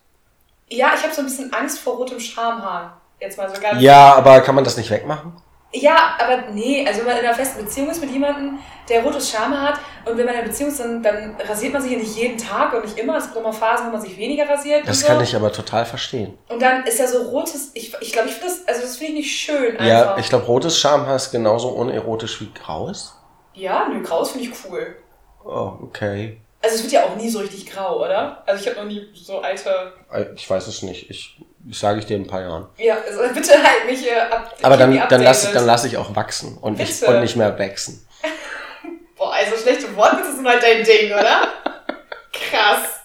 Ja, 0.70 0.92
ich 0.96 1.04
habe 1.04 1.14
so 1.14 1.22
ein 1.22 1.26
bisschen 1.26 1.52
Angst 1.54 1.80
vor 1.80 1.96
rotem 1.96 2.20
Schamhaar. 2.20 3.02
Jetzt 3.20 3.38
mal 3.38 3.54
so 3.54 3.62
ganz. 3.62 3.82
Ja, 3.82 4.16
aber 4.16 4.42
kann 4.42 4.56
man 4.56 4.64
das 4.64 4.78
nicht 4.78 4.90
wegmachen? 4.90 5.34
Ja, 5.74 6.18
aber 6.20 6.52
nee, 6.52 6.86
also 6.86 7.00
wenn 7.00 7.08
man 7.08 7.18
in 7.18 7.26
einer 7.26 7.36
festen 7.36 7.64
Beziehung 7.64 7.90
ist 7.90 8.02
mit 8.02 8.12
jemandem, 8.12 8.60
der 8.90 9.04
rotes 9.04 9.30
Schamhaar 9.30 9.70
hat 9.70 9.80
und 10.06 10.18
wenn 10.18 10.26
man 10.26 10.34
in 10.34 10.42
einer 10.42 10.50
Beziehung 10.50 10.70
ist, 10.70 10.82
dann, 10.82 11.02
dann 11.02 11.36
rasiert 11.48 11.72
man 11.72 11.82
sich 11.82 11.94
ja 11.94 11.98
nicht 11.98 12.14
jeden 12.18 12.38
Tag 12.38 12.74
und 12.74 12.84
nicht 12.84 12.98
immer. 12.98 13.16
Es 13.18 13.32
gibt 13.32 13.42
mal 13.42 13.54
Phasen, 13.54 13.88
wo 13.88 13.92
man 13.92 14.02
sich 14.02 14.18
weniger 14.18 14.50
rasiert. 14.50 14.86
Das 14.86 15.02
und 15.02 15.08
kann 15.08 15.18
so. 15.18 15.24
ich 15.24 15.36
aber 15.36 15.52
total 15.54 15.86
verstehen. 15.86 16.38
Und 16.50 16.62
dann 16.62 16.84
ist 16.84 17.00
ja 17.00 17.08
so 17.08 17.22
rotes, 17.22 17.72
ich 17.74 17.90
glaube, 17.90 18.04
ich, 18.04 18.12
glaub, 18.12 18.26
ich 18.26 18.34
finde 18.34 18.48
das, 18.48 18.68
also 18.68 18.82
das 18.82 18.98
finde 18.98 19.14
ich 19.14 19.20
nicht 19.20 19.40
schön 19.40 19.78
einfach. 19.78 19.86
Ja, 19.86 20.18
ich 20.18 20.28
glaube, 20.28 20.46
rotes 20.46 20.78
Schamhaar 20.78 21.16
ist 21.16 21.32
genauso 21.32 21.70
unerotisch 21.70 22.42
wie 22.42 22.52
graues. 22.54 23.16
Ja, 23.54 23.88
nö, 23.88 24.02
graues 24.04 24.32
finde 24.32 24.48
ich 24.48 24.54
cool. 24.70 24.98
Oh, 25.44 25.74
okay. 25.84 26.38
Also 26.62 26.76
es 26.76 26.84
wird 26.84 26.94
ja 26.94 27.04
auch 27.06 27.16
nie 27.16 27.30
so 27.30 27.40
richtig 27.40 27.66
grau, 27.66 28.04
oder? 28.06 28.44
Also 28.46 28.62
ich 28.62 28.68
habe 28.70 28.86
noch 28.86 28.92
nie 28.92 29.08
so 29.16 29.40
alte. 29.40 29.94
Ich 30.36 30.48
weiß 30.48 30.68
es 30.68 30.84
nicht. 30.84 31.10
Ich, 31.10 31.38
ich 31.68 31.80
sage 31.80 32.00
ich 32.00 32.06
dir 32.06 32.18
in 32.18 32.24
ein 32.24 32.28
paar 32.28 32.42
Jahren. 32.42 32.68
Ja, 32.78 32.98
also 33.02 33.22
bitte 33.34 33.54
halt 33.54 33.86
mich 33.88 34.00
hier 34.02 34.32
ab. 34.32 34.56
Aber 34.62 34.78
dann, 34.78 34.96
dann 35.10 35.24
lasse 35.24 35.48
ich, 35.48 35.54
dann 35.54 35.66
lass 35.66 35.86
ich 35.86 35.98
auch 35.98 36.16
wachsen 36.16 36.58
und 36.60 36.78
nicht, 36.78 37.00
Bitte. 37.00 37.12
und 37.12 37.22
nicht 37.22 37.36
mehr 37.36 37.58
wachsen. 37.58 38.06
Boah, 39.18 39.34
also 39.34 39.56
schlechte 39.58 39.96
Wortwitze 39.96 40.36
sind 40.36 40.48
halt 40.48 40.62
dein 40.62 40.84
Ding, 40.84 41.12
oder? 41.12 41.48
Krass. 42.32 43.00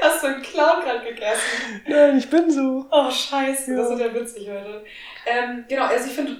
Hast 0.00 0.22
du 0.22 0.26
einen 0.26 0.42
Clown 0.42 0.82
gerade 0.84 1.04
gegessen? 1.04 1.82
Nein, 1.88 2.18
ich 2.18 2.28
bin 2.28 2.50
so. 2.50 2.84
Oh, 2.90 3.10
scheiße, 3.10 3.72
Ja. 3.72 3.78
das 3.78 3.90
ist 3.92 4.00
ja 4.00 4.14
witzig 4.14 4.48
heute. 4.48 4.84
Ähm, 5.26 5.64
genau, 5.68 5.86
also 5.86 6.06
ich 6.06 6.12
finde, 6.12 6.36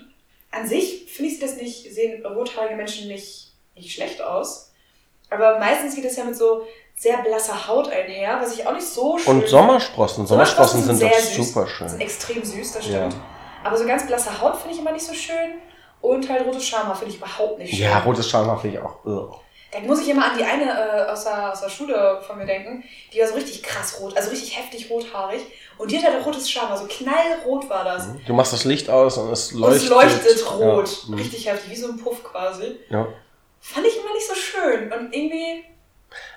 an 0.50 0.66
sich 0.66 1.07
finde 1.12 1.31
ich 1.33 1.40
das 1.40 1.57
nicht, 1.57 1.92
sehen 1.94 2.24
rothaarige 2.27 2.77
Menschen 2.77 3.09
nicht, 3.09 3.53
nicht 3.74 3.92
schlecht 3.94 4.20
aus. 4.20 4.72
Aber 5.30 5.58
meistens 5.58 5.94
geht 5.94 6.04
es 6.04 6.16
ja 6.16 6.24
mit 6.24 6.37
so 6.37 6.64
sehr 6.96 7.18
blasser 7.18 7.66
Haut 7.68 7.88
einher, 7.90 8.38
was 8.40 8.54
ich 8.54 8.66
auch 8.66 8.72
nicht 8.72 8.87
so 8.87 9.18
schön 9.18 9.40
Und 9.40 9.48
Sommersprossen. 9.48 10.26
Sommersprossen 10.26 10.82
sind 10.84 11.02
doch 11.02 11.10
sehr 11.12 11.20
süß. 11.20 11.48
super 11.48 11.66
Sind 11.66 11.90
schön. 11.90 12.00
extrem 12.00 12.44
süß, 12.44 12.72
das 12.72 12.87
Ja. 12.88 13.08
stimmt. 13.08 13.16
Aber 13.64 13.76
so 13.76 13.87
ganz 13.87 14.06
blasse 14.06 14.40
Haut 14.40 14.56
finde 14.56 14.74
ich 14.74 14.80
immer 14.80 14.92
nicht 14.92 15.04
so 15.06 15.14
schön. 15.14 15.54
Und 16.00 16.28
halt 16.28 16.44
rotes 16.46 16.66
Schamhaar 16.66 16.94
finde 16.94 17.12
ich 17.14 17.18
überhaupt 17.18 17.58
nicht 17.58 17.70
schön. 17.74 17.80
Ja, 17.87 17.98
rotes 18.00 18.28
Schamhaar 18.28 18.60
finde 18.60 18.76
ich 18.76 18.82
auch. 18.84 19.04
ugh. 19.04 19.37
Da 19.72 19.80
muss 19.80 20.00
ich 20.02 20.08
immer 20.08 20.24
an 20.30 20.38
die 20.38 20.44
eine 20.44 20.70
äh, 20.70 21.10
aus, 21.10 21.24
der, 21.24 21.50
aus 21.50 21.60
der 21.62 21.68
Schule 21.68 22.20
von 22.24 22.38
mir 22.38 22.46
denken. 22.46 22.84
Die 23.12 23.18
war 23.18 23.26
so 23.26 23.34
richtig 23.34 23.60
krass 23.64 23.98
rot, 24.00 24.16
also 24.16 24.30
richtig 24.30 24.56
heftig 24.56 24.88
rothaarig. 24.88 25.40
Und 25.78 25.90
die 25.90 25.98
hat 25.98 26.04
halt 26.12 26.24
rotes 26.24 26.48
Schamhaar, 26.48 26.76
so 26.76 26.87
knallrot 26.87 27.68
war 27.68 27.82
das. 27.84 28.06
Du 28.24 28.34
machst 28.34 28.52
das 28.52 28.64
Licht 28.64 28.88
aus 28.88 29.16
und 29.18 29.32
es 29.32 29.50
Und 29.50 29.60
leuchtet. 29.62 29.82
es 29.82 29.88
leuchtet 29.88 30.50
rot. 30.52 30.88
Ja. 30.88 31.08
mhm. 31.08 31.14
Richtig 31.14 31.46
heftig, 31.50 31.70
wie 31.70 31.76
so 31.76 31.88
ein 31.88 31.96
Puff 31.96 32.22
quasi. 32.22 32.76
Ja. 32.88 33.08
Fand 33.66 33.87
ich 33.87 33.98
immer 33.98 34.12
nicht 34.12 34.29
so 34.29 34.35
schön. 34.35 34.92
Und 34.92 35.14
irgendwie. 35.14 35.64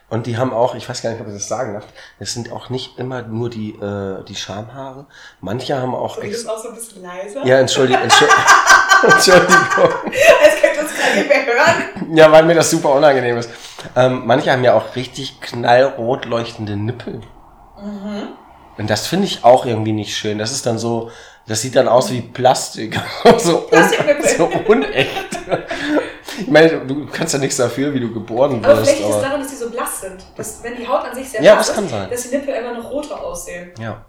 Und 0.10 0.28
die 0.28 0.38
haben 0.38 0.54
auch, 0.54 0.76
ich 0.76 0.88
weiß 0.88 1.02
gar 1.02 1.10
nicht, 1.10 1.20
ob 1.20 1.28
ich 1.28 1.34
das 1.34 1.50
sagen 1.50 1.74
darf, 1.74 1.84
es 2.20 2.34
sind 2.34 2.54
auch 2.54 2.70
nicht 2.70 2.98
immer 2.98 3.22
nur 3.24 3.50
die, 3.50 3.72
äh, 3.72 4.24
die 4.24 4.36
Schamhaare. 4.36 5.08
Manche 5.42 5.78
haben 5.78 5.94
auch 5.94 6.16
Du 6.16 6.22
ex 6.22 6.38
bist 6.38 6.50
auch 6.50 6.58
so 6.58 6.70
ein 6.70 6.76
bisschen 6.76 7.04
leiser. 7.04 7.46
Ja, 7.46 7.60
Entschuldigung. 7.60 8.04
Entschuldigung. 8.04 8.44
Entschuldigung. 9.04 10.14
Als 10.42 10.62
könnt 10.62 10.76
ihr 10.78 10.82
uns 10.82 10.96
gerade 10.96 11.18
nicht 11.18 11.28
mehr 11.28 11.46
hören. 11.46 12.16
Ja, 12.16 12.32
weil 12.32 12.44
mir 12.46 12.56
das 12.56 12.72
super 12.72 12.92
unangenehm 12.92 13.38
ist. 13.38 13.50
Ähm, 13.98 14.22
manche 14.26 14.50
haben 14.50 14.64
ja 14.64 14.74
auch 14.74 14.96
richtig 14.96 15.42
knallrot 15.42 16.24
leuchtende 16.24 16.78
Nippel. 16.78 17.22
Mhm. 17.78 18.30
Und 18.78 18.90
das 18.90 19.06
finde 19.06 19.26
ich 19.26 19.44
auch 19.44 19.66
irgendwie 19.66 19.92
nicht 19.92 20.16
schön. 20.16 20.38
Das 20.38 20.54
ist 20.54 20.66
dann 20.66 20.78
so, 20.78 21.12
das 21.46 21.62
sieht 21.62 21.76
dann 21.76 21.90
aus 21.90 22.10
wie 22.10 22.22
Plastik. 22.22 22.98
so, 23.38 23.70
un, 23.70 23.90
so 24.38 24.46
unecht. 24.46 25.27
Ich 26.40 26.48
meine, 26.48 26.70
du 26.86 27.06
kannst 27.08 27.34
ja 27.34 27.40
nichts 27.40 27.58
dafür, 27.58 27.94
wie 27.94 28.00
du 28.00 28.14
geboren 28.14 28.64
Aber 28.64 28.78
wirst. 28.78 28.82
vielleicht 28.84 29.00
liegt 29.00 29.10
es 29.10 29.16
Aber, 29.16 29.24
daran, 29.26 29.42
dass 29.42 29.50
die 29.50 29.56
so 29.56 29.70
blass 29.70 30.02
sind. 30.02 30.24
Dass, 30.36 30.64
wenn 30.64 30.76
die 30.76 30.88
Haut 30.88 31.04
an 31.06 31.16
sich 31.16 31.30
sehr 31.30 31.42
Ja, 31.42 31.54
blass 31.56 31.68
das 31.68 31.76
kann 31.76 31.86
ist, 31.86 31.92
sein. 31.92 32.10
dass 32.10 32.30
die 32.30 32.36
Nippel 32.36 32.54
immer 32.56 32.74
noch 32.74 32.90
roter 32.92 33.24
aussehen. 33.24 33.72
ja. 33.80 34.04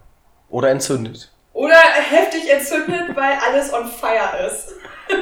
Oder 0.51 0.71
entzündet. 0.71 1.31
Oder 1.53 1.75
heftig 1.77 2.51
entzündet, 2.51 3.15
weil 3.15 3.33
alles 3.47 3.73
on 3.73 3.87
fire 3.87 4.47
ist. 4.47 4.75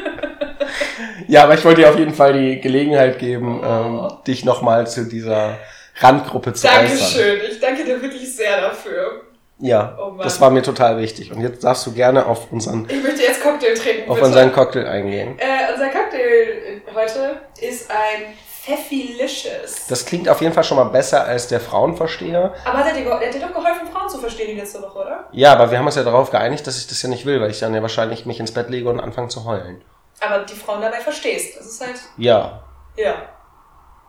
Ja, 1.28 1.44
aber 1.44 1.54
ich 1.54 1.64
wollte 1.64 1.80
dir 1.82 1.88
auf 1.90 1.98
jeden 1.98 2.14
Fall 2.14 2.32
die 2.32 2.60
Gelegenheit 2.60 3.18
geben, 3.18 3.60
Oh. 3.62 3.66
ähm, 3.66 4.12
dich 4.26 4.44
nochmal 4.44 4.86
zu 4.86 5.04
dieser 5.04 5.58
Randgruppe 5.98 6.52
zu 6.52 6.66
äußern. 6.66 6.86
Dankeschön. 6.86 7.40
Ich 7.50 7.60
danke 7.60 7.84
dir 7.84 8.00
wirklich 8.00 8.34
sehr 8.34 8.60
dafür. 8.60 9.22
Ja, 9.58 9.96
Oh 9.98 10.12
das 10.22 10.40
war 10.40 10.50
mir 10.50 10.62
total 10.62 10.98
wichtig. 10.98 11.32
Und 11.32 11.40
jetzt 11.40 11.64
darfst 11.64 11.86
du 11.86 11.92
gerne 11.92 12.26
auf 12.26 12.52
unseren, 12.52 12.86
Ich 12.90 13.02
möchte 13.02 13.22
jetzt 13.22 13.42
Cocktail 13.42 13.74
trinken. 13.74 14.10
auf 14.10 14.16
bitte. 14.16 14.26
unseren 14.28 14.52
Cocktail 14.52 14.86
eingehen. 14.86 15.38
Äh, 15.38 15.72
unser 15.72 15.88
Cocktail 15.88 16.65
heute 17.06 17.40
ist 17.60 17.90
ein 17.90 18.34
Pfeffilicious. 18.62 19.86
Das 19.88 20.04
klingt 20.04 20.28
auf 20.28 20.40
jeden 20.40 20.52
Fall 20.52 20.64
schon 20.64 20.76
mal 20.76 20.84
besser 20.84 21.24
als 21.24 21.48
der 21.48 21.60
Frauenversteher. 21.60 22.54
Aber 22.64 22.78
hat 22.78 22.86
er, 22.88 22.94
dir, 22.94 23.04
der 23.04 23.28
hat 23.28 23.34
dir 23.34 23.40
doch 23.40 23.54
geholfen, 23.54 23.86
Frauen 23.92 24.08
zu 24.08 24.18
verstehen 24.18 24.48
die 24.48 24.60
letzte 24.60 24.82
Woche, 24.82 24.98
oder? 24.98 25.28
Ja, 25.32 25.52
aber 25.52 25.70
wir 25.70 25.78
haben 25.78 25.86
uns 25.86 25.94
ja 25.94 26.02
darauf 26.02 26.30
geeinigt, 26.30 26.66
dass 26.66 26.78
ich 26.78 26.86
das 26.86 27.00
ja 27.02 27.08
nicht 27.08 27.26
will, 27.26 27.40
weil 27.40 27.50
ich 27.50 27.60
dann 27.60 27.74
ja 27.74 27.82
wahrscheinlich 27.82 28.26
mich 28.26 28.40
ins 28.40 28.52
Bett 28.52 28.68
lege 28.68 28.88
und 28.88 29.00
anfange 29.00 29.28
zu 29.28 29.44
heulen. 29.44 29.82
Aber 30.20 30.40
die 30.44 30.54
Frauen 30.54 30.80
dabei 30.80 31.00
verstehst. 31.00 31.56
Das 31.58 31.66
ist 31.66 31.80
halt, 31.80 31.96
Ja, 32.16 32.62
ja. 32.96 33.14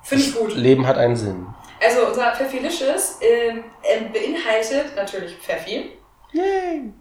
Finde 0.04 0.24
ich 0.24 0.36
gut. 0.36 0.56
Leben 0.56 0.88
hat 0.88 0.98
einen 0.98 1.16
Sinn. 1.18 1.48
Also 1.84 2.08
unser 2.08 2.32
Pfeffilicious 2.34 3.20
ähm, 3.22 3.66
ähm, 3.84 4.12
beinhaltet 4.12 4.96
natürlich 4.96 5.36
Pfeffi. 5.38 5.92
Yay! 6.32 6.94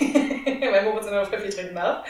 nur 1.14 1.26
Pfeffi 1.26 1.50
trinken 1.50 1.74
darf. 1.74 2.06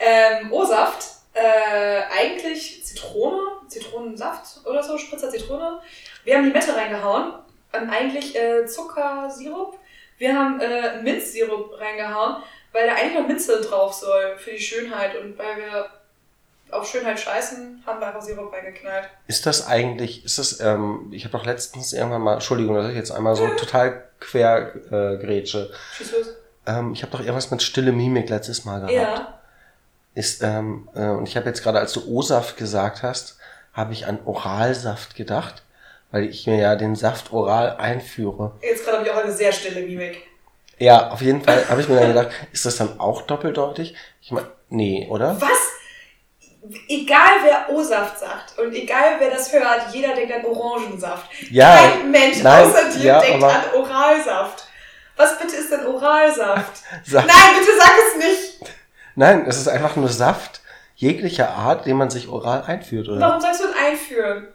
Ähm, 0.00 0.52
O-Saft, 0.52 1.04
äh, 1.34 2.02
eigentlich 2.16 2.84
Zitrone, 2.84 3.40
Zitronensaft 3.68 4.66
oder 4.66 4.82
so, 4.82 4.96
Spritzer 4.98 5.30
Zitrone. 5.30 5.80
Wir 6.24 6.36
haben 6.36 6.44
Limette 6.44 6.74
reingehauen, 6.74 7.34
und 7.80 7.90
eigentlich 7.90 8.36
äh, 8.36 8.66
Zuckersirup. 8.66 9.78
Wir 10.18 10.34
haben 10.34 10.60
äh, 10.60 11.02
Minzsirup 11.02 11.78
reingehauen, 11.78 12.36
weil 12.72 12.86
da 12.86 12.94
eigentlich 12.94 13.18
noch 13.18 13.26
Minze 13.26 13.60
drauf 13.60 13.92
soll 13.92 14.38
für 14.38 14.52
die 14.52 14.60
Schönheit 14.60 15.16
und 15.16 15.36
weil 15.38 15.56
wir 15.56 15.86
auf 16.70 16.88
Schönheit 16.88 17.20
scheißen, 17.20 17.82
haben 17.86 18.00
wir 18.00 18.06
einfach 18.06 18.22
Sirup 18.22 18.52
reingeknallt. 18.52 19.08
Ist 19.26 19.46
das 19.46 19.66
eigentlich, 19.66 20.24
ist 20.24 20.38
das, 20.38 20.60
ähm, 20.60 21.10
ich 21.12 21.24
habe 21.24 21.36
doch 21.36 21.44
letztens 21.44 21.92
irgendwann 21.92 22.22
mal, 22.22 22.34
Entschuldigung, 22.34 22.74
dass 22.76 22.88
ich 22.88 22.96
jetzt 22.96 23.10
einmal 23.10 23.36
so 23.36 23.46
total 23.48 24.08
quer 24.20 24.74
äh, 24.90 25.18
grätsche. 25.18 25.70
Los. 25.98 26.34
Ähm, 26.66 26.92
ich 26.94 27.02
habe 27.02 27.12
doch 27.12 27.20
irgendwas 27.20 27.50
mit 27.50 27.62
stille 27.62 27.92
Mimik 27.92 28.28
letztes 28.28 28.64
Mal 28.64 28.80
gehabt. 28.80 28.92
Ja. 28.92 29.40
Ist, 30.14 30.42
ähm, 30.42 30.88
äh, 30.94 31.08
und 31.08 31.28
ich 31.28 31.36
habe 31.36 31.46
jetzt 31.46 31.62
gerade, 31.62 31.80
als 31.80 31.92
du 31.92 32.06
O-Saft 32.06 32.56
gesagt 32.56 33.02
hast, 33.02 33.38
habe 33.72 33.92
ich 33.92 34.06
an 34.06 34.20
Oralsaft 34.24 35.16
gedacht, 35.16 35.62
weil 36.12 36.24
ich 36.24 36.46
mir 36.46 36.58
ja 36.58 36.76
den 36.76 36.94
Saft 36.94 37.32
oral 37.32 37.76
einführe. 37.76 38.52
Jetzt 38.62 38.84
gerade 38.84 38.98
habe 38.98 39.08
ich 39.08 39.12
auch 39.12 39.22
eine 39.22 39.32
sehr 39.32 39.52
stille 39.52 39.84
Mimik. 39.84 40.22
Ja, 40.78 41.10
auf 41.10 41.20
jeden 41.20 41.42
Fall 41.42 41.68
habe 41.68 41.80
ich 41.80 41.88
mir 41.88 41.96
dann 41.96 42.08
gedacht, 42.08 42.30
ist 42.52 42.64
das 42.64 42.76
dann 42.76 43.00
auch 43.00 43.22
doppeldeutig? 43.22 43.96
Ich 44.20 44.30
meine, 44.30 44.46
nee, 44.68 45.08
oder? 45.10 45.40
Was? 45.40 45.50
Egal 46.88 47.30
wer 47.42 47.74
O-Saft 47.74 48.20
sagt 48.20 48.58
und 48.58 48.74
egal 48.74 49.16
wer 49.18 49.30
das 49.30 49.52
hört, 49.52 49.92
jeder 49.92 50.14
denkt 50.14 50.32
an 50.32 50.46
Orangensaft. 50.46 51.28
Ja, 51.50 51.76
Kein 51.76 52.10
Mensch 52.10 52.42
nein, 52.42 52.66
außer 52.66 52.90
dir 52.96 53.04
ja, 53.04 53.20
denkt 53.20 53.44
an 53.44 53.64
Oralsaft. 53.74 54.66
Was 55.16 55.38
bitte 55.38 55.56
ist 55.56 55.70
denn 55.70 55.86
Oralsaft? 55.86 56.82
Saft. 57.04 57.26
Nein, 57.26 57.58
bitte 57.58 57.72
sag 57.78 57.92
es 58.08 58.24
nicht. 58.24 58.74
Nein, 59.14 59.44
es 59.46 59.58
ist 59.58 59.68
einfach 59.68 59.96
nur 59.96 60.08
Saft 60.08 60.60
jeglicher 60.96 61.50
Art, 61.50 61.86
den 61.86 61.96
man 61.96 62.10
sich 62.10 62.28
oral 62.28 62.62
einführt, 62.62 63.08
oder? 63.08 63.20
Warum 63.20 63.40
sagst 63.40 63.62
du 63.62 63.66
denn 63.66 63.76
einführen? 63.76 64.48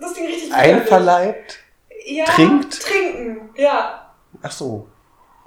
Das 0.00 0.14
Ding 0.14 0.26
richtig. 0.26 0.52
Einverleibt? 0.52 1.58
ja, 2.06 2.24
trinkt? 2.24 2.80
Trinken, 2.82 3.50
ja. 3.56 4.10
Ach 4.42 4.50
so. 4.50 4.88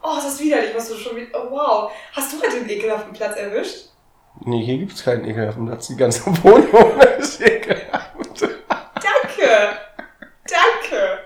Oh, 0.01 0.15
das 0.15 0.33
ist 0.33 0.39
widerlich, 0.41 0.71
was 0.75 0.89
du 0.89 0.95
schon 0.95 1.15
mit. 1.15 1.29
Oh, 1.33 1.49
wow. 1.51 1.91
Hast 2.13 2.33
du 2.33 2.41
heute 2.41 2.59
den 2.59 2.69
ekelhaften 2.69 3.13
Platz 3.13 3.37
erwischt? 3.37 3.89
Nee, 4.45 4.63
hier 4.63 4.77
gibt's 4.77 5.03
keinen 5.03 5.25
ekelhaften 5.25 5.67
Platz. 5.67 5.87
Die 5.87 5.97
ganze 5.97 6.25
Wohnung 6.43 7.01
ist 7.17 7.41
ekelhaft. 7.41 8.15
Danke. 8.41 9.77
Danke. 10.47 11.19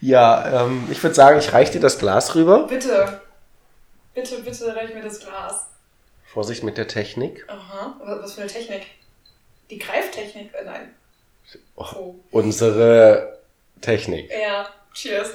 Ja, 0.00 0.64
ähm, 0.64 0.88
ich 0.90 1.02
würde 1.02 1.14
sagen, 1.14 1.38
ich 1.38 1.52
reiche 1.52 1.72
dir 1.72 1.80
das 1.80 1.98
Glas 1.98 2.34
rüber. 2.34 2.66
Bitte. 2.66 3.20
Bitte, 4.14 4.42
bitte 4.42 4.74
reich 4.74 4.94
mir 4.94 5.02
das 5.02 5.20
Glas. 5.20 5.69
Vorsicht 6.32 6.62
mit 6.62 6.78
der 6.78 6.86
Technik. 6.86 7.44
Aha. 7.48 7.96
Was 8.04 8.34
für 8.34 8.42
eine 8.42 8.50
Technik? 8.50 8.86
Die 9.68 9.78
Greiftechnik? 9.78 10.54
Äh, 10.54 10.64
nein. 10.64 10.94
Oh, 11.74 11.84
Oh. 11.96 12.14
unsere 12.30 13.40
Technik. 13.80 14.30
Ja. 14.30 14.68
Cheers. 14.94 15.32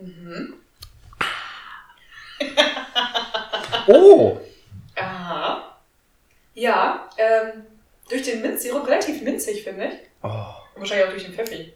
Mhm. 0.00 0.54
Oh! 3.88 4.40
Aha. 4.96 5.78
Ja, 6.54 7.08
ähm, 7.18 7.64
durch 8.08 8.22
den 8.22 8.42
Minzsirup 8.42 8.84
relativ 8.88 9.22
minzig, 9.22 9.62
finde 9.62 9.86
ich. 9.86 9.92
Oh. 10.24 10.54
Wahrscheinlich 10.74 11.06
auch 11.06 11.10
durch 11.12 11.24
den 11.24 11.34
Pfeffi. 11.34 11.72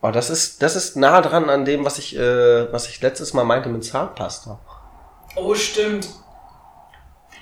Oh, 0.00 0.10
das 0.10 0.30
ist, 0.30 0.62
das 0.62 0.76
ist 0.76 0.96
nah 0.96 1.20
dran 1.20 1.50
an 1.50 1.64
dem, 1.64 1.84
was 1.84 1.98
ich, 1.98 2.16
äh, 2.16 2.72
was 2.72 2.88
ich 2.88 3.00
letztes 3.00 3.34
Mal 3.34 3.44
meinte 3.44 3.68
mit 3.68 3.84
Zahnpasta. 3.84 4.58
Oh, 5.36 5.54
stimmt. 5.54 6.08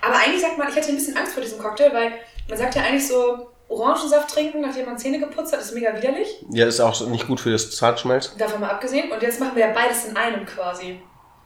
Aber 0.00 0.14
eigentlich 0.16 0.40
sagt 0.40 0.56
man, 0.58 0.68
ich 0.68 0.76
hatte 0.76 0.88
ein 0.88 0.94
bisschen 0.96 1.16
Angst 1.16 1.32
vor 1.32 1.42
diesem 1.42 1.58
Cocktail, 1.58 1.92
weil 1.92 2.12
man 2.48 2.58
sagt 2.58 2.74
ja 2.74 2.82
eigentlich 2.82 3.06
so, 3.06 3.48
Orangensaft 3.68 4.30
trinken, 4.32 4.60
nachdem 4.60 4.86
man 4.86 4.96
Zähne 4.96 5.18
geputzt 5.18 5.52
hat, 5.52 5.60
ist 5.60 5.74
mega 5.74 5.94
widerlich. 5.94 6.44
Ja, 6.50 6.66
ist 6.66 6.78
auch 6.80 6.98
nicht 7.08 7.26
gut 7.26 7.40
für 7.40 7.50
das 7.50 7.72
Zahnschmelz. 7.72 8.34
Davon 8.38 8.60
mal 8.60 8.70
abgesehen. 8.70 9.10
Und 9.10 9.20
jetzt 9.22 9.40
machen 9.40 9.56
wir 9.56 9.66
ja 9.66 9.72
beides 9.74 10.04
in 10.04 10.16
einem 10.16 10.46
quasi. 10.46 11.00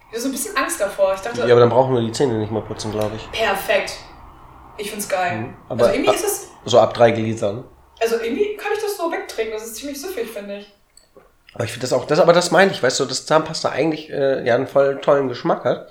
Ich 0.08 0.12
hatte 0.12 0.20
so 0.20 0.28
ein 0.28 0.32
bisschen 0.32 0.54
Angst 0.56 0.78
davor. 0.80 1.14
Ich 1.14 1.20
dachte, 1.20 1.38
Ja, 1.40 1.46
aber 1.46 1.60
dann 1.60 1.70
brauchen 1.70 1.94
wir 1.94 2.02
die 2.02 2.12
Zähne 2.12 2.34
nicht 2.34 2.52
mehr 2.52 2.60
putzen, 2.62 2.92
glaube 2.92 3.16
ich. 3.16 3.30
perfekt. 3.32 3.94
Ich 4.76 4.90
find's 4.90 5.08
geil. 5.08 5.38
Mhm. 5.38 5.56
Aber- 5.70 5.84
also 5.86 5.94
irgendwie 5.96 6.14
ist 6.14 6.24
es, 6.24 6.48
So 6.66 6.78
ab 6.78 6.92
drei 6.92 7.10
Gläsern. 7.12 7.64
also 8.00 8.16
irgendwie 8.16 8.54
kann 8.56 8.72
ich 8.76 8.82
das 8.82 8.96
so 8.98 9.10
wegtrinken. 9.10 9.54
Das 9.54 9.64
ist 9.64 9.76
ziemlich 9.76 9.98
süffig, 10.00 10.28
finde 10.28 10.58
ich. 10.58 10.72
Aber 11.54 11.64
ich 11.64 11.70
finde 11.72 11.82
das 11.82 11.92
auch, 11.92 12.04
das, 12.06 12.20
aber 12.20 12.32
das 12.32 12.50
meine 12.50 12.70
ich, 12.70 12.82
weißt 12.82 13.00
du, 13.00 13.04
dass 13.06 13.26
Zahnpasta 13.26 13.70
eigentlich 13.70 14.08
äh, 14.10 14.46
ja 14.46 14.54
einen 14.54 14.66
voll 14.68 15.00
tollen 15.00 15.28
Geschmack 15.28 15.64
hat. 15.64 15.90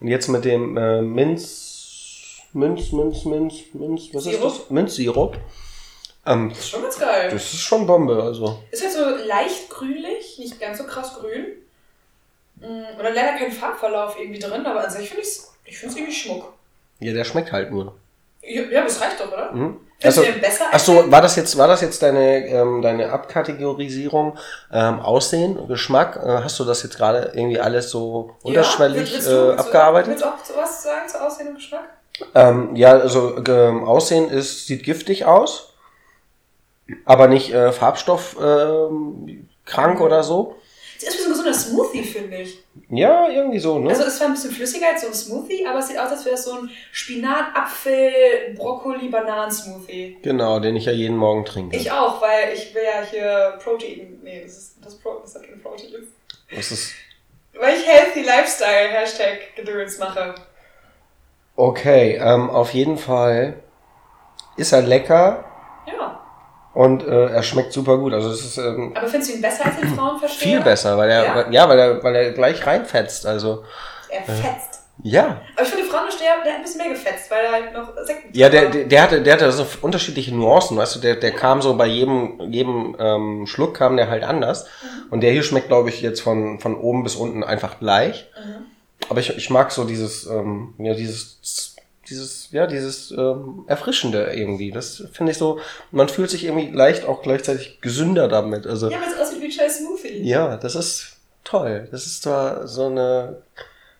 Und 0.00 0.08
jetzt 0.08 0.28
mit 0.28 0.44
dem 0.44 0.76
äh, 0.76 1.02
Minz, 1.02 2.40
Minz, 2.52 2.92
Minz, 2.92 3.24
Minz, 3.24 3.54
Minz, 3.72 4.02
was 4.12 4.24
Sirup? 4.24 4.46
ist 4.52 4.60
das? 4.62 4.70
Minzsirup. 4.70 5.36
Ähm, 6.26 6.50
Das 6.50 6.58
ist 6.58 6.68
schon 6.70 6.82
ganz 6.82 6.98
geil. 6.98 7.30
das 7.32 7.42
ist 7.54 7.60
schon 7.60 7.86
Bombe, 7.86 8.22
also. 8.22 8.62
Ist 8.70 8.82
halt 8.82 8.92
so 8.92 9.26
leicht 9.26 9.70
grünlich, 9.70 10.38
nicht 10.38 10.60
ganz 10.60 10.78
so 10.78 10.84
krass 10.84 11.14
grün. 11.18 11.46
Mm, 12.56 12.64
Und 12.66 13.02
dann 13.04 13.14
leider 13.14 13.38
kein 13.38 13.50
Farbverlauf 13.52 14.16
irgendwie 14.20 14.38
drin, 14.38 14.66
aber 14.66 14.84
an 14.84 14.90
sich 14.90 15.08
finde 15.08 15.22
ich 15.64 15.78
finde 15.78 15.92
es 15.94 15.98
irgendwie 15.98 16.14
Schmuck. 16.16 16.52
Ja, 17.00 17.12
der 17.12 17.24
schmeckt 17.24 17.52
halt 17.52 17.70
nur. 17.70 17.94
Ja, 18.42 18.62
ja, 18.62 18.82
das 18.82 19.00
reicht 19.00 19.20
doch, 19.20 19.32
oder? 19.32 19.52
Mhm. 19.52 19.80
Also, 20.02 20.22
ach 20.70 20.78
so, 20.78 21.10
war 21.10 21.20
das 21.22 21.34
jetzt, 21.34 21.58
war 21.58 21.66
das 21.66 21.80
jetzt 21.80 22.02
deine, 22.02 22.46
ähm, 22.46 22.82
deine 22.82 23.10
Abkategorisierung, 23.10 24.38
ähm, 24.72 25.00
Aussehen, 25.00 25.66
Geschmack? 25.66 26.16
Äh, 26.24 26.42
hast 26.44 26.58
du 26.60 26.64
das 26.64 26.84
jetzt 26.84 26.96
gerade 26.96 27.32
irgendwie 27.34 27.58
alles 27.60 27.90
so 27.90 28.36
unterschwellig 28.42 29.12
willst 29.12 29.26
du- 29.28 29.50
äh, 29.52 29.56
abgearbeitet? 29.56 30.10
Willst 30.10 30.22
du 30.24 30.28
auch 30.28 30.44
sowas 30.44 30.82
sagen 30.84 31.08
zu 31.08 31.20
Aussehen 31.20 31.48
und 31.48 31.54
Geschmack? 31.56 31.88
Ähm, 32.34 32.76
ja, 32.76 32.92
also 32.92 33.38
ähm, 33.48 33.84
Aussehen 33.84 34.28
ist, 34.30 34.66
sieht 34.68 34.84
giftig 34.84 35.24
aus, 35.24 35.72
aber 37.04 37.26
nicht 37.26 37.52
äh, 37.52 37.72
Farbstoff 37.72 38.36
ähm, 38.40 39.48
krank 39.64 40.00
oder 40.00 40.22
so. 40.22 40.56
Es 41.00 41.14
ist 41.14 41.18
wie 41.18 41.22
so 41.22 41.26
ein 41.26 41.30
gesunder 41.30 41.54
Smoothie, 41.54 42.02
finde 42.02 42.38
ich. 42.38 42.58
Ja, 42.90 43.28
irgendwie 43.28 43.58
so, 43.60 43.78
ne? 43.78 43.90
Also 43.90 44.02
es 44.04 44.18
war 44.20 44.26
ein 44.26 44.32
bisschen 44.34 44.50
flüssiger 44.50 44.88
als 44.88 45.02
so 45.02 45.06
ein 45.08 45.14
Smoothie, 45.14 45.64
aber 45.66 45.78
es 45.78 45.88
sieht 45.88 45.98
aus, 45.98 46.10
als 46.10 46.24
wäre 46.24 46.34
es 46.34 46.44
so 46.44 46.54
ein 46.58 46.70
Spinat, 46.90 47.54
Apfel, 47.54 48.54
Brokkoli, 48.56 49.08
Bananen-Smoothie. 49.08 50.18
genau, 50.22 50.58
den 50.58 50.74
ich 50.76 50.86
ja 50.86 50.92
jeden 50.92 51.16
Morgen 51.16 51.44
trinke. 51.44 51.76
Ich 51.76 51.90
auch, 51.92 52.20
weil 52.20 52.52
ich 52.54 52.74
will 52.74 52.82
ja 52.82 53.02
hier 53.08 53.58
Protein. 53.62 54.18
Nee, 54.22 54.42
das 54.42 54.56
ist 54.58 54.76
das, 54.84 54.96
Pro, 54.96 55.18
das 55.22 55.34
hat 55.36 55.42
keine 55.44 55.56
Protein. 55.58 55.92
Das 56.54 56.70
ist 56.72 56.92
Weil 57.52 57.76
ich 57.76 57.86
Healthy 57.86 58.22
Lifestyle 58.22 58.88
Hashtag 58.88 59.54
Gedöns 59.54 59.98
mache. 59.98 60.34
okay. 61.56 62.16
Ähm, 62.20 62.50
auf 62.50 62.72
jeden 62.74 62.98
Fall 62.98 63.54
ist 64.56 64.72
er 64.72 64.82
lecker 64.82 65.44
Ja. 65.86 66.17
Und 66.78 67.04
äh, 67.04 67.26
er 67.26 67.42
schmeckt 67.42 67.72
super 67.72 67.98
gut. 67.98 68.12
Also 68.12 68.30
es 68.30 68.44
ist 68.44 68.58
ähm, 68.58 68.92
Aber 68.94 69.08
findest 69.08 69.32
du 69.32 69.34
ihn 69.34 69.42
besser 69.42 69.66
als 69.66 69.80
den 69.80 69.96
Frauenversteher? 69.96 70.48
viel 70.52 70.60
besser, 70.60 70.96
weil 70.96 71.10
er 71.10 71.24
Ja? 71.24 71.50
ja, 71.50 71.68
weil 71.68 71.78
er 71.80 72.04
weil 72.04 72.14
er 72.14 72.30
gleich 72.30 72.64
reinfetzt. 72.64 73.26
Also 73.26 73.64
Er 74.08 74.22
fetzt. 74.22 74.82
ja, 75.02 75.40
Aber 75.56 75.62
ich 75.62 75.68
finde, 75.70 75.82
der 75.82 75.92
Frauenversteher, 75.92 76.34
der 76.44 76.52
hat 76.52 76.58
ein 76.60 76.62
bisschen 76.62 76.80
mehr 76.80 76.90
gefetzt, 76.90 77.28
weil 77.32 77.44
er 77.46 77.50
halt 77.52 77.72
noch 77.74 77.88
Sekt 78.04 78.36
ja, 78.36 78.48
der, 78.48 78.70
der, 78.70 78.84
der 78.84 79.02
hatte 79.02 79.22
der 79.22 79.32
hatte 79.34 79.50
so 79.50 79.66
unterschiedliche 79.82 80.32
Nuancen, 80.32 80.76
weißt 80.76 80.94
du, 80.94 81.00
der 81.00 81.16
der 81.16 81.32
kam 81.32 81.62
so 81.62 81.76
bei 81.76 81.86
jedem 81.86 82.40
jedem 82.52 82.94
ähm, 83.00 83.46
Schluck 83.48 83.74
kam 83.74 83.96
der 83.96 84.08
halt 84.08 84.22
anders. 84.22 84.66
Und 85.10 85.22
der 85.22 85.32
hier 85.32 85.42
schmeckt, 85.42 85.66
glaube 85.66 85.88
ich, 85.88 86.00
jetzt 86.00 86.20
von 86.20 86.60
von 86.60 86.76
oben 86.76 87.02
bis 87.02 87.16
unten 87.16 87.42
einfach 87.42 87.80
gleich. 87.80 88.30
Mhm. 88.38 88.66
Aber 89.10 89.18
ich, 89.18 89.36
ich 89.36 89.50
mag 89.50 89.72
so 89.72 89.82
dieses, 89.82 90.26
ähm, 90.26 90.74
ja, 90.78 90.94
dieses, 90.94 91.38
dieses, 92.10 92.48
ja, 92.52 92.66
dieses 92.66 93.10
ähm, 93.10 93.64
Erfrischende 93.66 94.32
irgendwie. 94.32 94.70
Das 94.70 95.02
finde 95.12 95.32
ich 95.32 95.38
so, 95.38 95.60
man 95.90 96.08
fühlt 96.08 96.30
sich 96.30 96.44
irgendwie 96.44 96.70
leicht 96.70 97.04
auch 97.06 97.22
gleichzeitig 97.22 97.80
gesünder 97.80 98.28
damit. 98.28 98.66
Also, 98.66 98.90
Ja, 98.90 99.00
weil 99.00 99.08
es 99.08 99.18
aussieht 99.18 99.40
wie 99.40 99.46
ein 99.46 99.52
scheiß 99.52 99.78
Smoothie. 99.78 100.22
ja, 100.22 100.56
das 100.56 100.74
ist 100.74 101.16
toll. 101.44 101.88
Das 101.90 102.06
ist 102.06 102.22
zwar 102.22 102.66
so 102.66 102.86
eine, 102.86 103.42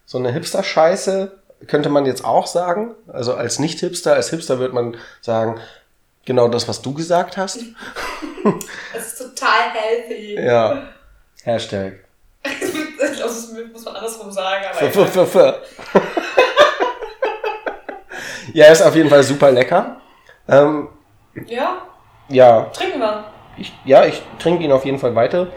so 0.07 0.19
eine 0.19 0.33
Hipster-Scheiße, 0.33 1.33
könnte 1.67 1.89
man 1.89 2.07
jetzt 2.07 2.25
auch 2.25 2.47
sagen. 2.47 2.95
Also 3.09 3.35
als 3.35 3.59
Nicht-Hipster, 3.59 4.15
als 4.15 4.31
Hipster 4.31 4.59
wird 4.59 4.73
man 4.73 4.97
sagen, 5.21 5.61
genau 6.25 6.49
das, 6.49 6.69
was 6.69 6.83
du 6.83 6.95
gesagt 6.95 7.37
hast. 7.37 7.61
Es 8.95 9.09
ist 9.15 9.19
total 9.19 9.71
healthy. 9.73 10.35
Ja. 10.41 10.89
Hashtag. 11.43 12.05
ich 12.45 12.71
glaube, 12.97 13.33
das 13.35 13.53
muss 13.73 13.85
man 13.85 13.97
andersrum 13.97 14.31
sagen, 14.31 14.65
aber. 14.71 14.81
Ja, 18.53 18.67
ist 18.67 18.83
auf 18.83 18.95
jeden 18.95 19.09
Fall 19.11 19.23
super 19.23 19.51
lecker. 19.51 19.97
Ähm, 20.49 20.89
Ja, 21.47 21.83
ja, 22.29 22.63
trinken 22.73 23.01
wir. 23.01 23.25
ich, 23.57 23.73
ja, 23.85 24.05
ich 24.05 24.23
trinke 24.39 24.65
ihn 24.65 24.73
auf 24.73 24.85
jeden 24.85 24.99
Fall 24.99 25.15
weiter 25.15 25.49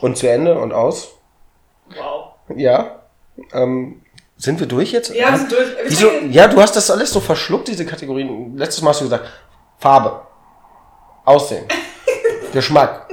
und 0.00 0.16
zu 0.16 0.28
Ende 0.28 0.58
und 0.58 0.72
aus. 0.72 1.12
Wow. 1.96 2.32
Ja. 2.54 3.00
Ähm, 3.52 4.02
sind 4.36 4.60
wir 4.60 4.66
durch 4.66 4.92
jetzt? 4.92 5.14
Ja, 5.14 5.30
wir 5.32 5.38
sind 5.38 5.52
durch. 5.52 5.76
Wir 5.76 5.90
Wieso? 5.90 6.10
Ja, 6.30 6.46
du 6.48 6.60
hast 6.60 6.76
das 6.76 6.90
alles 6.90 7.10
so 7.12 7.20
verschluckt, 7.20 7.68
diese 7.68 7.84
Kategorien. 7.86 8.56
Letztes 8.56 8.82
Mal 8.82 8.90
hast 8.90 9.00
du 9.00 9.04
gesagt, 9.04 9.26
Farbe, 9.78 10.22
Aussehen, 11.24 11.66
Geschmack, 12.52 13.08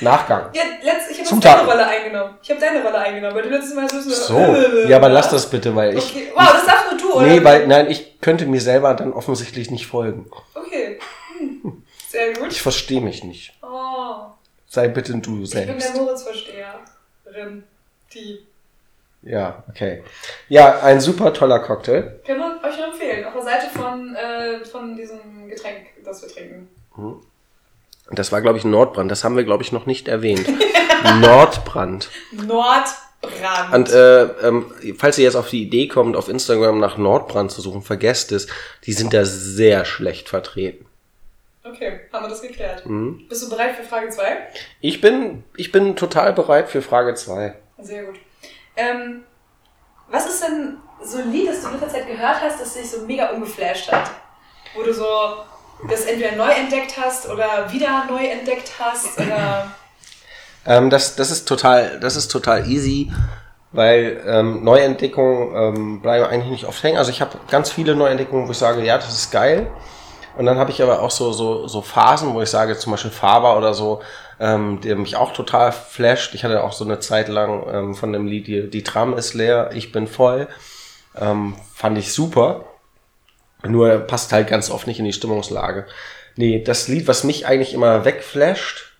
Nachgang. 0.00 0.50
Ja, 0.52 0.62
letzt, 0.82 1.10
ich 1.10 1.30
habe 1.30 1.40
deine 1.40 1.64
Rolle 1.64 1.86
eingenommen. 1.86 2.38
Ich 2.42 2.50
habe 2.50 2.60
deine 2.60 2.82
Rolle 2.82 2.98
eingenommen, 2.98 3.34
weil 3.34 3.42
du 3.42 3.48
letztes 3.50 3.74
Mal 3.74 3.88
so 3.88 4.00
So. 4.00 4.38
Ja, 4.88 4.96
aber 4.96 5.08
lass 5.08 5.30
das 5.30 5.48
bitte, 5.48 5.74
weil 5.74 5.96
ich. 5.96 6.10
Okay. 6.10 6.32
Wow, 6.34 6.52
das 6.52 6.64
du, 6.66 6.73
oder? 7.14 7.26
Nee, 7.26 7.44
weil, 7.44 7.66
nein, 7.66 7.90
ich 7.90 8.20
könnte 8.20 8.46
mir 8.46 8.60
selber 8.60 8.94
dann 8.94 9.12
offensichtlich 9.12 9.70
nicht 9.70 9.86
folgen. 9.86 10.30
Okay. 10.54 10.98
Hm. 11.38 11.82
Sehr 12.08 12.32
gut. 12.34 12.50
Ich 12.52 12.62
verstehe 12.62 13.00
mich 13.00 13.24
nicht. 13.24 13.52
Oh. 13.62 14.26
Sei 14.66 14.88
bitte 14.88 15.12
du 15.18 15.34
Ich 15.34 15.38
bin 15.38 15.46
selbst. 15.46 15.94
der 15.94 16.02
Moritz-Versteherin. 16.02 17.64
Die. 18.12 18.46
Ja, 19.22 19.62
okay. 19.68 20.02
Ja, 20.48 20.80
ein 20.80 21.00
super 21.00 21.32
toller 21.32 21.60
Cocktail. 21.60 22.20
Können 22.26 22.40
wir 22.40 22.68
euch 22.68 22.76
nur 22.76 22.86
empfehlen. 22.88 23.24
Auf 23.24 23.32
der 23.32 23.42
Seite 23.42 23.66
von, 23.70 24.14
äh, 24.14 24.64
von 24.64 24.96
diesem 24.96 25.48
Getränk, 25.48 25.86
das 26.04 26.22
wir 26.22 26.28
trinken. 26.28 26.68
Das 28.10 28.32
war, 28.32 28.42
glaube 28.42 28.58
ich, 28.58 28.64
Nordbrand. 28.64 29.10
Das 29.10 29.24
haben 29.24 29.36
wir, 29.36 29.44
glaube 29.44 29.62
ich, 29.62 29.72
noch 29.72 29.86
nicht 29.86 30.08
erwähnt. 30.08 30.46
Nordbrand. 31.20 32.10
Nordbrand. 32.32 32.94
Und 33.72 33.90
äh, 33.90 34.22
ähm, 34.46 34.72
falls 34.96 35.18
ihr 35.18 35.24
jetzt 35.24 35.36
auf 35.36 35.50
die 35.50 35.62
Idee 35.62 35.88
kommt, 35.88 36.16
auf 36.16 36.28
Instagram 36.28 36.78
nach 36.78 36.96
Nordbrand 36.96 37.50
zu 37.50 37.60
suchen, 37.60 37.82
vergesst 37.82 38.32
es. 38.32 38.46
Die 38.84 38.92
sind 38.92 39.12
da 39.12 39.24
sehr 39.24 39.84
schlecht 39.84 40.28
vertreten. 40.28 40.86
okay, 41.64 42.00
haben 42.12 42.24
wir 42.24 42.28
das 42.28 42.42
geklärt. 42.42 42.86
Mhm. 42.86 43.26
Bist 43.28 43.42
du 43.42 43.50
bereit 43.50 43.76
für 43.76 43.84
Frage 43.84 44.10
2? 44.10 44.48
Ich 44.80 45.00
bin, 45.00 45.44
ich 45.56 45.72
bin 45.72 45.96
total 45.96 46.32
bereit 46.32 46.68
für 46.68 46.82
Frage 46.82 47.14
2. 47.14 47.54
Sehr 47.78 48.04
gut. 48.04 48.16
Ähm, 48.76 49.24
was 50.08 50.26
ist 50.26 50.42
denn 50.42 50.76
so 51.02 51.18
ein 51.18 51.32
Lied, 51.32 51.48
das 51.48 51.62
du 51.62 51.68
in 51.68 51.74
letzter 51.74 51.88
Zeit 51.88 52.06
gehört 52.06 52.40
hast, 52.40 52.60
das 52.60 52.74
dich 52.74 52.90
so 52.90 53.06
mega 53.06 53.30
umgeflasht 53.30 53.90
hat? 53.90 54.10
Wo 54.74 54.82
du 54.82 54.92
so 54.92 55.06
das 55.88 56.04
entweder 56.06 56.36
neu 56.36 56.50
entdeckt 56.50 56.96
hast 56.98 57.28
oder 57.28 57.70
wieder 57.72 58.06
neu 58.08 58.24
entdeckt 58.24 58.72
hast 58.78 59.18
oder... 59.18 59.74
Ähm, 60.66 60.90
das, 60.90 61.16
das 61.16 61.30
ist 61.30 61.46
total, 61.46 62.00
das 62.00 62.16
ist 62.16 62.28
total 62.28 62.68
easy, 62.68 63.12
weil 63.72 64.22
ähm, 64.26 64.64
Neuentdeckungen 64.64 65.54
ähm, 65.54 66.00
bleiben 66.02 66.26
eigentlich 66.26 66.50
nicht 66.50 66.64
oft 66.66 66.82
hängen. 66.82 66.98
Also 66.98 67.10
ich 67.10 67.20
habe 67.20 67.38
ganz 67.50 67.70
viele 67.70 67.94
Neuentdeckungen, 67.94 68.46
wo 68.46 68.52
ich 68.52 68.58
sage, 68.58 68.84
ja, 68.84 68.96
das 68.96 69.12
ist 69.14 69.30
geil. 69.30 69.70
Und 70.36 70.46
dann 70.46 70.58
habe 70.58 70.70
ich 70.70 70.82
aber 70.82 71.00
auch 71.00 71.10
so, 71.10 71.32
so, 71.32 71.68
so 71.68 71.80
Phasen, 71.80 72.34
wo 72.34 72.42
ich 72.42 72.50
sage, 72.50 72.76
zum 72.76 72.92
Beispiel 72.92 73.10
Faber 73.10 73.56
oder 73.56 73.72
so, 73.72 74.00
ähm, 74.40 74.80
der 74.80 74.96
mich 74.96 75.16
auch 75.16 75.32
total 75.32 75.70
flasht. 75.70 76.34
Ich 76.34 76.44
hatte 76.44 76.64
auch 76.64 76.72
so 76.72 76.84
eine 76.84 76.98
Zeit 76.98 77.28
lang 77.28 77.64
ähm, 77.72 77.94
von 77.94 78.12
dem 78.12 78.26
Lied, 78.26 78.46
die, 78.46 78.68
die 78.68 78.82
Tram 78.82 79.16
ist 79.16 79.34
leer, 79.34 79.70
ich 79.74 79.92
bin 79.92 80.06
voll. 80.08 80.48
Ähm, 81.16 81.54
fand 81.72 81.98
ich 81.98 82.12
super. 82.12 82.64
Nur 83.62 83.98
passt 83.98 84.32
halt 84.32 84.48
ganz 84.48 84.70
oft 84.70 84.86
nicht 84.86 84.98
in 84.98 85.04
die 85.04 85.12
Stimmungslage. 85.12 85.86
Nee, 86.36 86.62
das 86.64 86.88
Lied, 86.88 87.06
was 87.06 87.22
mich 87.22 87.46
eigentlich 87.46 87.72
immer 87.72 88.04
wegflasht, 88.04 88.93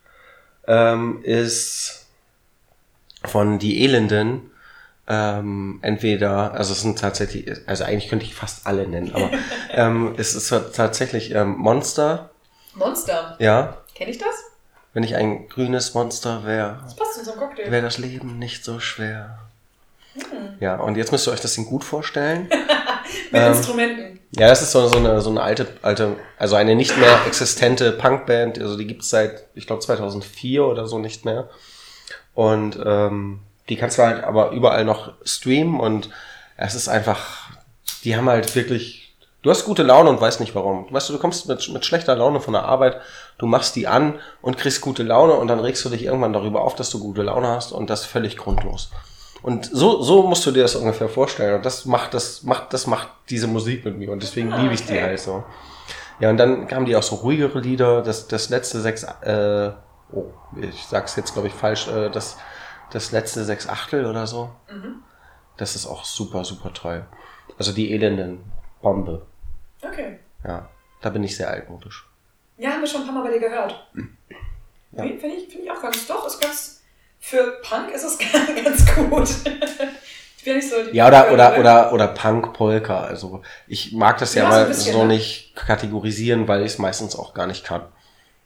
ähm, 0.66 1.22
ist 1.22 2.07
von 3.24 3.59
Die 3.59 3.83
Elenden. 3.85 4.50
Ähm, 5.07 5.81
entweder, 5.83 6.55
also 6.55 6.72
es 6.72 6.81
sind 6.81 6.98
tatsächlich, 6.98 7.46
also 7.66 7.85
eigentlich 7.85 8.09
könnte 8.09 8.24
ich 8.24 8.35
fast 8.35 8.66
alle 8.66 8.88
nennen, 8.88 9.14
aber 9.14 9.29
ähm, 9.70 10.14
es 10.16 10.35
ist 10.35 10.48
tatsächlich 10.72 11.35
ähm, 11.35 11.59
Monster, 11.59 12.31
Monster. 12.74 13.37
ja. 13.38 13.77
Kenn 13.94 14.09
ich 14.09 14.16
das? 14.16 14.35
Wenn 14.94 15.03
ich 15.03 15.14
ein 15.14 15.46
grünes 15.48 15.92
Monster 15.92 16.44
wäre, 16.46 16.79
Das 16.85 16.96
passt 16.96 17.14
zu 17.16 17.24
so 17.24 17.33
einem 17.33 17.40
Cocktail. 17.40 17.70
wäre 17.70 17.83
das 17.83 17.98
Leben 17.98 18.38
nicht 18.38 18.64
so 18.64 18.81
schwer. 18.81 19.40
Hm. 20.14 20.55
Ja, 20.61 20.77
und 20.77 20.96
jetzt 20.96 21.12
müsst 21.12 21.29
ihr 21.29 21.33
euch 21.33 21.40
das 21.40 21.55
Ding 21.55 21.66
gut 21.66 21.85
vorstellen. 21.85 22.48
Mit 23.31 23.42
ähm, 23.42 23.53
Instrumenten. 23.53 24.13
Ja, 24.37 24.49
das 24.49 24.62
ist 24.62 24.73
so, 24.73 24.88
so, 24.88 24.97
eine, 24.97 25.20
so 25.20 25.31
eine 25.31 25.42
alte, 25.42 25.68
alte, 25.83 26.16
also 26.38 26.57
eine 26.57 26.75
nicht 26.75 26.97
mehr 26.99 27.20
existente 27.27 27.92
Punkband. 27.92 28.59
Also 28.59 28.77
die 28.77 28.87
gibt's 28.87 29.11
seit, 29.11 29.44
ich 29.55 29.66
glaube, 29.66 29.83
2004 29.83 30.64
oder 30.64 30.87
so 30.87 30.99
nicht 30.99 31.25
mehr. 31.25 31.49
Und 32.35 32.79
ähm, 32.85 33.40
die 33.68 33.77
kannst 33.77 33.99
du 33.99 34.03
halt 34.03 34.25
aber 34.25 34.51
überall 34.51 34.85
noch 34.85 35.12
streamen 35.25 35.79
und 35.79 36.11
es 36.57 36.75
ist 36.75 36.88
einfach, 36.88 37.51
die 38.03 38.16
haben 38.16 38.29
halt 38.29 38.55
wirklich, 38.55 39.14
du 39.42 39.51
hast 39.51 39.64
gute 39.64 39.83
Laune 39.83 40.11
und 40.11 40.20
weißt 40.20 40.40
nicht 40.40 40.55
warum. 40.55 40.87
Weißt 40.90 41.09
du, 41.09 41.12
du 41.12 41.18
kommst 41.18 41.49
mit, 41.49 41.68
mit 41.70 41.87
schlechter 41.87 42.16
Laune 42.16 42.40
von 42.40 42.55
der 42.55 42.64
Arbeit, 42.64 43.01
du 43.38 43.47
machst 43.47 43.77
die 43.77 43.87
an 43.87 44.18
und 44.42 44.59
kriegst 44.59 44.81
gute 44.81 45.05
Laune 45.05 45.35
und 45.35 45.49
dann 45.49 45.61
regst 45.61 45.85
du 45.85 45.88
dich 45.88 46.05
irgendwann 46.05 46.33
darüber 46.33 46.62
auf, 46.62 46.75
dass 46.75 46.90
du 46.90 46.99
gute 46.99 47.23
Laune 47.23 47.49
hast 47.49 47.73
und 47.73 47.88
das 47.88 48.05
völlig 48.05 48.37
grundlos. 48.37 48.90
Und 49.44 49.66
so, 49.66 50.00
so 50.02 50.22
musst 50.22 50.46
du 50.46 50.52
dir 50.52 50.62
das 50.62 50.74
ungefähr 50.74 51.07
vorstellen. 51.11 51.57
Und 51.57 51.66
das 51.66 51.85
macht, 51.85 52.14
das 52.14 52.44
macht, 52.44 52.72
das 52.72 52.87
macht 52.87 53.11
diese 53.28 53.46
Musik 53.46 53.85
mit 53.85 53.98
mir. 53.98 54.11
Und 54.11 54.22
deswegen 54.22 54.50
Ah, 54.50 54.62
liebe 54.62 54.72
ich 54.72 54.87
die 54.87 54.94
okay. 54.94 55.02
halt 55.02 55.20
so. 55.20 55.44
Ja, 56.18 56.30
und 56.30 56.38
dann 56.38 56.66
kamen 56.66 56.87
die 56.87 56.96
auch 56.96 57.02
so 57.02 57.16
ruhigere 57.16 57.61
Lieder. 57.61 58.00
Das, 58.00 58.26
das 58.26 58.48
letzte 58.48 58.80
sechs, 58.80 59.02
äh, 59.02 59.70
oh, 60.12 60.24
ich 60.59 60.87
sag's 60.87 61.14
jetzt, 61.16 61.35
glaube 61.35 61.48
ich, 61.48 61.52
falsch, 61.54 61.88
äh, 61.88 62.09
das, 62.09 62.38
das 62.90 63.12
letzte 63.12 63.44
sechs 63.44 63.68
Achtel 63.68 64.07
oder 64.07 64.26
so. 64.26 64.50
Mhm. 64.72 65.02
Das 65.59 65.76
ist 65.76 65.87
auch 65.87 66.04
super, 66.07 66.42
super 66.44 66.72
toll. 66.72 67.04
Also 67.59 67.72
die 67.72 67.92
elenden 67.92 68.40
Bombe. 68.80 69.26
Okay. 69.83 70.20
Ja, 70.42 70.70
da 71.02 71.11
bin 71.11 71.22
ich 71.22 71.37
sehr 71.37 71.50
altmodisch. 71.50 72.09
Ja, 72.57 72.70
haben 72.70 72.80
wir 72.80 72.87
schon 72.87 73.02
ein 73.02 73.07
paar 73.09 73.16
Mal 73.16 73.24
bei 73.24 73.33
dir 73.38 73.40
gehört. 73.40 73.88
Ja. 74.92 75.02
Finde 75.02 75.26
ich, 75.26 75.48
find 75.52 75.64
ich 75.64 75.70
auch 75.70 75.83
ganz, 75.83 76.07
doch, 76.07 76.26
ist 76.26 76.40
ganz, 76.40 76.83
für 77.26 77.58
Punk 77.62 77.90
ist 77.90 78.04
es 78.04 78.18
ganz 78.64 78.84
gut. 78.94 79.28
ich 80.37 80.44
bin 80.44 80.56
nicht 80.56 80.68
so 80.68 80.76
die 80.82 80.94
Ja, 80.94 81.08
oder, 81.08 81.32
oder, 81.32 81.58
oder, 81.58 81.92
oder 81.94 82.08
Punk, 82.08 82.52
Polka. 82.52 83.00
Also 83.04 83.40
ich 83.66 83.92
mag 83.92 84.18
das 84.18 84.34
ja, 84.34 84.42
Ja, 84.44 84.50
so 84.50 84.56
mal 84.56 84.66
bisschen, 84.66 84.92
so 84.92 84.98
ne? 85.04 85.14
nicht 85.14 85.56
kategorisieren, 85.56 86.46
weil 86.46 86.60
ich 86.60 86.72
es 86.72 86.78
meistens 86.78 87.16
auch 87.16 87.32
gar 87.32 87.46
nicht 87.46 87.64
kann. 87.64 87.80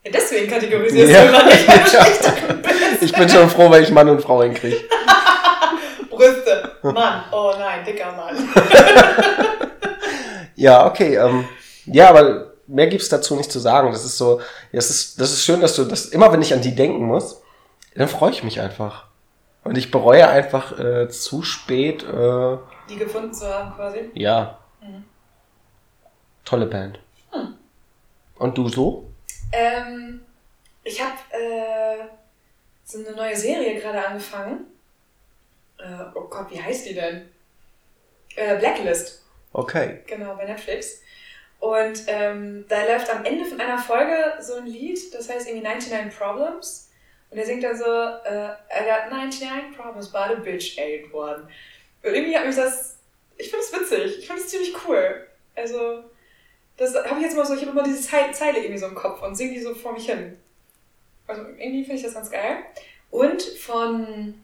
Ja, 0.04 0.12
deswegen 0.14 0.48
kategorisierst 0.48 1.12
Ja. 1.12 1.22
du 1.22 1.28
immer 1.28 1.44
nicht, 1.46 1.66
weil 1.66 1.78
du 1.80 1.86
schlecht 1.88 2.24
darin 2.24 2.62
bist. 2.62 2.74
Ich 3.02 3.12
bin 3.12 3.28
schon 3.28 3.50
froh, 3.50 3.68
wenn 3.68 3.82
ich 3.82 3.90
Mann 3.90 4.08
und 4.08 4.22
Frau 4.22 4.42
hinkriege. 4.44 4.76
Brüste. 6.10 6.70
Mann. 6.82 7.24
Oh 7.32 7.52
nein, 7.58 7.84
dicker 7.84 8.12
Mann. 8.12 8.48
Ja, 10.54 10.86
okay. 10.86 11.14
Ähm, 11.16 11.44
ja, 11.86 12.08
aber 12.08 12.52
mehr 12.66 12.88
gibt's 12.88 13.08
dazu 13.08 13.36
nicht 13.36 13.50
zu 13.52 13.60
sagen. 13.60 13.92
Das 13.92 14.04
ist 14.04 14.18
so, 14.18 14.40
ja, 14.40 14.76
das 14.76 14.90
ist, 14.90 15.20
das 15.20 15.32
ist 15.32 15.44
schön, 15.44 15.60
dass 15.60 15.76
du 15.76 15.84
das, 15.84 16.06
immer 16.06 16.32
wenn 16.32 16.42
ich 16.42 16.52
an 16.52 16.60
die 16.60 16.74
denken 16.74 17.04
muss, 17.04 17.40
dann 17.98 18.08
freue 18.08 18.30
ich 18.30 18.42
mich 18.44 18.60
einfach. 18.60 19.06
Und 19.64 19.76
ich 19.76 19.90
bereue 19.90 20.28
einfach 20.28 20.78
äh, 20.78 21.08
zu 21.08 21.42
spät, 21.42 22.02
äh, 22.02 22.56
Die 22.88 22.96
gefunden 22.96 23.32
zu 23.34 23.46
haben 23.52 23.74
quasi. 23.74 24.10
ja. 24.14 24.58
Mhm. 24.80 25.04
Tolle 26.44 26.66
Band. 26.66 26.98
Hm. 27.30 27.54
Und 28.36 28.56
du 28.56 28.68
so? 28.68 29.10
Ähm, 29.52 30.22
ich 30.82 30.98
habe 31.02 31.12
äh, 31.30 32.04
so 32.84 32.98
eine 32.98 33.14
neue 33.14 33.36
Serie 33.36 33.78
gerade 33.78 34.06
angefangen. 34.06 34.64
Äh, 35.78 36.04
oh 36.14 36.22
Gott, 36.22 36.50
wie 36.50 36.62
heißt 36.62 36.88
die 36.88 36.94
denn? 36.94 37.28
Äh, 38.36 38.56
Blacklist. 38.58 39.26
Okay. 39.52 40.00
Genau, 40.06 40.36
bei 40.36 40.46
Netflix. 40.46 41.02
Und 41.60 42.04
ähm, 42.06 42.64
da 42.68 42.82
läuft 42.84 43.10
am 43.10 43.24
Ende 43.24 43.44
von 43.44 43.60
einer 43.60 43.78
Folge 43.78 44.34
so 44.40 44.54
ein 44.54 44.66
Lied, 44.66 45.12
das 45.12 45.28
heißt 45.28 45.48
irgendwie 45.48 45.66
99 45.66 46.16
Problems. 46.18 46.87
Und 47.30 47.38
er 47.38 47.44
singt 47.44 47.62
dann 47.62 47.76
so, 47.76 47.84
äh, 47.84 48.50
I 48.70 48.84
got 48.84 49.10
99 49.10 49.76
problems, 49.76 50.08
but 50.08 50.30
a 50.30 50.34
bitch 50.34 50.78
ain't 50.78 51.12
one. 51.12 51.48
Und 52.02 52.14
irgendwie 52.14 52.36
hat 52.36 52.46
mich 52.46 52.56
das, 52.56 52.98
ich 53.36 53.50
finde 53.50 53.64
es 53.64 53.72
witzig, 53.72 54.18
ich 54.20 54.26
finde 54.26 54.42
es 54.42 54.48
ziemlich 54.48 54.74
cool. 54.86 55.26
Also, 55.54 56.04
das 56.76 56.94
habe 56.94 57.16
ich 57.16 57.26
jetzt 57.26 57.34
immer 57.34 57.44
so, 57.44 57.54
ich 57.54 57.62
habe 57.62 57.72
immer 57.72 57.82
diese 57.82 58.00
Zeile, 58.00 58.58
irgendwie 58.58 58.78
so 58.78 58.86
im 58.86 58.94
Kopf 58.94 59.22
und 59.22 59.34
singe 59.34 59.54
die 59.54 59.60
so 59.60 59.74
vor 59.74 59.92
mich 59.92 60.06
hin. 60.06 60.38
Also 61.26 61.42
irgendwie 61.42 61.84
finde 61.84 61.96
ich 61.96 62.02
das 62.02 62.14
ganz 62.14 62.30
geil. 62.30 62.58
Und 63.10 63.42
von 63.42 64.34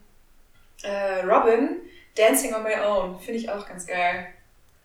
äh, 0.82 1.24
Robin, 1.24 1.80
Dancing 2.14 2.54
on 2.54 2.62
My 2.62 2.74
Own, 2.84 3.18
finde 3.18 3.40
ich 3.40 3.48
auch 3.48 3.66
ganz 3.66 3.86
geil. 3.86 4.26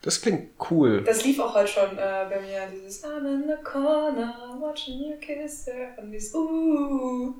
Das 0.01 0.21
klingt 0.21 0.51
cool. 0.71 1.03
Das 1.03 1.25
lief 1.25 1.39
auch 1.39 1.53
heute 1.53 1.67
schon 1.67 1.97
äh, 1.97 2.25
bei 2.29 2.39
mir, 2.39 2.67
dieses 2.71 3.03
I'm 3.03 3.25
in 3.25 3.43
the 3.47 3.62
corner, 3.63 4.57
watching 4.59 4.99
you 4.99 5.17
kiss 5.17 5.67
her. 5.67 5.93
Und 5.97 6.12
dieses 6.12 6.33
Uh. 6.33 7.33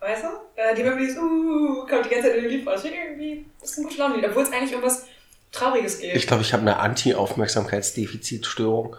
Weißt 0.00 0.24
du? 0.24 0.28
Äh, 0.54 0.74
die 0.74 0.82
Melodie 0.82 1.04
ist 1.06 1.16
Uh, 1.18 1.86
kommt 1.86 2.04
die 2.04 2.10
ganze 2.10 2.28
Zeit 2.28 2.36
in 2.36 2.42
den 2.44 2.52
Lied 2.52 2.68
ich 2.68 2.84
irgendwie, 2.84 3.46
das 3.60 3.70
ist 3.70 3.78
ein 3.78 3.84
gutes 3.84 3.98
Launenlied, 3.98 4.28
obwohl 4.28 4.42
es 4.44 4.52
eigentlich 4.52 4.74
um 4.74 4.82
was 4.82 5.06
Trauriges 5.50 5.98
geht. 5.98 6.14
Ich 6.14 6.26
glaube, 6.26 6.42
ich 6.42 6.52
habe 6.52 6.60
eine 6.62 6.78
Anti-Aufmerksamkeitsdefizitstörung. 6.78 8.94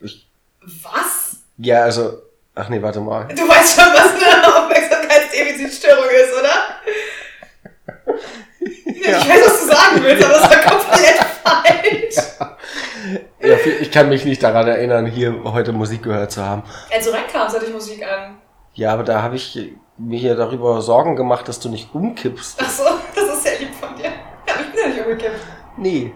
Ich, 0.00 0.26
was? 0.82 1.36
ja, 1.56 1.84
also, 1.84 2.20
ach 2.54 2.68
nee, 2.68 2.82
warte 2.82 3.00
mal. 3.00 3.28
Du 3.28 3.48
weißt 3.48 3.80
schon, 3.80 3.90
was 3.94 4.12
eine 4.14 4.56
Aufmerksamkeitsdefizitstörung 4.56 6.10
ist, 6.10 6.34
oder? 6.38 6.50
Ja. 9.02 9.18
Ich 9.18 9.28
weiß, 9.30 9.46
was 9.46 9.60
du 9.60 9.66
sagen 9.66 10.02
willst, 10.02 10.22
aber 10.22 10.34
das 10.34 10.42
war 10.42 10.60
komplett 10.60 11.16
falsch. 11.42 12.16
Ja, 13.42 13.56
ich 13.56 13.90
kann 13.90 14.10
mich 14.10 14.26
nicht 14.26 14.42
daran 14.42 14.68
erinnern, 14.68 15.06
hier 15.06 15.42
heute 15.44 15.72
Musik 15.72 16.02
gehört 16.02 16.30
zu 16.30 16.44
haben. 16.44 16.62
Als 16.92 17.06
du 17.06 17.10
reinkamst, 17.10 17.56
hatte 17.56 17.64
ich 17.64 17.72
Musik 17.72 18.06
an. 18.06 18.36
Ja, 18.74 18.92
aber 18.92 19.02
da 19.02 19.22
habe 19.22 19.36
ich 19.36 19.72
mir 20.00 20.18
hier 20.18 20.34
darüber 20.34 20.80
Sorgen 20.80 21.16
gemacht, 21.16 21.48
dass 21.48 21.60
du 21.60 21.68
nicht 21.68 21.94
umkippst. 21.94 22.58
Ach 22.62 22.70
so, 22.70 22.84
das 23.14 23.24
ist 23.24 23.42
sehr 23.42 23.58
lieb 23.58 23.74
von 23.74 23.94
dir. 23.96 24.04
Ja, 24.04 24.54
ich 24.60 24.70
bin 24.72 24.80
ja 24.80 24.88
nicht 24.88 25.00
umgekippt. 25.00 25.40
Nee. 25.76 26.12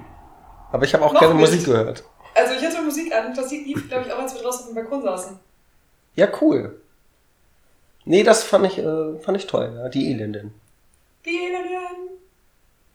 Aber 0.72 0.84
ich 0.84 0.94
habe 0.94 1.04
auch 1.04 1.12
Noch 1.12 1.20
keine 1.20 1.34
nicht. 1.34 1.50
Musik 1.50 1.66
gehört. 1.66 2.04
Also 2.34 2.54
ich 2.54 2.64
hatte 2.64 2.82
Musik 2.82 3.14
an, 3.14 3.34
das 3.34 3.50
lief, 3.50 3.88
glaube 3.88 4.04
ich, 4.06 4.12
auch 4.12 4.18
als 4.18 4.34
wir 4.34 4.42
draußen 4.42 4.62
auf 4.62 4.66
dem 4.68 4.74
Balkon 4.74 5.02
saßen. 5.02 5.38
Ja, 6.16 6.28
cool. 6.40 6.80
Nee, 8.04 8.22
das 8.22 8.42
fand 8.42 8.66
ich, 8.66 8.78
äh, 8.78 9.18
fand 9.20 9.36
ich 9.36 9.46
toll, 9.46 9.72
ja. 9.76 9.88
Die 9.88 10.10
Elenden. 10.10 10.52
Die 11.24 11.38
Elenden. 11.44 12.18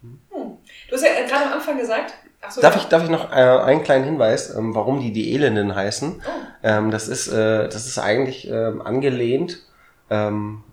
Hm. 0.02 0.58
Du 0.90 0.96
hast 0.96 1.04
ja 1.04 1.10
äh, 1.10 1.28
gerade 1.28 1.46
am 1.46 1.54
Anfang 1.54 1.78
gesagt. 1.78 2.14
So, 2.50 2.62
Darf 2.62 2.76
ja. 2.76 2.82
ich, 2.82 2.88
darf 2.88 3.04
ich 3.04 3.10
noch 3.10 3.32
äh, 3.32 3.36
einen 3.36 3.84
kleinen 3.84 4.06
Hinweis, 4.06 4.56
ähm, 4.56 4.74
warum 4.74 5.00
die 5.02 5.12
die 5.12 5.34
Elenden 5.34 5.76
heißen? 5.76 6.22
Oh. 6.26 6.30
Ähm, 6.64 6.92
das 6.92 7.08
ist, 7.08 7.28
äh, 7.28 7.68
das 7.68 7.86
ist 7.86 7.98
eigentlich 8.00 8.48
ähm, 8.50 8.82
angelehnt. 8.82 9.62
Ähm, 10.10 10.64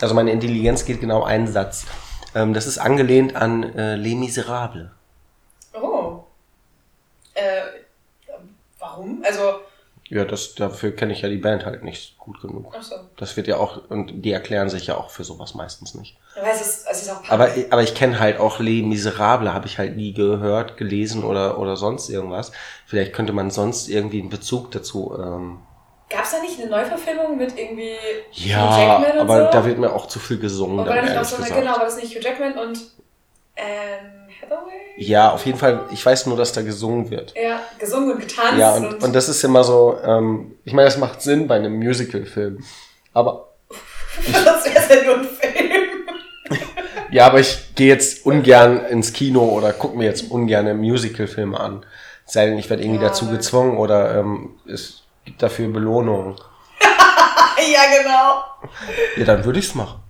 also 0.00 0.14
meine 0.14 0.32
Intelligenz 0.32 0.84
geht 0.84 1.00
genau 1.00 1.22
einen 1.22 1.46
Satz. 1.46 1.86
Ähm, 2.34 2.54
das 2.54 2.66
ist 2.66 2.78
angelehnt 2.78 3.36
an 3.36 3.62
äh, 3.76 3.96
Les 3.96 4.14
Miserables. 4.14 4.88
Oh. 5.74 6.24
Äh, 7.34 7.62
warum? 8.78 9.22
Also, 9.24 9.60
Ja, 10.08 10.24
das, 10.24 10.54
dafür 10.54 10.92
kenne 10.94 11.12
ich 11.12 11.22
ja 11.22 11.28
die 11.28 11.38
Band 11.38 11.64
halt 11.64 11.84
nicht 11.84 12.18
gut 12.18 12.40
genug. 12.40 12.74
ach 12.78 12.82
so. 12.82 12.96
Das 13.16 13.36
wird 13.36 13.46
ja 13.48 13.56
auch, 13.56 13.88
und 13.90 14.22
die 14.22 14.32
erklären 14.32 14.68
sich 14.68 14.86
ja 14.86 14.96
auch 14.96 15.10
für 15.10 15.24
sowas 15.24 15.54
meistens 15.54 15.94
nicht. 15.94 16.16
Aber 16.36 16.50
es 16.50 16.60
ist, 16.60 16.86
es 16.90 17.02
ist 17.02 17.10
auch. 17.10 17.28
Aber, 17.30 17.48
aber 17.70 17.82
ich 17.82 17.94
kenne 17.94 18.18
halt 18.18 18.38
auch 18.38 18.60
Les 18.60 18.82
Miserables, 18.84 19.52
habe 19.52 19.66
ich 19.66 19.78
halt 19.78 19.96
nie 19.96 20.12
gehört, 20.12 20.76
gelesen 20.76 21.24
oder, 21.24 21.58
oder 21.58 21.76
sonst 21.76 22.08
irgendwas. 22.08 22.52
Vielleicht 22.86 23.12
könnte 23.12 23.32
man 23.32 23.50
sonst 23.50 23.88
irgendwie 23.88 24.20
einen 24.20 24.30
Bezug 24.30 24.70
dazu. 24.70 25.14
Ähm, 25.18 25.58
Gab 26.12 26.24
es 26.24 26.30
da 26.32 26.40
nicht 26.40 26.60
eine 26.60 26.68
Neuverfilmung 26.70 27.38
mit 27.38 27.58
irgendwie 27.58 27.94
Hugh 28.32 28.50
ja, 28.50 28.78
Jackman 28.78 29.12
und 29.12 29.20
aber 29.20 29.46
so? 29.46 29.50
da 29.52 29.64
wird 29.64 29.78
mir 29.78 29.92
auch 29.92 30.06
zu 30.06 30.18
viel 30.18 30.38
gesungen. 30.38 30.78
und 30.80 30.86
war 30.86 30.94
da 30.94 31.00
dann, 31.02 31.10
nicht 31.10 31.18
auch 31.18 31.24
so 31.24 31.36
eine, 31.42 31.48
genau, 31.54 31.72
war 31.72 31.84
das 31.84 31.96
nicht 31.96 32.14
Hugh 32.14 32.20
Jackman 32.22 32.52
und 32.58 32.78
Anne 33.56 34.28
Hathaway? 34.42 34.72
Ja, 34.96 35.30
auf 35.32 35.44
jeden 35.46 35.58
Fall. 35.58 35.86
Ich 35.90 36.04
weiß 36.04 36.26
nur, 36.26 36.36
dass 36.36 36.52
da 36.52 36.62
gesungen 36.62 37.08
wird. 37.10 37.34
Ja, 37.36 37.60
gesungen 37.78 38.12
und 38.12 38.20
getanzt 38.20 38.58
Ja, 38.58 38.74
und, 38.74 39.02
und 39.02 39.14
das 39.14 39.28
ist 39.28 39.42
immer 39.44 39.64
so, 39.64 39.98
ähm, 40.04 40.54
ich 40.64 40.72
meine, 40.74 40.86
das 40.86 40.98
macht 40.98 41.22
Sinn 41.22 41.46
bei 41.46 41.56
einem 41.56 41.76
Musical-Film. 41.78 42.62
Aber, 43.14 43.48
das 44.32 44.64
wäre 44.66 45.00
ja 45.00 45.04
nur 45.06 45.16
ein 45.18 45.24
Film. 45.28 45.70
ja, 47.10 47.26
aber 47.26 47.40
ich 47.40 47.74
gehe 47.74 47.88
jetzt 47.88 48.26
ungern 48.26 48.84
ins 48.86 49.12
Kino 49.12 49.44
oder 49.44 49.72
gucke 49.72 49.96
mir 49.96 50.04
jetzt 50.04 50.30
ungern 50.30 50.76
Musical-Filme 50.76 51.58
an. 51.58 51.86
Es 52.26 52.34
sei 52.34 52.46
denn, 52.46 52.58
ich 52.58 52.68
werde 52.68 52.82
irgendwie 52.82 53.02
Ja, 53.02 53.08
dazu 53.08 53.26
aber- 53.26 53.36
gezwungen 53.36 53.78
oder 53.78 54.18
ähm, 54.18 54.58
es 54.66 55.01
gibt 55.24 55.42
dafür 55.42 55.68
Belohnungen. 55.68 56.36
ja, 56.80 57.80
genau. 58.02 58.44
Ja, 59.16 59.24
dann 59.24 59.44
würde 59.44 59.58
ich's 59.58 59.74
machen. 59.74 60.00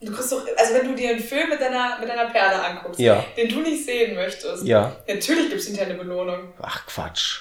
Du 0.00 0.12
kriegst 0.12 0.32
doch, 0.32 0.42
also 0.56 0.74
wenn 0.74 0.86
du 0.88 0.94
dir 0.94 1.10
einen 1.10 1.20
Film 1.20 1.48
mit 1.48 1.60
deiner, 1.60 1.98
mit 1.98 2.08
deiner 2.08 2.26
Perle 2.28 2.62
anguckst, 2.62 3.00
Ja. 3.00 3.24
den 3.36 3.48
du 3.48 3.60
nicht 3.60 3.86
sehen 3.86 4.14
möchtest, 4.14 4.64
Ja. 4.64 4.94
natürlich 5.08 5.48
gibt 5.48 5.60
es 5.60 5.66
hinterher 5.66 5.94
eine 5.94 6.02
Belohnung. 6.02 6.52
Ach, 6.60 6.84
Quatsch. 6.86 7.40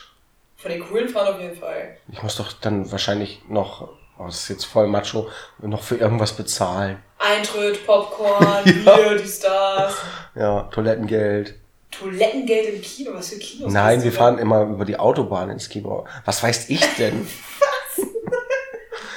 Von 0.55 0.71
den 0.71 0.87
coolen 0.87 1.09
Frauen 1.09 1.27
auf 1.27 1.41
jeden 1.41 1.59
Fall. 1.59 1.97
Ich 2.09 2.23
muss 2.23 2.37
doch 2.37 2.53
dann 2.53 2.89
wahrscheinlich 2.89 3.41
noch, 3.49 3.89
oh, 4.17 4.25
das 4.27 4.43
ist 4.43 4.47
jetzt 4.49 4.63
voll 4.65 4.87
macho, 4.87 5.29
noch 5.59 5.83
für 5.83 5.97
irgendwas 5.97 6.31
bezahlen. 6.31 7.03
Eintritt, 7.19 7.85
Popcorn, 7.85 8.63
Ja. 8.85 8.95
Bier, 8.95 9.17
die 9.17 9.27
Stars, 9.27 9.95
Ja, 10.35 10.61
Toilettengeld. 10.71 11.55
Toilettengeld 11.99 12.73
im 12.75 12.81
Kino. 12.81 13.11
Was 13.13 13.29
für 13.29 13.39
Kinos? 13.39 13.71
Nein, 13.71 14.03
wir 14.03 14.11
fahren 14.11 14.37
immer 14.37 14.63
über 14.63 14.85
die 14.85 14.97
Autobahn 14.97 15.49
ins 15.49 15.69
Kino. 15.69 16.05
Was 16.25 16.41
weiß 16.43 16.69
ich 16.69 16.81
denn? 16.95 16.97
denn? 16.97 17.27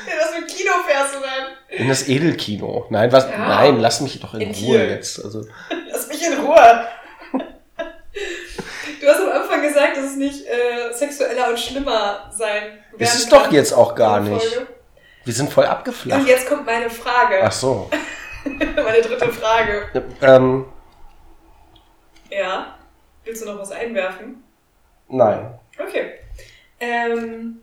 In 0.07 0.19
was 0.19 0.31
für 0.31 0.37
ein 0.37 0.47
Kino 0.47 0.71
fährst 0.87 1.15
du 1.15 1.19
denn? 1.19 1.81
In 1.81 1.89
das 1.89 2.09
Edelkino. 2.09 2.87
Nein, 2.91 3.11
was? 3.13 3.25
Ja. 3.29 3.39
Nein, 3.39 3.81
lass 3.81 4.01
mich 4.01 4.21
doch 4.21 4.35
in, 4.35 4.41
In 4.43 4.49
Ruhe 4.49 4.55
Kiel. 4.79 4.91
jetzt. 4.91 5.23
Also, 5.25 5.43
Lass 5.91 6.09
mich 6.09 6.23
in 6.27 6.39
Ruhe. 6.39 6.87
Du 9.01 9.07
hast 9.13 9.21
am 9.21 9.43
Anfang 9.43 9.63
gesagt, 9.63 9.97
dass 9.97 10.05
es 10.07 10.17
nicht 10.17 10.47
äh, 10.47 10.93
sexueller 10.93 11.51
und 11.51 11.61
schlimmer 11.61 12.29
sein 12.37 12.79
ist 12.93 13.01
werden 13.01 13.19
es 13.19 13.29
doch 13.29 13.53
jetzt 13.53 13.73
auch 13.73 13.95
gar 13.95 14.21
nicht. 14.21 14.59
Wir 15.25 15.35
sind 15.35 15.53
voll 15.53 15.65
Und 15.65 15.71
abgeflacht. 15.71 16.27
jetzt 16.27 16.49
kommt 16.49 16.67
meine 16.67 16.89
Frage. 16.91 17.41
Ach 17.43 17.53
so. 17.53 17.91
meine 18.45 19.03
dritte 19.03 19.31
Frage. 19.33 20.03
Ähm, 20.23 20.65
Ja. 22.37 22.77
Willst 23.25 23.43
du 23.43 23.47
noch 23.47 23.59
was 23.59 23.73
einwerfen? 23.73 24.43
nein. 25.09 25.59
Okay. 25.79 26.13
Ähm, 26.79 27.63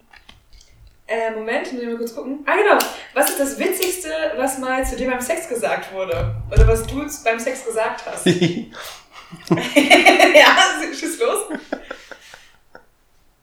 äh, 1.07 1.31
Moment, 1.31 1.71
muss 1.71 1.81
ich 1.81 1.88
mal 1.88 1.97
kurz 1.97 2.15
gucken. 2.15 2.45
Ah, 2.45 2.55
genau. 2.55 2.77
Was 3.13 3.29
ist 3.31 3.39
das 3.39 3.59
Witzigste, 3.59 4.09
was 4.38 4.57
mal 4.59 4.86
zu 4.86 4.95
dir 4.95 5.09
beim 5.09 5.21
Sex 5.21 5.47
gesagt 5.47 5.93
wurde? 5.93 6.36
Oder 6.51 6.67
was 6.67 6.86
du 6.88 7.05
beim 7.23 7.39
Sex 7.39 7.65
gesagt 7.65 8.05
hast? 8.05 8.25
ja, 8.25 8.36
schieß 10.93 11.19
los. 11.19 11.59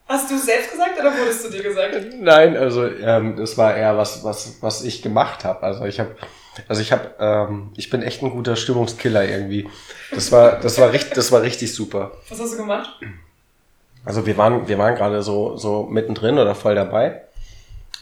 Hast 0.06 0.30
du 0.30 0.34
es 0.34 0.44
selbst 0.44 0.72
gesagt 0.72 0.98
oder 0.98 1.16
wurdest 1.16 1.44
du 1.44 1.50
dir 1.50 1.62
gesagt? 1.62 1.94
Nein, 2.14 2.56
also 2.56 2.86
ähm, 2.86 3.36
das 3.36 3.56
war 3.56 3.76
eher 3.76 3.96
was, 3.96 4.24
was, 4.24 4.60
was 4.60 4.82
ich 4.82 5.02
gemacht 5.02 5.44
habe. 5.44 5.62
Also 5.62 5.84
ich 5.84 6.00
habe, 6.00 6.16
also 6.68 6.82
ich 6.82 6.92
habe, 6.92 7.14
ähm, 7.18 7.72
ich 7.76 7.90
bin 7.90 8.02
echt 8.02 8.22
ein 8.22 8.30
guter 8.30 8.56
Stimmungskiller 8.56 9.24
irgendwie. 9.24 9.68
Das 10.12 10.32
war, 10.32 10.58
das 10.60 10.78
war 10.78 10.92
richtig, 10.92 11.14
das 11.14 11.30
war 11.32 11.42
richtig 11.42 11.74
super. 11.74 12.12
Was 12.28 12.40
hast 12.40 12.52
du 12.54 12.56
gemacht? 12.58 12.90
Also 14.04 14.26
wir 14.26 14.36
waren, 14.36 14.66
wir 14.68 14.78
waren 14.78 14.94
gerade 14.94 15.22
so, 15.22 15.56
so 15.56 15.84
mittendrin 15.84 16.38
oder 16.38 16.54
voll 16.54 16.74
dabei. 16.74 17.22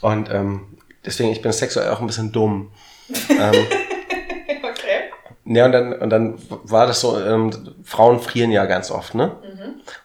Und 0.00 0.30
ähm, 0.30 0.78
deswegen, 1.04 1.30
ich 1.30 1.42
bin 1.42 1.52
sexuell 1.52 1.90
auch 1.90 2.00
ein 2.00 2.06
bisschen 2.06 2.32
dumm. 2.32 2.70
ähm, 3.30 3.52
Okay. 4.70 5.10
ja, 5.44 5.64
und 5.64 5.72
dann, 5.72 5.92
und 5.94 6.10
dann 6.10 6.38
war 6.48 6.86
das 6.86 7.00
so, 7.00 7.20
ähm, 7.20 7.50
Frauen 7.84 8.20
frieren 8.20 8.50
ja 8.50 8.64
ganz 8.66 8.90
oft, 8.90 9.14
ne? 9.14 9.32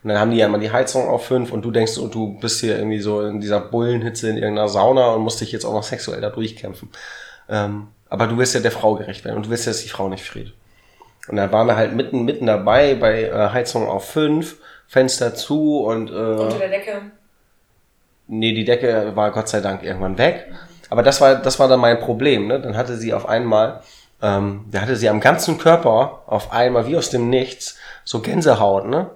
Und 0.02 0.10
dann 0.10 0.20
haben 0.20 0.32
die 0.32 0.38
ja 0.38 0.48
immer 0.48 0.58
die 0.58 0.72
Heizung 0.72 1.08
auf 1.08 1.26
fünf 1.26 1.52
und 1.52 1.64
du 1.64 1.72
denkst 1.72 1.94
so, 1.94 2.08
du 2.08 2.40
bist 2.40 2.60
hier 2.62 2.78
irgendwie 2.78 3.00
so 3.00 3.22
in 3.22 3.40
dieser 3.42 3.60
Bullenhitze 3.60 4.30
in 4.30 4.38
irgendeiner 4.38 4.70
Sauna 4.70 5.12
und 5.14 5.22
musst 5.22 5.42
dich 5.42 5.52
jetzt 5.52 5.66
auch 5.66 5.74
noch 5.74 5.84
sexuell 5.84 6.22
da 6.22 6.30
durchkämpfen. 6.30 6.90
Ähm, 7.50 7.88
aber 8.14 8.28
du 8.28 8.38
willst 8.38 8.54
ja 8.54 8.60
der 8.60 8.72
Frau 8.72 8.94
gerecht 8.94 9.26
werden 9.26 9.38
und 9.38 9.48
du 9.48 9.50
willst 9.50 9.66
ja, 9.66 9.72
dass 9.72 9.82
die 9.82 9.90
Frau 9.90 10.08
nicht 10.08 10.24
friert. 10.24 10.54
Und 11.28 11.38
dann 11.38 11.52
waren 11.52 11.66
wir 11.66 11.76
halt 11.76 11.96
mitten, 11.96 12.26
mitten 12.26 12.46
dabei 12.46 12.94
bei 12.94 13.24
äh, 13.24 13.50
Heizung 13.50 13.88
auf 13.90 14.08
fünf, 14.08 14.58
Fenster 14.86 15.34
zu 15.34 15.80
und 15.80 16.12
äh, 16.12 16.14
Unter 16.14 16.60
der 16.60 16.70
Decke. 16.70 17.02
Nee, 18.28 18.54
die 18.54 18.66
Decke 18.66 19.16
war 19.16 19.32
Gott 19.32 19.50
sei 19.50 19.62
Dank 19.62 19.82
irgendwann 19.82 20.20
weg. 20.20 20.46
Aber 20.92 21.02
das 21.02 21.22
war, 21.22 21.38
das 21.38 21.58
war 21.60 21.68
dann 21.68 21.80
mein 21.80 22.00
Problem. 22.00 22.46
Ne? 22.46 22.62
Dann 22.62 22.78
hatte 22.78 22.98
sie 22.98 23.16
auf 23.16 23.28
einmal, 23.28 23.82
ähm, 24.22 24.66
da 24.70 24.82
hatte 24.82 24.96
sie 24.96 25.10
am 25.10 25.20
ganzen 25.20 25.58
Körper 25.58 26.22
auf 26.28 26.54
einmal 26.54 26.86
wie 26.86 26.96
aus 26.96 27.10
dem 27.10 27.32
Nichts 27.32 27.80
so 28.04 28.22
Gänsehaut, 28.22 28.86
ne? 28.86 29.10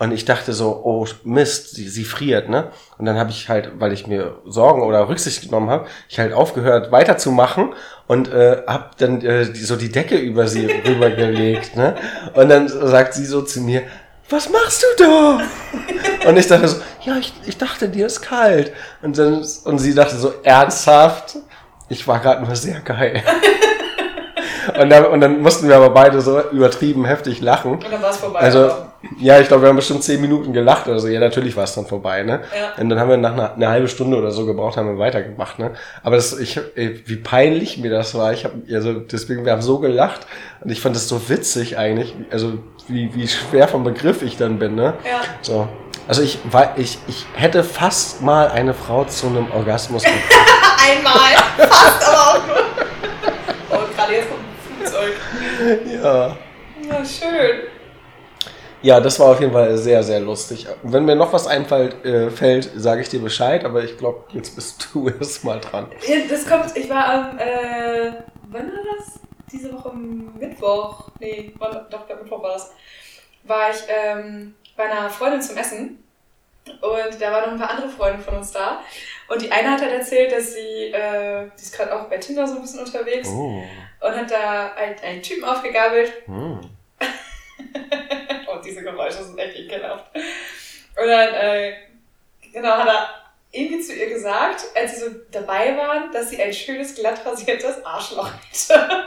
Und 0.00 0.12
ich 0.12 0.24
dachte 0.24 0.52
so, 0.52 0.80
oh 0.84 1.06
Mist, 1.24 1.74
sie, 1.74 1.88
sie 1.88 2.04
friert, 2.04 2.48
ne? 2.48 2.70
Und 2.98 3.06
dann 3.06 3.18
habe 3.18 3.30
ich 3.30 3.48
halt, 3.48 3.80
weil 3.80 3.92
ich 3.92 4.06
mir 4.06 4.36
Sorgen 4.46 4.82
oder 4.82 5.08
Rücksicht 5.08 5.42
genommen 5.42 5.70
habe, 5.70 5.86
ich 6.08 6.20
halt 6.20 6.32
aufgehört 6.32 6.92
weiterzumachen 6.92 7.74
und 8.06 8.32
äh, 8.32 8.62
habe 8.66 8.90
dann 8.98 9.20
äh, 9.22 9.50
die, 9.50 9.64
so 9.64 9.74
die 9.74 9.90
Decke 9.90 10.16
über 10.16 10.46
sie 10.46 10.66
rübergelegt, 10.86 11.76
ne? 11.76 11.96
Und 12.34 12.48
dann 12.48 12.68
sagt 12.68 13.14
sie 13.14 13.26
so 13.26 13.42
zu 13.42 13.60
mir, 13.60 13.82
was 14.30 14.48
machst 14.50 14.84
du 14.84 15.04
da? 15.04 16.28
Und 16.28 16.36
ich 16.36 16.46
dachte 16.46 16.68
so, 16.68 16.76
ja, 17.02 17.16
ich, 17.16 17.32
ich 17.46 17.56
dachte, 17.56 17.88
dir 17.88 18.06
ist 18.06 18.20
kalt. 18.20 18.72
Und, 19.02 19.18
dann, 19.18 19.44
und 19.64 19.78
sie 19.78 19.94
dachte 19.94 20.16
so, 20.16 20.34
ernsthaft? 20.42 21.38
Ich 21.88 22.06
war 22.06 22.20
gerade 22.20 22.44
nur 22.44 22.54
sehr 22.54 22.80
geil. 22.80 23.22
Und 24.78 24.90
dann, 24.90 25.06
und 25.06 25.20
dann 25.20 25.40
mussten 25.40 25.66
wir 25.66 25.76
aber 25.76 25.90
beide 25.90 26.20
so 26.20 26.40
übertrieben 26.50 27.06
heftig 27.06 27.40
lachen. 27.40 27.72
Und 27.72 27.90
dann 27.90 28.02
war 28.02 28.10
es 28.10 28.18
vorbei. 28.18 28.38
Also, 28.40 28.70
ja, 29.20 29.38
ich 29.38 29.46
glaube, 29.46 29.62
wir 29.62 29.68
haben 29.68 29.76
bestimmt 29.76 30.02
zehn 30.02 30.20
Minuten 30.20 30.52
gelacht 30.52 30.88
oder 30.88 30.98
so. 30.98 31.06
Ja, 31.06 31.20
natürlich 31.20 31.56
war 31.56 31.64
es 31.64 31.74
dann 31.74 31.86
vorbei, 31.86 32.24
ne? 32.24 32.40
Ja. 32.56 32.82
Und 32.82 32.88
dann 32.88 32.98
haben 32.98 33.08
wir 33.08 33.16
nach 33.16 33.32
einer, 33.32 33.54
einer 33.54 33.68
halben 33.68 33.88
Stunde 33.88 34.16
oder 34.16 34.32
so 34.32 34.44
gebraucht, 34.44 34.76
haben 34.76 34.88
wir 34.88 34.98
weitergemacht, 34.98 35.60
ne? 35.60 35.72
Aber 36.02 36.16
das, 36.16 36.36
ich, 36.38 36.60
ey, 36.74 37.00
wie 37.06 37.16
peinlich 37.16 37.78
mir 37.78 37.90
das 37.90 38.16
war. 38.16 38.32
Ich 38.32 38.44
habe, 38.44 38.54
also 38.72 38.94
deswegen, 38.94 39.44
wir 39.44 39.52
haben 39.52 39.62
so 39.62 39.78
gelacht 39.78 40.26
und 40.60 40.70
ich 40.70 40.80
fand 40.80 40.96
das 40.96 41.06
so 41.06 41.28
witzig 41.28 41.78
eigentlich. 41.78 42.16
Also 42.32 42.58
wie, 42.88 43.14
wie 43.14 43.28
schwer 43.28 43.68
vom 43.68 43.84
Begriff 43.84 44.22
ich 44.22 44.36
dann 44.36 44.58
bin, 44.58 44.74
ne? 44.74 44.94
Ja. 45.04 45.20
So. 45.42 45.68
Also 46.08 46.22
ich, 46.22 46.40
war, 46.50 46.76
ich, 46.76 46.98
ich 47.06 47.26
hätte 47.34 47.62
fast 47.62 48.22
mal 48.22 48.48
eine 48.48 48.74
Frau 48.74 49.04
zu 49.04 49.28
einem 49.28 49.50
Orgasmus 49.52 50.02
gebracht. 50.02 50.22
Einmal. 50.90 51.68
Fast, 51.68 52.08
aber 52.08 52.18
auch 52.18 52.46
nur. 52.46 52.56
Oh, 53.70 53.94
gerade 53.94 54.12
jetzt 54.12 54.28
kommt 54.28 54.40
ein 54.40 54.76
Flugzeug. 54.76 56.02
ja. 56.02 56.36
Ja, 56.88 57.04
schön. 57.04 57.77
Ja, 58.82 59.00
das 59.00 59.18
war 59.18 59.28
auf 59.32 59.40
jeden 59.40 59.52
Fall 59.52 59.76
sehr, 59.76 60.02
sehr 60.02 60.20
lustig. 60.20 60.66
Wenn 60.84 61.04
mir 61.04 61.16
noch 61.16 61.32
was 61.32 61.46
einfällt, 61.46 62.04
äh, 62.04 62.30
fällt, 62.30 62.70
sage 62.76 63.00
ich 63.02 63.08
dir 63.08 63.20
Bescheid, 63.20 63.64
aber 63.64 63.82
ich 63.82 63.98
glaube, 63.98 64.24
jetzt 64.32 64.54
bist 64.54 64.88
du 64.94 65.08
erst 65.08 65.44
mal 65.44 65.58
dran. 65.60 65.88
Ja, 66.06 66.16
Das 66.28 66.46
kommt, 66.46 66.76
ich 66.76 66.88
war 66.88 67.04
am, 67.06 67.38
äh, 67.38 68.12
wann 68.50 68.66
war 68.72 68.84
das? 68.96 69.18
Diese 69.50 69.72
Woche 69.72 69.90
am 69.90 70.34
Mittwoch, 70.38 71.08
nee, 71.20 71.52
wann, 71.58 71.86
doch, 71.90 72.06
der 72.06 72.16
Mittwoch 72.16 72.42
war 72.42 72.52
das, 72.52 72.70
war 73.44 73.70
ich 73.70 73.78
ähm, 73.88 74.54
bei 74.76 74.84
einer 74.84 75.08
Freundin 75.08 75.40
zum 75.40 75.56
Essen 75.56 76.04
und 76.66 77.20
da 77.20 77.32
waren 77.32 77.44
noch 77.46 77.52
ein 77.52 77.58
paar 77.58 77.70
andere 77.70 77.88
Freunde 77.88 78.22
von 78.22 78.36
uns 78.36 78.52
da 78.52 78.80
und 79.28 79.40
die 79.40 79.50
eine 79.50 79.70
hat 79.70 79.80
halt 79.80 79.92
erzählt, 79.92 80.30
dass 80.32 80.52
sie, 80.52 80.92
äh, 80.92 81.46
die 81.58 81.62
ist 81.62 81.74
gerade 81.74 81.96
auch 81.98 82.04
bei 82.10 82.18
Tinder 82.18 82.46
so 82.46 82.56
ein 82.56 82.60
bisschen 82.60 82.80
unterwegs 82.80 83.28
Oh. 83.30 83.62
und 84.02 84.16
hat 84.16 84.30
da 84.30 84.72
halt 84.76 85.02
einen 85.02 85.22
Typen 85.22 85.44
aufgegabelt 85.44 86.12
Hm. 86.26 86.60
diese 88.68 88.82
Geräusche 88.82 89.24
sind 89.24 89.38
echt 89.38 89.56
ekelhaft. 89.58 90.04
Und 90.14 91.06
dann, 91.08 91.34
äh, 91.34 91.74
genau, 92.52 92.70
hat 92.78 92.88
er 92.88 93.08
irgendwie 93.50 93.80
zu 93.80 93.94
ihr 93.94 94.08
gesagt, 94.10 94.64
als 94.76 94.94
sie 94.94 95.00
so 95.04 95.10
dabei 95.30 95.76
waren, 95.76 96.12
dass 96.12 96.30
sie 96.30 96.42
ein 96.42 96.52
schönes, 96.52 96.94
glatt 96.94 97.24
rasiertes 97.24 97.84
Arschloch 97.84 98.30
hätte. 98.50 99.04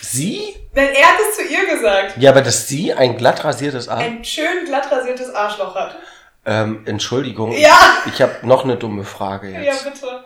Sie? 0.00 0.56
Denn 0.74 0.88
er 0.94 1.06
hat 1.08 1.18
es 1.28 1.36
zu 1.36 1.42
ihr 1.42 1.66
gesagt. 1.66 2.16
Ja, 2.16 2.30
aber 2.30 2.40
dass 2.42 2.66
sie 2.66 2.92
ein 2.94 3.16
glatt 3.16 3.44
rasiertes 3.44 3.88
Arsch. 3.88 4.02
Ein 4.04 4.24
schön 4.24 4.64
glatt 4.64 4.90
rasiertes 4.90 5.32
Arschloch 5.34 5.74
hat. 5.74 5.96
Ähm, 6.46 6.82
Entschuldigung. 6.86 7.52
Ja! 7.52 7.98
Ich 8.06 8.22
habe 8.22 8.34
noch 8.46 8.64
eine 8.64 8.76
dumme 8.76 9.04
Frage 9.04 9.50
Ja, 9.50 9.60
jetzt. 9.60 9.84
bitte. 9.84 10.24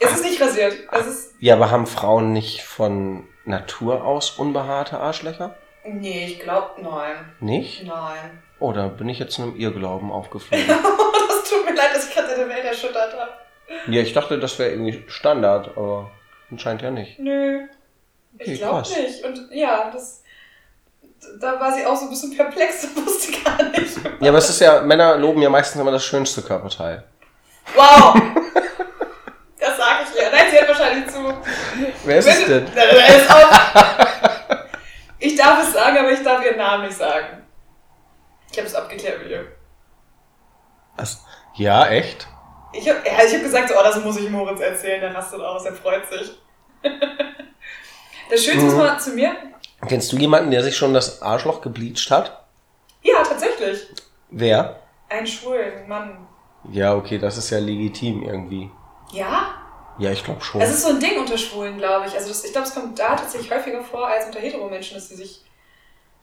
Es 0.00 0.12
ist 0.12 0.24
nicht 0.24 0.40
rasiert. 0.40 0.74
Es 0.92 1.06
ist. 1.06 1.34
Ja, 1.40 1.54
aber 1.54 1.70
haben 1.70 1.86
Frauen 1.86 2.32
nicht 2.32 2.62
von 2.62 3.26
Natur 3.44 4.04
aus 4.04 4.30
unbehaarte 4.32 5.00
Arschlöcher? 5.00 5.56
Nee, 5.94 6.26
ich 6.26 6.40
glaube, 6.40 6.80
nein. 6.82 7.16
Nicht? 7.40 7.84
Nein. 7.86 8.42
Oh, 8.60 8.72
da 8.72 8.88
bin 8.88 9.08
ich 9.08 9.18
jetzt 9.18 9.38
in 9.38 9.44
einem 9.44 9.56
Irrglauben 9.56 10.10
aufgeflogen. 10.10 10.66
das 10.68 11.48
tut 11.50 11.64
mir 11.64 11.74
leid, 11.76 11.94
dass 11.94 12.08
ich 12.08 12.14
gerade 12.14 12.28
deine 12.28 12.48
Welt 12.48 12.64
erschüttert 12.64 13.14
habe. 13.18 13.30
ja, 13.86 14.02
ich 14.02 14.12
dachte, 14.12 14.38
das 14.38 14.58
wäre 14.58 14.70
irgendwie 14.70 15.04
Standard, 15.08 15.68
aber 15.76 16.10
anscheinend 16.50 16.82
ja 16.82 16.90
nicht. 16.90 17.18
Nö. 17.18 17.60
Okay, 18.38 18.52
Ich 18.52 18.58
glaube 18.60 18.82
nicht. 18.88 19.24
Und 19.24 19.48
ja, 19.52 19.90
das. 19.92 20.22
Da 21.40 21.58
war 21.58 21.72
sie 21.72 21.84
auch 21.84 21.96
so 21.96 22.04
ein 22.04 22.10
bisschen 22.10 22.36
perplex 22.36 22.84
und 22.96 23.04
wusste 23.06 23.32
gar 23.42 23.62
nicht. 23.70 23.96
Ja, 24.20 24.28
aber 24.28 24.38
es 24.38 24.50
ist 24.50 24.60
ja, 24.60 24.80
Männer 24.82 25.16
loben 25.16 25.42
ja 25.42 25.50
meistens 25.50 25.80
immer 25.80 25.90
das 25.90 26.04
schönste 26.04 26.42
Körperteil. 26.42 27.04
Wow! 27.74 28.14
Das 29.60 29.76
sage 29.76 30.04
ich 30.04 30.20
ihr. 30.20 30.30
Nein, 30.30 30.46
sie 30.50 30.56
hört 30.56 30.68
wahrscheinlich 30.68 31.08
zu. 31.12 31.18
Wer 32.04 32.18
ist 32.18 32.28
es 32.28 32.46
denn? 32.46 32.64
Nein, 32.74 33.20
ist 33.20 33.28
auf. 33.30 34.07
Ich 35.38 35.44
darf 35.44 35.62
es 35.62 35.72
sagen, 35.72 35.96
aber 35.98 36.10
ich 36.10 36.20
darf 36.24 36.44
ihren 36.44 36.56
Namen 36.58 36.86
nicht 36.86 36.96
sagen. 36.96 37.44
Ich 38.50 38.58
habe 38.58 38.66
es 38.66 38.74
abgeklärt 38.74 39.20
mit 39.22 39.30
ihr. 39.30 39.46
Was? 40.96 41.24
Ja, 41.54 41.86
echt? 41.86 42.26
Ich 42.72 42.88
habe 42.88 42.98
ja, 43.06 43.24
ich 43.24 43.32
hab 43.34 43.42
gesagt, 43.42 43.68
so, 43.68 43.76
oh, 43.78 43.82
das 43.84 44.02
muss 44.02 44.16
ich 44.16 44.28
Moritz 44.30 44.58
erzählen. 44.58 45.00
Der 45.00 45.14
rastet 45.14 45.40
aus, 45.40 45.64
er 45.64 45.74
freut 45.74 46.08
sich. 46.08 46.36
Das 48.30 48.44
Schönste 48.44 48.66
ist 48.66 48.72
Mhm. 48.72 48.78
mal 48.78 48.98
zu 48.98 49.10
mir. 49.12 49.34
Kennst 49.88 50.12
du 50.12 50.16
jemanden, 50.18 50.50
der 50.50 50.62
sich 50.64 50.76
schon 50.76 50.92
das 50.92 51.22
Arschloch 51.22 51.60
gebleached 51.62 52.10
hat? 52.10 52.44
Ja, 53.00 53.22
tatsächlich. 53.22 53.86
Wer? 54.30 54.80
Ein 55.08 55.26
schwulen 55.26 55.88
Mann. 55.88 56.26
Ja, 56.72 56.94
okay, 56.94 57.16
das 57.18 57.38
ist 57.38 57.48
ja 57.50 57.58
legitim 57.58 58.22
irgendwie. 58.24 58.70
Ja? 59.12 59.54
Ja, 59.98 60.10
ich 60.12 60.24
glaube 60.24 60.40
schon. 60.42 60.60
Es 60.60 60.70
ist 60.70 60.82
so 60.82 60.88
ein 60.90 61.00
Ding 61.00 61.18
unter 61.18 61.36
Schwulen, 61.38 61.78
glaube 61.78 62.06
ich. 62.06 62.14
Also 62.14 62.28
das, 62.28 62.44
ich 62.44 62.52
glaube, 62.52 62.66
es 62.68 62.74
kommt 62.74 62.98
da 62.98 63.16
tatsächlich 63.16 63.50
häufiger 63.50 63.82
vor 63.82 64.06
als 64.08 64.26
unter 64.26 64.38
Hetero-Menschen, 64.40 64.96
dass 64.96 65.08
sie 65.08 65.16
sich 65.16 65.42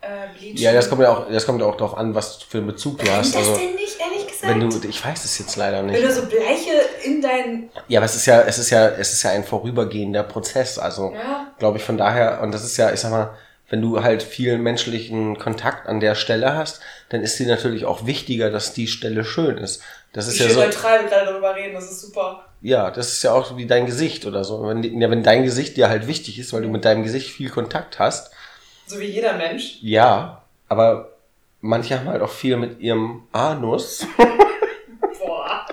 äh, 0.01 0.07
bleachen. 0.37 0.57
Ja, 0.57 0.71
das 0.73 0.89
kommt 0.89 1.01
ja 1.01 1.11
auch, 1.11 1.29
das 1.29 1.45
kommt 1.45 1.59
ja 1.61 1.67
auch 1.67 1.75
darauf 1.77 1.97
an, 1.97 2.15
was 2.15 2.41
für 2.43 2.59
einen 2.59 2.67
Bezug 2.67 2.99
du 2.99 3.11
hast. 3.11 3.35
das 3.35 3.47
Also, 3.47 3.57
denn 3.57 3.75
nicht, 3.75 3.99
ehrlich 3.99 4.27
gesagt? 4.27 4.43
wenn 4.47 4.59
du, 4.69 4.87
ich 4.87 5.03
weiß 5.05 5.25
es 5.25 5.37
jetzt 5.39 5.55
leider 5.55 5.77
Wenn 5.79 5.87
nicht. 5.87 6.03
du 6.03 6.11
so 6.11 6.25
Bleiche 6.25 6.71
in 7.03 7.21
dein... 7.21 7.69
Ja, 7.87 7.99
aber 7.99 8.05
es 8.05 8.15
ist 8.15 8.25
ja, 8.25 8.41
es 8.41 8.57
ist 8.59 8.69
ja, 8.69 8.87
es 8.87 9.13
ist 9.13 9.23
ja 9.23 9.31
ein 9.31 9.43
vorübergehender 9.43 10.23
Prozess. 10.23 10.77
Also, 10.79 11.11
Ja, 11.13 11.47
glaube 11.59 11.77
ich, 11.77 11.83
von 11.83 11.97
daher, 11.97 12.41
und 12.41 12.53
das 12.53 12.63
ist 12.63 12.77
ja, 12.77 12.91
ich 12.93 12.99
sag 12.99 13.11
mal, 13.11 13.35
wenn 13.67 13.81
du 13.81 14.03
halt 14.03 14.21
viel 14.21 14.59
menschlichen 14.59 15.39
Kontakt 15.39 15.87
an 15.87 15.99
der 15.99 16.13
Stelle 16.13 16.55
hast, 16.55 16.81
dann 17.09 17.21
ist 17.21 17.39
dir 17.39 17.47
natürlich 17.47 17.85
auch 17.85 18.05
wichtiger, 18.05 18.51
dass 18.51 18.73
die 18.73 18.85
Stelle 18.87 19.25
schön 19.25 19.57
ist. 19.57 19.81
Das 20.15 20.27
ist 20.27 20.35
ich 20.35 20.39
ja 20.41 20.49
so, 20.49 20.61
neutral 20.61 21.03
wir 21.03 21.09
gerade 21.09 21.25
darüber 21.25 21.53
reden, 21.55 21.73
das 21.73 21.91
ist 21.91 22.01
super. 22.01 22.45
ja, 22.61 22.89
das 22.89 23.11
ist 23.11 23.23
ja 23.23 23.33
auch 23.33 23.57
wie 23.57 23.65
dein 23.65 23.85
Gesicht 23.85 24.25
oder 24.25 24.43
so. 24.45 24.65
Wenn, 24.65 24.81
ja, 25.01 25.09
wenn 25.09 25.23
dein 25.23 25.43
Gesicht 25.43 25.75
dir 25.75 25.89
halt 25.89 26.07
wichtig 26.07 26.39
ist, 26.39 26.53
weil 26.53 26.61
du 26.61 26.69
mit 26.69 26.85
deinem 26.85 27.03
Gesicht 27.03 27.29
viel 27.29 27.49
Kontakt 27.49 27.99
hast, 27.99 28.31
So 28.87 28.97
wie 28.99 29.05
jeder 29.05 29.33
Mensch. 29.33 29.77
ja, 29.81 30.41
aber 30.69 31.09
manche 31.59 31.99
haben 31.99 32.07
halt 32.07 32.21
auch 32.21 32.29
viel 32.31 32.55
mit 32.57 32.79
ihrem 32.79 33.23
Anus 33.33 34.05
Boah. 35.19 35.65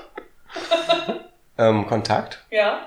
ähm, 1.59 1.87
Kontakt. 1.87 2.45
Ja. 2.51 2.81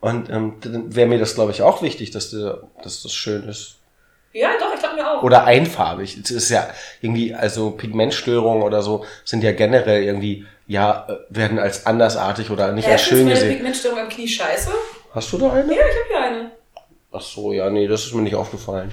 Und 0.00 0.30
ähm, 0.30 0.54
dann 0.60 0.94
wäre 0.94 1.08
mir 1.08 1.18
das, 1.18 1.34
glaube 1.34 1.50
ich, 1.52 1.62
auch 1.62 1.82
wichtig, 1.82 2.10
dass, 2.12 2.30
der, 2.30 2.62
dass 2.82 3.02
das 3.02 3.12
schön 3.12 3.48
ist. 3.48 3.76
Ja, 4.32 4.50
doch, 4.60 4.72
ich 4.74 4.80
glaube 4.80 4.96
mir 4.96 5.10
auch. 5.10 5.22
Oder 5.22 5.44
einfarbig. 5.44 6.18
Es 6.22 6.30
ist 6.30 6.50
ja 6.50 6.68
irgendwie, 7.00 7.34
also 7.34 7.70
Pigmentstörungen 7.70 8.62
oder 8.62 8.82
so 8.82 9.04
sind 9.24 9.42
ja 9.42 9.52
generell 9.52 10.02
irgendwie, 10.04 10.46
ja, 10.66 11.06
äh, 11.08 11.16
werden 11.30 11.58
als 11.58 11.86
andersartig 11.86 12.50
oder 12.50 12.72
nicht 12.72 12.86
ja, 12.86 12.92
als 12.92 13.02
schön 13.02 13.28
gesehen. 13.28 13.48
Pigmentstörung 13.56 13.98
im 14.00 14.08
Knie 14.08 14.28
scheiße? 14.28 14.70
Hast 15.14 15.32
du 15.32 15.38
da 15.38 15.52
eine? 15.52 15.62
Ja, 15.74 15.80
ich 15.80 15.80
habe 15.80 16.08
hier 16.08 16.20
eine. 16.22 16.50
Ach 17.12 17.20
so, 17.20 17.52
ja, 17.52 17.70
nee, 17.70 17.86
das 17.86 18.04
ist 18.04 18.14
mir 18.14 18.22
nicht 18.22 18.34
aufgefallen. 18.34 18.92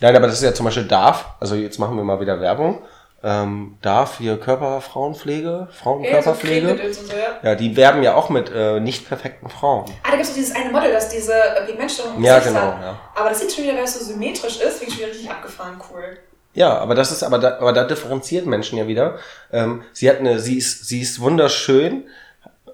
Nein, 0.00 0.16
aber 0.16 0.26
das 0.26 0.36
ist 0.36 0.42
ja 0.42 0.54
zum 0.54 0.64
Beispiel 0.64 0.84
DARF, 0.84 1.24
also 1.40 1.54
jetzt 1.54 1.78
machen 1.78 1.96
wir 1.96 2.04
mal 2.04 2.20
wieder 2.20 2.40
Werbung. 2.40 2.82
Ähm, 3.24 3.78
DARF, 3.82 4.18
hier 4.18 4.36
Körperfrauenpflege, 4.38 5.48
Ja, 5.48 5.66
so 5.66 5.72
Frauenkörperpflege. 5.72 6.66
Cremegedöns 6.66 6.98
und 6.98 7.06
so, 7.06 7.12
ja. 7.12 7.50
Ja, 7.50 7.54
die 7.54 7.76
werben 7.76 8.02
ja 8.02 8.14
auch 8.14 8.30
mit 8.30 8.50
äh, 8.52 8.80
nicht 8.80 9.06
perfekten 9.06 9.48
Frauen. 9.48 9.84
Ah, 10.02 10.10
da 10.10 10.10
gibt 10.12 10.22
es 10.22 10.28
doch 10.30 10.34
dieses 10.36 10.56
eine 10.56 10.70
Model, 10.72 10.92
das 10.92 11.08
diese 11.08 11.32
äh, 11.32 11.64
Pigmentstörung 11.66 12.16
im 12.16 12.24
Ja, 12.24 12.40
genau, 12.40 12.60
hat. 12.60 12.80
ja. 12.82 12.98
Aber 13.14 13.28
das 13.28 13.38
sieht 13.40 13.52
schon 13.52 13.62
wieder, 13.64 13.74
weil 13.74 13.84
es 13.84 13.96
so 13.96 14.04
symmetrisch 14.04 14.56
ist, 14.60 14.78
finde 14.78 14.84
ich 14.86 14.90
schon 14.90 14.98
wieder 14.98 15.08
richtig 15.10 15.30
abgefahren 15.30 15.80
cool. 15.92 16.18
Ja, 16.54 16.76
aber 16.78 16.94
das 16.94 17.12
ist, 17.12 17.22
aber 17.22 17.38
da, 17.38 17.58
aber 17.58 17.72
da 17.72 17.84
differenziert 17.84 18.46
Menschen 18.46 18.78
ja 18.78 18.86
wieder. 18.86 19.18
Ähm, 19.52 19.82
sie 19.92 20.08
hat 20.10 20.18
eine, 20.18 20.38
sie 20.38 20.58
ist, 20.58 20.86
sie 20.86 21.00
ist 21.00 21.20
wunderschön, 21.20 22.04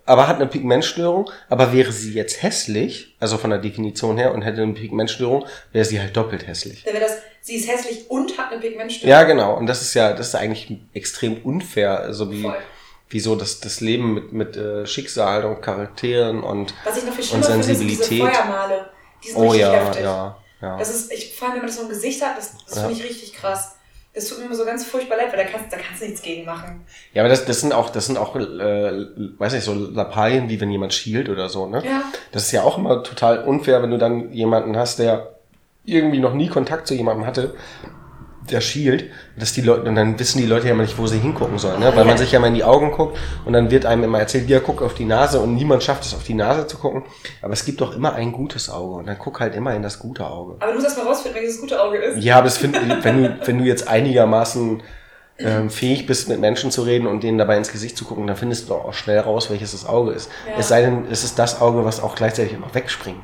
aber 0.04 0.26
hat 0.26 0.36
eine 0.36 0.46
Pigmentstörung. 0.46 1.30
Aber 1.48 1.72
wäre 1.72 1.92
sie 1.92 2.12
jetzt 2.14 2.42
hässlich, 2.42 3.14
also 3.20 3.38
von 3.38 3.50
der 3.50 3.58
Definition 3.60 4.16
her, 4.18 4.34
und 4.34 4.42
hätte 4.42 4.62
eine 4.62 4.72
Pigmentstörung, 4.72 5.46
wäre 5.72 5.84
sie 5.84 6.00
halt 6.00 6.16
doppelt 6.16 6.46
hässlich. 6.46 6.82
Dann 6.84 6.94
wäre 6.94 7.04
das, 7.04 7.18
sie 7.40 7.56
ist 7.56 7.68
hässlich 7.68 8.10
und 8.10 8.36
hat 8.36 8.50
eine 8.50 8.60
Pigmentstörung. 8.60 9.10
Ja, 9.10 9.22
genau. 9.24 9.54
Und 9.56 9.66
das 9.66 9.82
ist 9.82 9.94
ja, 9.94 10.12
das 10.12 10.28
ist 10.28 10.34
eigentlich 10.34 10.76
extrem 10.92 11.36
unfair, 11.42 12.00
also 12.00 12.32
wie, 12.32 12.42
Voll. 12.42 12.56
wie 13.10 13.20
so 13.20 13.36
das, 13.36 13.60
das 13.60 13.80
Leben 13.80 14.14
mit, 14.14 14.32
mit 14.32 14.56
äh, 14.56 14.86
Schicksal 14.86 15.44
und 15.44 15.62
Charakteren 15.62 16.42
und, 16.42 16.74
Was 16.84 16.98
ich 16.98 17.04
noch 17.04 17.12
viel 17.12 17.20
und 17.22 17.44
schlimmer 17.44 17.44
finde, 17.44 17.62
sind 17.64 17.78
diese 17.80 17.94
Sensibilität. 18.02 18.34
Feuermale. 18.34 18.90
Die 19.22 19.28
sind 19.28 19.38
Oh 19.38 19.54
ja, 19.54 19.72
heftig. 19.72 20.02
ja, 20.02 20.36
ja. 20.60 20.78
Das 20.78 20.94
ist, 20.94 21.12
ich, 21.12 21.34
vor 21.34 21.48
allem, 21.48 21.54
wenn 21.56 21.60
man 21.62 21.68
das 21.68 21.76
so 21.76 21.82
im 21.82 21.88
Gesicht 21.88 22.22
hat, 22.24 22.36
das, 22.38 22.54
das 22.66 22.76
Ja. 22.76 22.82
finde 22.88 23.00
ich 23.00 23.04
richtig 23.08 23.32
krass. 23.34 23.74
Das 24.14 24.26
tut 24.28 24.38
mir 24.38 24.46
immer 24.46 24.54
so 24.56 24.64
ganz 24.64 24.84
furchtbar 24.84 25.16
leid, 25.18 25.30
weil 25.32 25.44
da 25.44 25.50
kannst, 25.50 25.72
da 25.72 25.76
kannst 25.76 26.00
du 26.02 26.06
nichts 26.06 26.22
gegen 26.22 26.44
machen. 26.44 26.84
Ja, 27.12 27.22
aber 27.22 27.28
das, 27.28 27.44
das 27.44 27.60
sind 27.60 27.72
auch, 27.72 27.90
das 27.90 28.06
sind 28.06 28.16
auch, 28.18 28.34
äh, 28.34 29.06
weiß 29.38 29.52
nicht, 29.52 29.64
so 29.64 29.74
Lappalien, 29.74 30.48
wie 30.48 30.60
wenn 30.60 30.70
jemand 30.70 30.92
schielt 30.94 31.28
oder 31.28 31.48
so, 31.48 31.66
ne? 31.66 31.82
Ja. 31.84 32.02
Das 32.32 32.44
ist 32.44 32.52
ja 32.52 32.62
auch 32.62 32.78
immer 32.78 33.02
total 33.04 33.44
unfair, 33.44 33.82
wenn 33.82 33.90
du 33.90 33.98
dann 33.98 34.32
jemanden 34.32 34.76
hast, 34.76 34.98
der 34.98 35.34
irgendwie 35.84 36.18
noch 36.18 36.34
nie 36.34 36.48
Kontakt 36.48 36.86
zu 36.88 36.94
jemandem 36.94 37.26
hatte, 37.26 37.54
der 38.50 38.60
schielt, 38.60 39.10
dass 39.36 39.52
die 39.52 39.60
Leute, 39.60 39.88
und 39.88 39.94
dann 39.94 40.18
wissen 40.18 40.38
die 40.38 40.46
Leute 40.46 40.66
ja 40.66 40.72
immer 40.72 40.82
nicht, 40.82 40.98
wo 40.98 41.06
sie 41.06 41.18
hingucken 41.18 41.58
sollen, 41.58 41.80
ne? 41.80 41.92
Weil 41.94 42.04
man 42.04 42.18
sich 42.18 42.32
ja 42.32 42.40
mal 42.40 42.48
in 42.48 42.54
die 42.54 42.64
Augen 42.64 42.90
guckt 42.92 43.18
und 43.44 43.52
dann 43.52 43.70
wird 43.70 43.86
einem 43.86 44.04
immer 44.04 44.18
erzählt, 44.18 44.48
ja, 44.48 44.60
guck 44.60 44.82
auf 44.82 44.94
die 44.94 45.04
Nase 45.04 45.40
und 45.40 45.54
niemand 45.54 45.82
schafft 45.82 46.04
es, 46.04 46.14
auf 46.14 46.24
die 46.24 46.34
Nase 46.34 46.66
zu 46.66 46.78
gucken. 46.78 47.04
Aber 47.42 47.52
es 47.52 47.64
gibt 47.64 47.80
doch 47.80 47.94
immer 47.94 48.14
ein 48.14 48.32
gutes 48.32 48.70
Auge 48.70 48.96
und 48.96 49.06
dann 49.06 49.18
guck 49.18 49.40
halt 49.40 49.54
immer 49.54 49.74
in 49.74 49.82
das 49.82 49.98
gute 49.98 50.26
Auge. 50.26 50.56
Aber 50.60 50.72
du 50.72 50.74
musst 50.74 50.86
erst 50.86 50.98
mal 50.98 51.06
rausfinden, 51.06 51.40
welches 51.40 51.56
das 51.56 51.60
gute 51.60 51.82
Auge 51.82 51.98
ist. 51.98 52.22
Ja, 52.22 52.36
aber 52.36 52.44
das 52.44 52.58
find, 52.58 52.76
wenn 53.04 53.22
du, 53.22 53.38
wenn 53.44 53.58
du 53.58 53.64
jetzt 53.64 53.88
einigermaßen 53.88 54.82
ähm, 55.38 55.70
fähig 55.70 56.06
bist, 56.06 56.28
mit 56.28 56.40
Menschen 56.40 56.70
zu 56.70 56.82
reden 56.82 57.06
und 57.06 57.22
denen 57.22 57.38
dabei 57.38 57.56
ins 57.56 57.70
Gesicht 57.70 57.96
zu 57.96 58.04
gucken, 58.04 58.26
dann 58.26 58.36
findest 58.36 58.68
du 58.68 58.74
auch 58.74 58.92
schnell 58.92 59.20
raus, 59.20 59.50
welches 59.50 59.72
das 59.72 59.86
Auge 59.86 60.12
ist. 60.12 60.30
Ja. 60.48 60.58
Es 60.58 60.68
sei 60.68 60.82
denn, 60.82 61.06
es 61.10 61.24
ist 61.24 61.38
das 61.38 61.60
Auge, 61.60 61.84
was 61.84 62.02
auch 62.02 62.14
gleichzeitig 62.14 62.54
immer 62.54 62.74
wegspringt. 62.74 63.22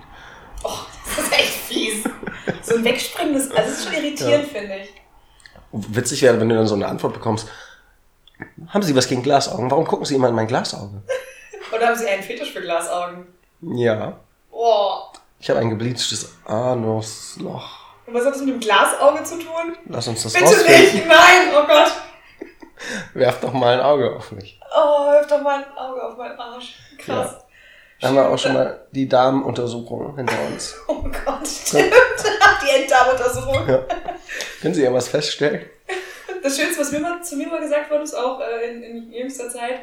Oh, 0.62 0.70
das 1.04 1.24
ist 1.24 1.32
echt 1.32 1.52
fies. 1.68 2.04
So 2.62 2.76
ein 2.76 2.84
Wegspringen, 2.84 3.34
das, 3.34 3.50
also 3.50 3.62
das 3.62 3.78
ist 3.78 3.84
schon 3.84 3.94
irritierend, 3.94 4.46
finde 4.46 4.74
ich. 4.82 5.03
Witzig 5.74 6.22
wäre, 6.22 6.40
wenn 6.40 6.48
du 6.48 6.54
dann 6.54 6.66
so 6.66 6.74
eine 6.74 6.86
Antwort 6.86 7.14
bekommst. 7.14 7.48
Haben 8.68 8.82
Sie 8.82 8.94
was 8.94 9.08
gegen 9.08 9.22
Glasaugen? 9.22 9.70
Warum 9.70 9.86
gucken 9.86 10.04
Sie 10.06 10.14
immer 10.14 10.28
in 10.28 10.34
mein 10.34 10.46
Glasauge? 10.46 11.02
Oder 11.74 11.88
haben 11.88 11.96
sie 11.96 12.06
einen 12.06 12.22
Fetisch 12.22 12.52
für 12.52 12.60
Glasaugen? 12.60 13.26
Ja. 13.60 14.18
Oh. 14.50 14.98
Ich 15.40 15.50
habe 15.50 15.60
ein 15.60 15.70
gebleachtes 15.70 16.34
Anusloch. 16.44 17.80
Und 18.06 18.14
was 18.14 18.24
hat 18.24 18.34
das 18.34 18.42
mit 18.42 18.54
dem 18.54 18.60
Glasauge 18.60 19.24
zu 19.24 19.38
tun? 19.38 19.76
Lass 19.86 20.06
uns 20.06 20.22
das 20.22 20.32
Bitte 20.32 20.44
rausfinden. 20.46 20.94
nicht, 20.94 21.06
nein, 21.06 21.48
oh 21.56 21.66
Gott. 21.66 21.92
Werf 23.14 23.40
doch 23.40 23.52
mal 23.52 23.74
ein 23.74 23.80
Auge 23.80 24.14
auf 24.14 24.30
mich. 24.32 24.60
Oh, 24.76 25.10
wirf 25.10 25.26
doch 25.26 25.40
mal 25.42 25.64
ein 25.64 25.76
Auge 25.76 26.04
auf 26.04 26.16
meinen 26.16 26.38
Arsch. 26.38 26.74
Krass. 26.98 27.43
Da 28.04 28.10
haben 28.10 28.16
wir 28.16 28.28
auch 28.28 28.38
schon 28.38 28.52
mal 28.52 28.80
die 28.90 29.08
Damenuntersuchung 29.08 30.14
hinter 30.14 30.34
uns. 30.52 30.74
Oh 30.88 31.02
Gott, 31.24 31.48
stimmt. 31.48 31.90
Die 32.62 32.82
Enddarmuntersuchung. 32.82 33.66
Ja. 33.66 33.82
Können 34.60 34.74
Sie 34.74 34.82
irgendwas 34.82 35.08
feststellen? 35.08 35.64
Das 36.42 36.58
Schönste, 36.58 36.82
was 36.82 36.92
mir 36.92 37.00
mal, 37.00 37.22
zu 37.22 37.36
mir 37.36 37.46
mal 37.46 37.60
gesagt 37.60 37.90
worden 37.90 38.02
ist, 38.02 38.12
auch 38.14 38.40
äh, 38.40 38.68
in, 38.68 38.82
in 38.82 39.12
jüngster 39.12 39.48
Zeit, 39.48 39.80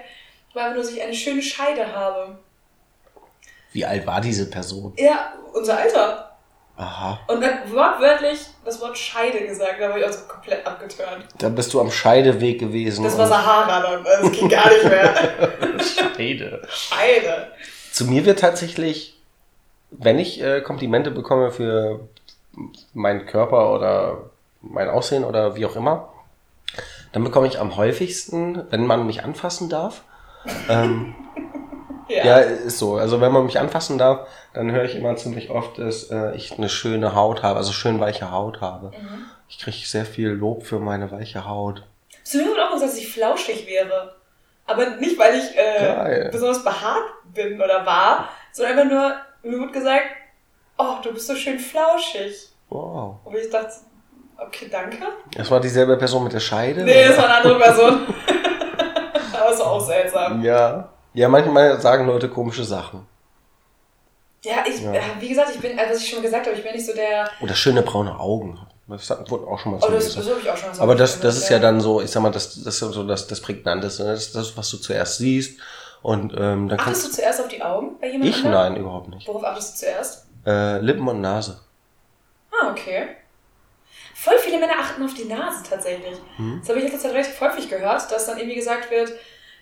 war 0.54 0.72
dass 0.76 0.92
ich 0.92 1.02
eine 1.02 1.16
schöne 1.16 1.42
Scheide 1.42 1.92
habe. 1.96 2.38
Wie 3.74 3.86
alt 3.86 4.06
war 4.06 4.22
diese 4.22 4.52
Person? 4.52 4.94
Ja, 4.98 5.34
unser 5.54 5.80
Alter. 5.80 6.32
Aha. 6.78 7.20
Und 7.28 7.42
dann 7.42 7.72
wortweit 7.72 8.20
das 8.64 8.82
Wort 8.82 8.98
Scheide 8.98 9.48
gesagt, 9.48 9.82
da 9.82 9.90
war 9.90 9.98
ich 9.98 10.06
also 10.06 10.28
komplett 10.28 10.66
abgeturnt. 10.66 11.26
Da 11.40 11.50
bist 11.50 11.74
du 11.74 11.82
am 11.82 11.90
Scheideweg 11.90 12.60
gewesen. 12.60 13.04
Das 13.04 13.18
war 13.18 13.28
Sahara 13.28 13.82
dann, 13.82 14.04
das 14.04 14.32
ging 14.32 14.48
gar 14.48 14.70
nicht 14.70 14.84
mehr. 14.84 15.16
Scheide. 15.80 16.62
Scheide. 16.70 17.52
Zu 17.92 18.06
mir 18.06 18.26
wird 18.26 18.40
tatsächlich, 18.40 19.18
wenn 19.92 20.20
ich 20.20 20.42
äh, 20.42 20.62
Komplimente 20.62 21.12
bekomme 21.12 21.52
für 21.52 22.08
meinen 22.94 23.26
Körper 23.26 23.74
oder 23.74 24.30
mein 24.62 24.90
Aussehen 24.90 25.24
oder 25.24 25.56
wie 25.56 25.66
auch 25.66 25.76
immer, 25.76 26.10
dann 27.12 27.24
bekomme 27.24 27.48
ich 27.48 27.60
am 27.60 27.76
häufigsten, 27.76 28.64
wenn 28.70 28.86
man 28.86 29.06
mich 29.06 29.24
anfassen 29.24 29.70
darf 29.70 30.04
ähm, 30.70 31.16
ja. 32.08 32.26
ja. 32.26 32.38
ist 32.40 32.80
so. 32.80 32.96
Also 32.96 33.22
wenn 33.22 33.32
man 33.32 33.46
mich 33.46 33.60
anfassen 33.60 33.98
darf, 33.98 34.28
dann 34.54 34.72
höre 34.72 34.86
ich 34.86 34.96
immer 34.96 35.16
ziemlich 35.16 35.50
oft, 35.50 35.78
dass 35.78 36.10
äh, 36.10 36.36
ich 36.36 36.58
eine 36.58 36.70
schöne 36.70 37.16
Haut 37.16 37.44
habe, 37.44 37.58
also 37.58 37.72
schön 37.72 38.00
weiche 38.00 38.32
Haut 38.32 38.62
habe. 38.62 38.88
Mhm. 38.88 39.26
Ich 39.50 39.60
kriege 39.60 39.78
sehr 39.86 40.06
viel 40.06 40.30
Lob 40.30 40.64
für 40.64 40.80
meine 40.80 41.12
weiche 41.12 41.48
Haut. 41.48 41.84
Zu 42.24 42.38
mir 42.38 42.48
wurde 42.48 42.66
auch 42.66 42.74
gesagt, 42.74 42.92
dass 42.92 43.00
ich 43.00 43.12
flauschig 43.12 43.68
wäre. 43.68 44.16
Aber 44.66 44.92
nicht, 44.98 45.18
weil 45.20 45.36
ich 45.36 45.58
äh, 45.58 46.30
besonders 46.32 46.64
behaart 46.64 47.04
bin 47.34 47.62
oder 47.62 47.86
war, 47.86 48.30
sondern 48.52 48.80
einfach 48.80 48.92
nur, 48.92 49.52
mir 49.52 49.60
wurde 49.60 49.72
gesagt, 49.72 50.06
oh, 50.78 50.96
du 51.04 51.14
bist 51.14 51.28
so 51.28 51.36
schön 51.36 51.60
flauschig. 51.60 52.50
Wow. 52.70 53.18
Und 53.24 53.36
ich 53.36 53.50
dachte, 53.50 53.74
okay, 54.38 54.68
danke. 54.72 54.98
Das 55.36 55.50
war 55.52 55.60
dieselbe 55.60 55.98
Person 55.98 56.24
mit 56.24 56.34
der 56.34 56.40
Scheide? 56.40 56.84
Nee, 56.84 57.08
das 57.08 57.18
war 57.18 57.26
eine 57.26 57.36
andere 57.36 57.60
Person. 57.60 58.08
Aber 59.40 59.52
ist 59.52 59.62
auch 59.62 59.86
seltsam. 59.86 60.42
Ja. 60.44 60.90
Ja, 61.14 61.28
manchmal 61.28 61.80
sagen 61.82 62.08
Leute 62.08 62.30
komische 62.30 62.64
Sachen. 62.64 63.06
Ja, 64.44 64.64
ich, 64.66 64.82
ja. 64.82 64.94
wie 65.20 65.30
gesagt, 65.30 65.52
ich 65.54 65.62
bin, 65.62 65.78
also 65.78 65.94
was 65.94 66.02
ich 66.02 66.10
schon 66.10 66.22
gesagt 66.22 66.48
habe, 66.48 66.56
ich 66.56 66.64
bin 66.64 66.74
nicht 66.74 66.86
so 66.86 66.94
der. 66.94 67.30
Oder 67.42 67.54
schöne 67.54 67.84
braune 67.84 68.20
Augen. 68.20 68.60
Das 68.88 69.10
wurde 69.30 69.48
auch 69.48 69.60
schon 69.60 69.74
mal 69.74 69.80
so. 69.82 69.88
Oh, 69.88 69.92
das, 69.92 70.16
das 70.16 70.26
ich 70.26 70.50
auch 70.50 70.58
schon 70.58 70.72
mal 70.72 70.80
Aber 70.80 70.96
das, 70.96 71.20
das 71.20 71.38
ist 71.38 71.50
ja 71.50 71.60
dann 71.60 71.80
so, 71.80 72.02
ich 72.02 72.10
sag 72.10 72.22
mal, 72.22 72.32
das, 72.32 72.64
das 72.64 72.82
ist 72.82 72.94
so 72.94 73.04
das, 73.04 73.28
das 73.28 73.40
Prägnanteste. 73.40 74.04
Ne? 74.04 74.12
Das 74.12 74.28
ist 74.28 74.36
das, 74.36 74.58
was 74.58 74.70
du 74.70 74.78
zuerst 74.78 75.18
siehst. 75.18 75.60
Und, 76.02 76.34
ähm, 76.36 76.68
dann 76.68 76.80
achtest 76.80 77.06
du 77.06 77.12
zuerst 77.12 77.42
auf 77.42 77.48
die 77.48 77.62
Augen 77.62 78.00
bei 78.00 78.08
jemandem? 78.08 78.30
Ich? 78.30 78.44
Nein, 78.44 78.76
überhaupt 78.76 79.10
nicht. 79.10 79.28
Worauf 79.28 79.44
achtest 79.44 79.76
du 79.76 79.86
zuerst? 79.86 80.28
Äh, 80.46 80.80
Lippen 80.80 81.08
und 81.08 81.22
Nase. 81.22 81.60
Ah, 82.52 82.72
okay. 82.72 83.10
Voll 84.16 84.38
viele 84.40 84.60
Männer 84.60 84.74
achten 84.80 85.04
auf 85.04 85.14
die 85.14 85.26
Nase 85.26 85.64
tatsächlich. 85.68 86.18
Hm? 86.38 86.60
Das 86.60 86.70
habe 86.70 86.80
ich 86.80 86.92
jetzt 86.92 87.06
relativ 87.06 87.40
häufig 87.40 87.70
gehört, 87.70 88.12
dass 88.12 88.26
dann 88.26 88.38
irgendwie 88.38 88.56
gesagt 88.56 88.90
wird, 88.92 89.12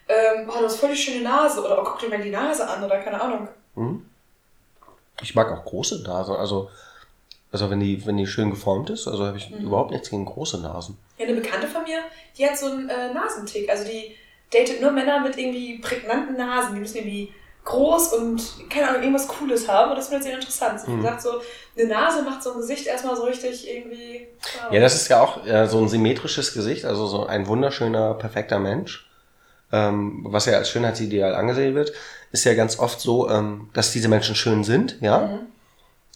ähm, 0.08 0.50
oh, 0.50 0.60
du 0.60 0.66
hast 0.66 0.78
voll 0.78 0.90
die 0.90 0.98
schöne 0.98 1.24
Nase 1.24 1.64
oder 1.64 1.82
oh, 1.82 1.84
guck 1.84 2.00
dir 2.00 2.10
mal 2.10 2.22
die 2.22 2.30
Nase 2.30 2.68
an 2.68 2.84
oder 2.84 3.00
keine 3.00 3.22
Ahnung. 3.22 3.48
Hm? 3.76 4.06
Ich 5.22 5.36
mag 5.36 5.52
auch 5.52 5.64
große 5.64 6.04
Nasen, 6.04 6.36
also, 6.36 6.70
also 7.52 7.70
wenn 7.70 7.80
die, 7.80 8.06
wenn 8.06 8.18
die 8.18 8.28
schön 8.28 8.50
geformt 8.50 8.90
ist, 8.90 9.08
also 9.08 9.26
habe 9.26 9.38
ich 9.38 9.50
mhm. 9.50 9.66
überhaupt 9.66 9.92
nichts 9.92 10.10
gegen 10.10 10.26
große 10.26 10.62
Nasen. 10.62 10.98
Ja, 11.18 11.26
eine 11.26 11.40
Bekannte 11.40 11.68
von 11.68 11.84
mir, 11.84 12.00
die 12.38 12.46
hat 12.46 12.58
so 12.58 12.68
einen 12.68 12.90
äh, 12.90 13.14
Nasentick, 13.14 13.70
also 13.70 13.84
die 13.84 14.16
datet 14.52 14.82
nur 14.82 14.92
Männer 14.92 15.22
mit 15.22 15.38
irgendwie 15.38 15.80
prägnanten 15.80 16.38
Nasen, 16.38 16.74
die 16.74 16.80
müssen 16.80 16.98
irgendwie 16.98 17.34
groß 17.66 18.14
und 18.14 18.42
keine 18.70 18.90
Ahnung, 18.90 19.02
irgendwas 19.04 19.28
Cooles 19.28 19.68
haben 19.68 19.92
und 19.92 19.98
das 19.98 20.10
wird 20.10 20.24
sehr 20.24 20.36
interessant. 20.36 20.80
Sie 20.80 20.90
mhm. 20.90 20.98
gesagt, 20.98 21.22
so 21.22 21.42
eine 21.78 21.88
Nase 21.88 22.24
macht 22.24 22.42
so 22.42 22.54
ein 22.54 22.58
Gesicht 22.58 22.88
erstmal 22.88 23.16
so 23.16 23.24
richtig 23.24 23.70
irgendwie. 23.70 24.28
Wow. 24.64 24.74
Ja, 24.74 24.80
das 24.80 24.96
ist 24.96 25.08
ja 25.10 25.22
auch 25.22 25.46
äh, 25.46 25.68
so 25.68 25.80
ein 25.80 25.88
symmetrisches 25.88 26.54
Gesicht, 26.54 26.86
also 26.86 27.06
so 27.06 27.28
ein 27.28 27.48
wunderschöner, 27.48 28.16
perfekter 28.16 28.60
Mensch 28.60 29.10
ähm, 29.72 30.26
was 30.28 30.46
ja 30.46 30.58
als 30.58 30.70
Schönheitsideal 30.70 31.36
angesehen 31.36 31.76
wird, 31.76 31.94
ist 32.32 32.46
ja 32.46 32.54
ganz 32.54 32.80
oft 32.80 33.00
so, 33.00 33.30
ähm, 33.30 33.70
dass 33.74 33.92
diese 33.92 34.08
Menschen 34.08 34.36
schön 34.36 34.64
sind, 34.64 34.98
ja. 35.02 35.28
Mhm. 35.28 35.40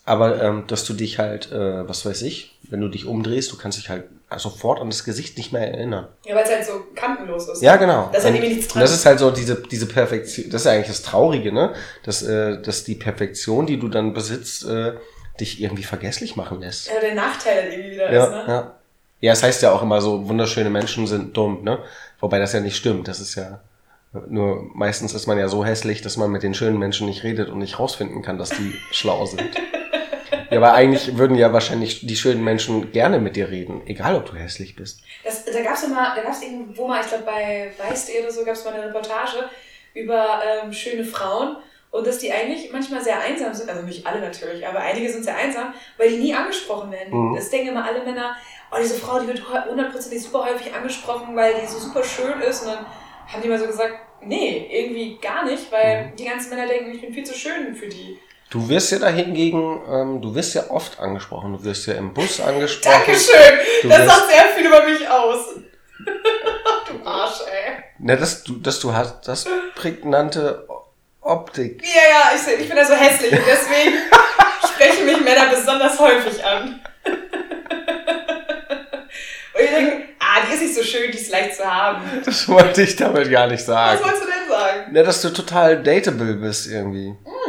Aber 0.05 0.41
ähm, 0.41 0.63
dass 0.67 0.84
du 0.84 0.93
dich 0.93 1.17
halt, 1.19 1.51
äh, 1.51 1.88
was 1.88 2.05
weiß 2.05 2.23
ich, 2.23 2.59
wenn 2.69 2.81
du 2.81 2.89
dich 2.89 3.05
umdrehst, 3.05 3.51
du 3.51 3.57
kannst 3.57 3.77
dich 3.77 3.89
halt 3.89 4.05
sofort 4.39 4.79
an 4.79 4.89
das 4.89 5.03
Gesicht 5.03 5.38
nicht 5.38 5.51
mehr 5.51 5.67
erinnern. 5.67 6.07
Ja, 6.25 6.36
weil 6.36 6.43
es 6.43 6.49
halt 6.49 6.65
so 6.65 6.84
kantenlos 6.95 7.47
ist. 7.49 7.61
Ja, 7.61 7.75
genau. 7.77 8.09
Das 8.11 8.19
ist 8.19 8.25
halt 8.25 8.36
irgendwie 8.36 8.55
nichts 8.55 8.73
dran. 8.73 8.81
Das 8.81 8.91
ist 8.91 9.05
halt 9.05 9.19
so 9.19 9.31
diese, 9.31 9.61
diese 9.63 9.86
Perfektion, 9.86 10.49
das 10.49 10.61
ist 10.61 10.67
eigentlich 10.67 10.88
das 10.88 11.01
Traurige, 11.01 11.51
ne? 11.51 11.73
Dass, 12.03 12.21
äh, 12.21 12.61
dass 12.61 12.84
die 12.84 12.95
Perfektion, 12.95 13.65
die 13.65 13.79
du 13.79 13.88
dann 13.88 14.13
besitzt, 14.13 14.65
äh, 14.65 14.93
dich 15.39 15.61
irgendwie 15.61 15.84
vergesslich 15.84 16.36
machen 16.36 16.61
lässt. 16.61 16.88
Ja, 16.88 16.99
der 16.99 17.15
Nachteil 17.15 17.71
irgendwie 17.71 17.91
wieder 17.91 18.11
ja, 18.11 18.23
ist, 18.23 18.31
ne? 18.31 18.43
Ja. 18.47 18.75
Ja, 19.21 19.31
es 19.31 19.41
heißt 19.41 19.61
ja 19.61 19.71
auch 19.71 19.81
immer 19.81 20.01
so, 20.01 20.27
wunderschöne 20.27 20.69
Menschen 20.69 21.07
sind 21.07 21.36
dumm, 21.38 21.63
ne? 21.63 21.79
Wobei 22.19 22.39
das 22.39 22.53
ja 22.53 22.59
nicht 22.59 22.75
stimmt. 22.75 23.07
Das 23.07 23.19
ist 23.19 23.36
ja 23.36 23.61
nur 24.27 24.69
meistens 24.73 25.13
ist 25.13 25.27
man 25.27 25.39
ja 25.39 25.47
so 25.47 25.65
hässlich, 25.65 26.01
dass 26.01 26.17
man 26.17 26.31
mit 26.31 26.43
den 26.43 26.53
schönen 26.53 26.77
Menschen 26.77 27.07
nicht 27.07 27.23
redet 27.23 27.49
und 27.49 27.59
nicht 27.59 27.79
rausfinden 27.79 28.21
kann, 28.21 28.38
dass 28.38 28.49
die 28.49 28.73
schlau 28.91 29.25
sind. 29.25 29.49
Ja, 30.53 30.59
aber 30.59 30.73
eigentlich 30.73 31.17
würden 31.17 31.35
ja 31.35 31.51
wahrscheinlich 31.53 32.05
die 32.05 32.15
schönen 32.15 32.43
Menschen 32.43 32.91
gerne 32.91 33.19
mit 33.19 33.35
dir 33.35 33.49
reden, 33.49 33.81
egal 33.85 34.15
ob 34.15 34.25
du 34.25 34.35
hässlich 34.35 34.75
bist. 34.75 35.01
Das, 35.23 35.45
da 35.45 35.61
gab 35.61 35.75
es 35.75 35.87
mal, 35.87 36.15
da 36.15 36.21
gab 36.21 36.31
es 36.31 36.41
irgendwo 36.41 36.87
mal, 36.87 37.01
ich 37.01 37.07
glaube 37.07 37.23
bei 37.25 37.71
Weißt 37.77 38.11
oder 38.21 38.31
so, 38.31 38.43
gab 38.43 38.55
es 38.55 38.65
mal 38.65 38.73
eine 38.73 38.87
Reportage 38.87 39.49
über 39.93 40.41
ähm, 40.63 40.73
schöne 40.73 41.03
Frauen 41.03 41.57
und 41.91 42.07
dass 42.07 42.17
die 42.17 42.31
eigentlich 42.31 42.71
manchmal 42.71 43.03
sehr 43.03 43.19
einsam 43.19 43.53
sind, 43.53 43.69
also 43.69 43.83
nicht 43.83 44.05
alle 44.07 44.19
natürlich, 44.19 44.65
aber 44.65 44.79
einige 44.79 45.11
sind 45.11 45.23
sehr 45.23 45.37
einsam, 45.37 45.73
weil 45.97 46.09
die 46.09 46.17
nie 46.17 46.33
angesprochen 46.33 46.91
werden. 46.91 47.29
Mhm. 47.29 47.35
Das 47.35 47.51
denken 47.51 47.69
immer 47.69 47.85
alle 47.85 48.03
Männer, 48.03 48.35
oh, 48.71 48.77
diese 48.81 48.95
Frau, 48.95 49.19
die 49.19 49.27
wird 49.27 49.43
hundertprozentig 49.69 50.23
super 50.23 50.45
häufig 50.45 50.73
angesprochen, 50.73 51.35
weil 51.35 51.53
die 51.61 51.67
so 51.67 51.77
super 51.77 52.03
schön 52.03 52.41
ist. 52.41 52.63
Und 52.63 52.69
dann 52.69 52.85
haben 53.27 53.41
die 53.43 53.47
mal 53.47 53.59
so 53.59 53.67
gesagt, 53.67 53.93
nee, 54.21 54.67
irgendwie 54.71 55.19
gar 55.21 55.45
nicht, 55.45 55.71
weil 55.71 56.07
mhm. 56.07 56.15
die 56.15 56.25
ganzen 56.25 56.49
Männer 56.49 56.67
denken, 56.67 56.91
ich 56.91 57.01
bin 57.01 57.13
viel 57.13 57.23
zu 57.23 57.35
schön 57.35 57.75
für 57.75 57.87
die. 57.87 58.17
Du 58.53 58.69
wirst 58.69 58.91
ja 58.91 58.99
da 58.99 59.07
hingegen, 59.07 59.81
ähm, 59.91 60.21
du 60.21 60.35
wirst 60.35 60.53
ja 60.53 60.69
oft 60.69 60.99
angesprochen. 60.99 61.53
Du 61.53 61.63
wirst 61.63 61.87
ja 61.87 61.95
im 61.95 62.13
Bus 62.13 62.39
angesprochen. 62.39 63.01
Dankeschön. 63.03 63.59
Du 63.81 63.89
das 63.89 64.05
sagt 64.05 64.29
sehr 64.29 64.43
viel 64.55 64.67
über 64.67 64.83
mich 64.83 65.09
aus. 65.09 65.55
du 66.87 67.03
Arsch, 67.03 67.39
ey. 67.47 67.83
Na, 67.97 68.15
dass 68.15 68.43
du, 68.43 68.57
dass 68.57 68.79
du 68.79 68.93
hast 68.93 69.27
das 69.27 69.47
prägnante 69.73 70.67
Optik. 71.21 71.81
Ja, 71.83 72.01
ja, 72.11 72.31
ich, 72.35 72.61
ich 72.61 72.69
bin 72.69 72.77
ja 72.77 72.85
so 72.85 72.93
hässlich 72.93 73.31
und 73.31 73.41
deswegen 73.47 73.97
sprechen 74.71 75.07
mich 75.07 75.19
Männer 75.21 75.49
besonders 75.49 75.97
häufig 75.97 76.45
an. 76.45 76.79
Und 79.55 79.63
ich 79.63 79.69
denke, 79.71 80.03
ah, 80.19 80.41
die 80.47 80.53
ist 80.53 80.61
nicht 80.61 80.75
so 80.75 80.83
schön, 80.83 81.11
die 81.11 81.17
ist 81.17 81.31
leicht 81.31 81.55
zu 81.55 81.65
haben. 81.65 82.03
Das 82.23 82.47
wollte 82.47 82.83
ich 82.83 82.95
damit 82.97 83.31
gar 83.31 83.47
nicht 83.47 83.65
sagen. 83.65 83.99
Was 83.99 84.05
wolltest 84.05 84.23
du 84.25 84.27
denn 84.27 84.47
sagen? 84.47 84.91
Na, 84.91 85.01
dass 85.01 85.23
du 85.23 85.29
total 85.29 85.81
dateable 85.81 86.35
bist 86.35 86.67
irgendwie. 86.67 87.15
Hm. 87.23 87.42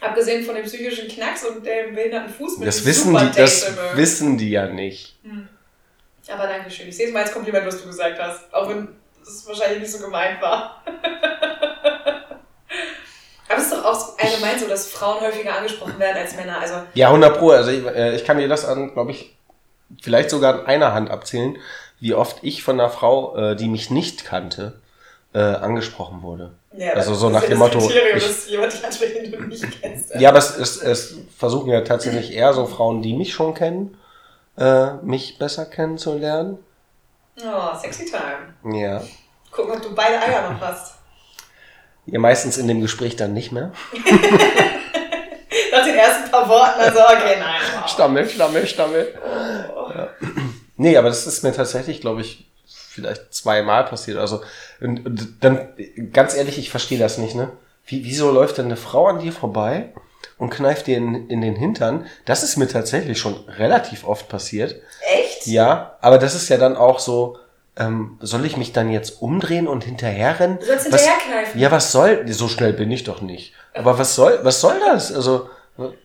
Abgesehen 0.00 0.44
von 0.44 0.54
dem 0.54 0.64
psychischen 0.64 1.08
Knacks 1.08 1.44
und 1.44 1.64
dem 1.64 1.94
behinderten 1.94 2.32
Fuß 2.32 2.58
mit 2.58 2.68
das 2.68 2.84
wissen 2.86 3.16
die, 3.16 3.30
Das 3.36 3.70
wissen 3.94 4.38
die 4.38 4.50
ja 4.50 4.66
nicht. 4.66 5.18
Hm. 5.22 5.48
Aber 6.32 6.46
danke 6.46 6.70
schön. 6.70 6.88
Ich 6.88 6.96
sehe 6.96 7.08
es 7.08 7.12
mal 7.12 7.22
als 7.22 7.32
Kompliment, 7.32 7.66
was 7.66 7.82
du 7.82 7.88
gesagt 7.88 8.18
hast. 8.20 8.52
Auch 8.54 8.68
wenn 8.68 8.88
es 9.22 9.46
wahrscheinlich 9.46 9.80
nicht 9.80 9.92
so 9.92 9.98
gemeint 9.98 10.40
war. 10.40 10.82
Aber 13.48 13.58
es 13.58 13.64
ist 13.64 13.72
doch 13.72 13.84
auch 13.84 14.16
allgemein 14.18 14.58
so, 14.58 14.68
dass 14.68 14.88
Frauen 14.88 15.20
häufiger 15.20 15.56
angesprochen 15.56 15.98
werden 15.98 16.18
als 16.18 16.36
Männer. 16.36 16.60
Also 16.60 16.74
ja, 16.94 17.08
100 17.08 17.36
Pro. 17.38 17.50
Also 17.50 17.72
ich, 17.72 17.84
äh, 17.84 18.14
ich 18.14 18.24
kann 18.24 18.38
dir 18.38 18.46
das 18.48 18.64
an, 18.64 18.92
glaube 18.92 19.10
ich, 19.10 19.36
vielleicht 20.00 20.30
sogar 20.30 20.54
an 20.54 20.66
einer 20.66 20.94
Hand 20.94 21.10
abzählen, 21.10 21.58
wie 21.98 22.14
oft 22.14 22.38
ich 22.42 22.62
von 22.62 22.78
einer 22.78 22.90
Frau, 22.90 23.36
äh, 23.36 23.56
die 23.56 23.68
mich 23.68 23.90
nicht 23.90 24.24
kannte, 24.24 24.80
äh, 25.34 25.40
angesprochen 25.40 26.22
wurde. 26.22 26.52
Ja, 26.72 26.92
also 26.92 27.14
so 27.14 27.28
nach 27.30 27.44
dem 27.44 27.58
Motto. 27.58 27.78
Ich, 27.78 28.46
jemand 28.48 28.72
kennst. 29.80 30.14
Ja, 30.14 30.28
aber 30.28 30.38
es, 30.38 30.56
es, 30.56 30.76
es 30.76 31.18
versuchen 31.36 31.70
ja 31.70 31.80
tatsächlich 31.80 32.32
eher 32.32 32.52
so 32.52 32.66
Frauen, 32.66 33.02
die 33.02 33.12
mich 33.14 33.32
schon 33.32 33.54
kennen, 33.54 33.98
äh, 34.56 34.94
mich 35.02 35.38
besser 35.38 35.66
kennenzulernen. 35.66 36.58
Oh, 37.42 37.76
sexy 37.76 38.06
time. 38.06 38.76
Ja. 38.76 39.02
Gucken, 39.50 39.72
ob 39.74 39.82
du 39.82 39.94
beide 39.94 40.20
Eier 40.20 40.50
noch 40.52 40.60
hast. 40.60 40.94
Ja, 42.06 42.20
meistens 42.20 42.56
in 42.56 42.68
dem 42.68 42.80
Gespräch 42.80 43.16
dann 43.16 43.32
nicht 43.32 43.50
mehr. 43.50 43.72
Nach 45.72 45.84
den 45.84 45.94
ersten 45.94 46.30
paar 46.30 46.48
Worten, 46.48 46.80
also 46.80 47.00
okay, 47.00 47.36
nein. 47.38 47.60
Wow. 47.80 47.88
Stammel, 47.88 48.28
Stammel, 48.28 48.66
Stammel. 48.66 49.14
Oh. 49.74 49.90
Ja. 49.90 50.08
Nee, 50.76 50.96
aber 50.96 51.08
das 51.08 51.26
ist 51.26 51.42
mir 51.42 51.52
tatsächlich, 51.52 52.00
glaube 52.00 52.20
ich, 52.20 52.49
vielleicht 52.90 53.32
zweimal 53.32 53.84
passiert. 53.84 54.18
Also, 54.18 54.42
und, 54.80 55.06
und 55.06 55.44
dann, 55.44 55.68
ganz 56.12 56.34
ehrlich, 56.34 56.58
ich 56.58 56.70
verstehe 56.70 56.98
das 56.98 57.18
nicht, 57.18 57.34
ne? 57.34 57.50
Wie, 57.86 58.04
wieso 58.04 58.30
läuft 58.30 58.58
denn 58.58 58.66
eine 58.66 58.76
Frau 58.76 59.06
an 59.06 59.20
dir 59.20 59.32
vorbei 59.32 59.92
und 60.38 60.50
kneift 60.50 60.86
dir 60.86 60.96
in, 60.96 61.28
in 61.28 61.40
den 61.40 61.56
Hintern? 61.56 62.06
Das 62.24 62.42
ist 62.42 62.56
mir 62.56 62.68
tatsächlich 62.68 63.18
schon 63.18 63.36
relativ 63.48 64.04
oft 64.06 64.28
passiert. 64.28 64.76
Echt? 65.14 65.46
Ja, 65.46 65.96
aber 66.00 66.18
das 66.18 66.34
ist 66.34 66.48
ja 66.48 66.56
dann 66.56 66.76
auch 66.76 66.98
so, 66.98 67.38
ähm, 67.76 68.18
soll 68.20 68.44
ich 68.44 68.56
mich 68.56 68.72
dann 68.72 68.90
jetzt 68.90 69.22
umdrehen 69.22 69.68
und 69.68 69.84
hinterherrennen? 69.84 70.58
Du 70.58 70.66
sollst 70.66 70.84
hinterherkneifen. 70.84 71.60
Ja, 71.60 71.70
was 71.70 71.92
soll, 71.92 72.26
so 72.28 72.48
schnell 72.48 72.72
bin 72.72 72.90
ich 72.90 73.04
doch 73.04 73.20
nicht. 73.20 73.54
Aber 73.72 73.98
was 73.98 74.14
soll, 74.14 74.40
was 74.42 74.60
soll 74.60 74.78
das? 74.80 75.14
Also, 75.14 75.48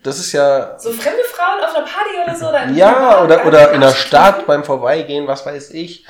das 0.04 0.20
ist 0.20 0.32
ja. 0.32 0.78
So 0.80 0.92
fremde 0.92 1.24
Frauen 1.24 1.64
auf 1.64 1.76
einer 1.76 1.86
Party 1.86 2.12
oder 2.24 2.36
so? 2.36 2.48
Oder 2.48 2.70
ja, 2.70 3.24
oder, 3.24 3.46
oder 3.46 3.72
in 3.74 3.82
der 3.82 3.94
Stadt 3.94 4.46
beim 4.46 4.64
Vorbeigehen, 4.64 5.28
was 5.28 5.46
weiß 5.46 5.72
ich. 5.72 6.06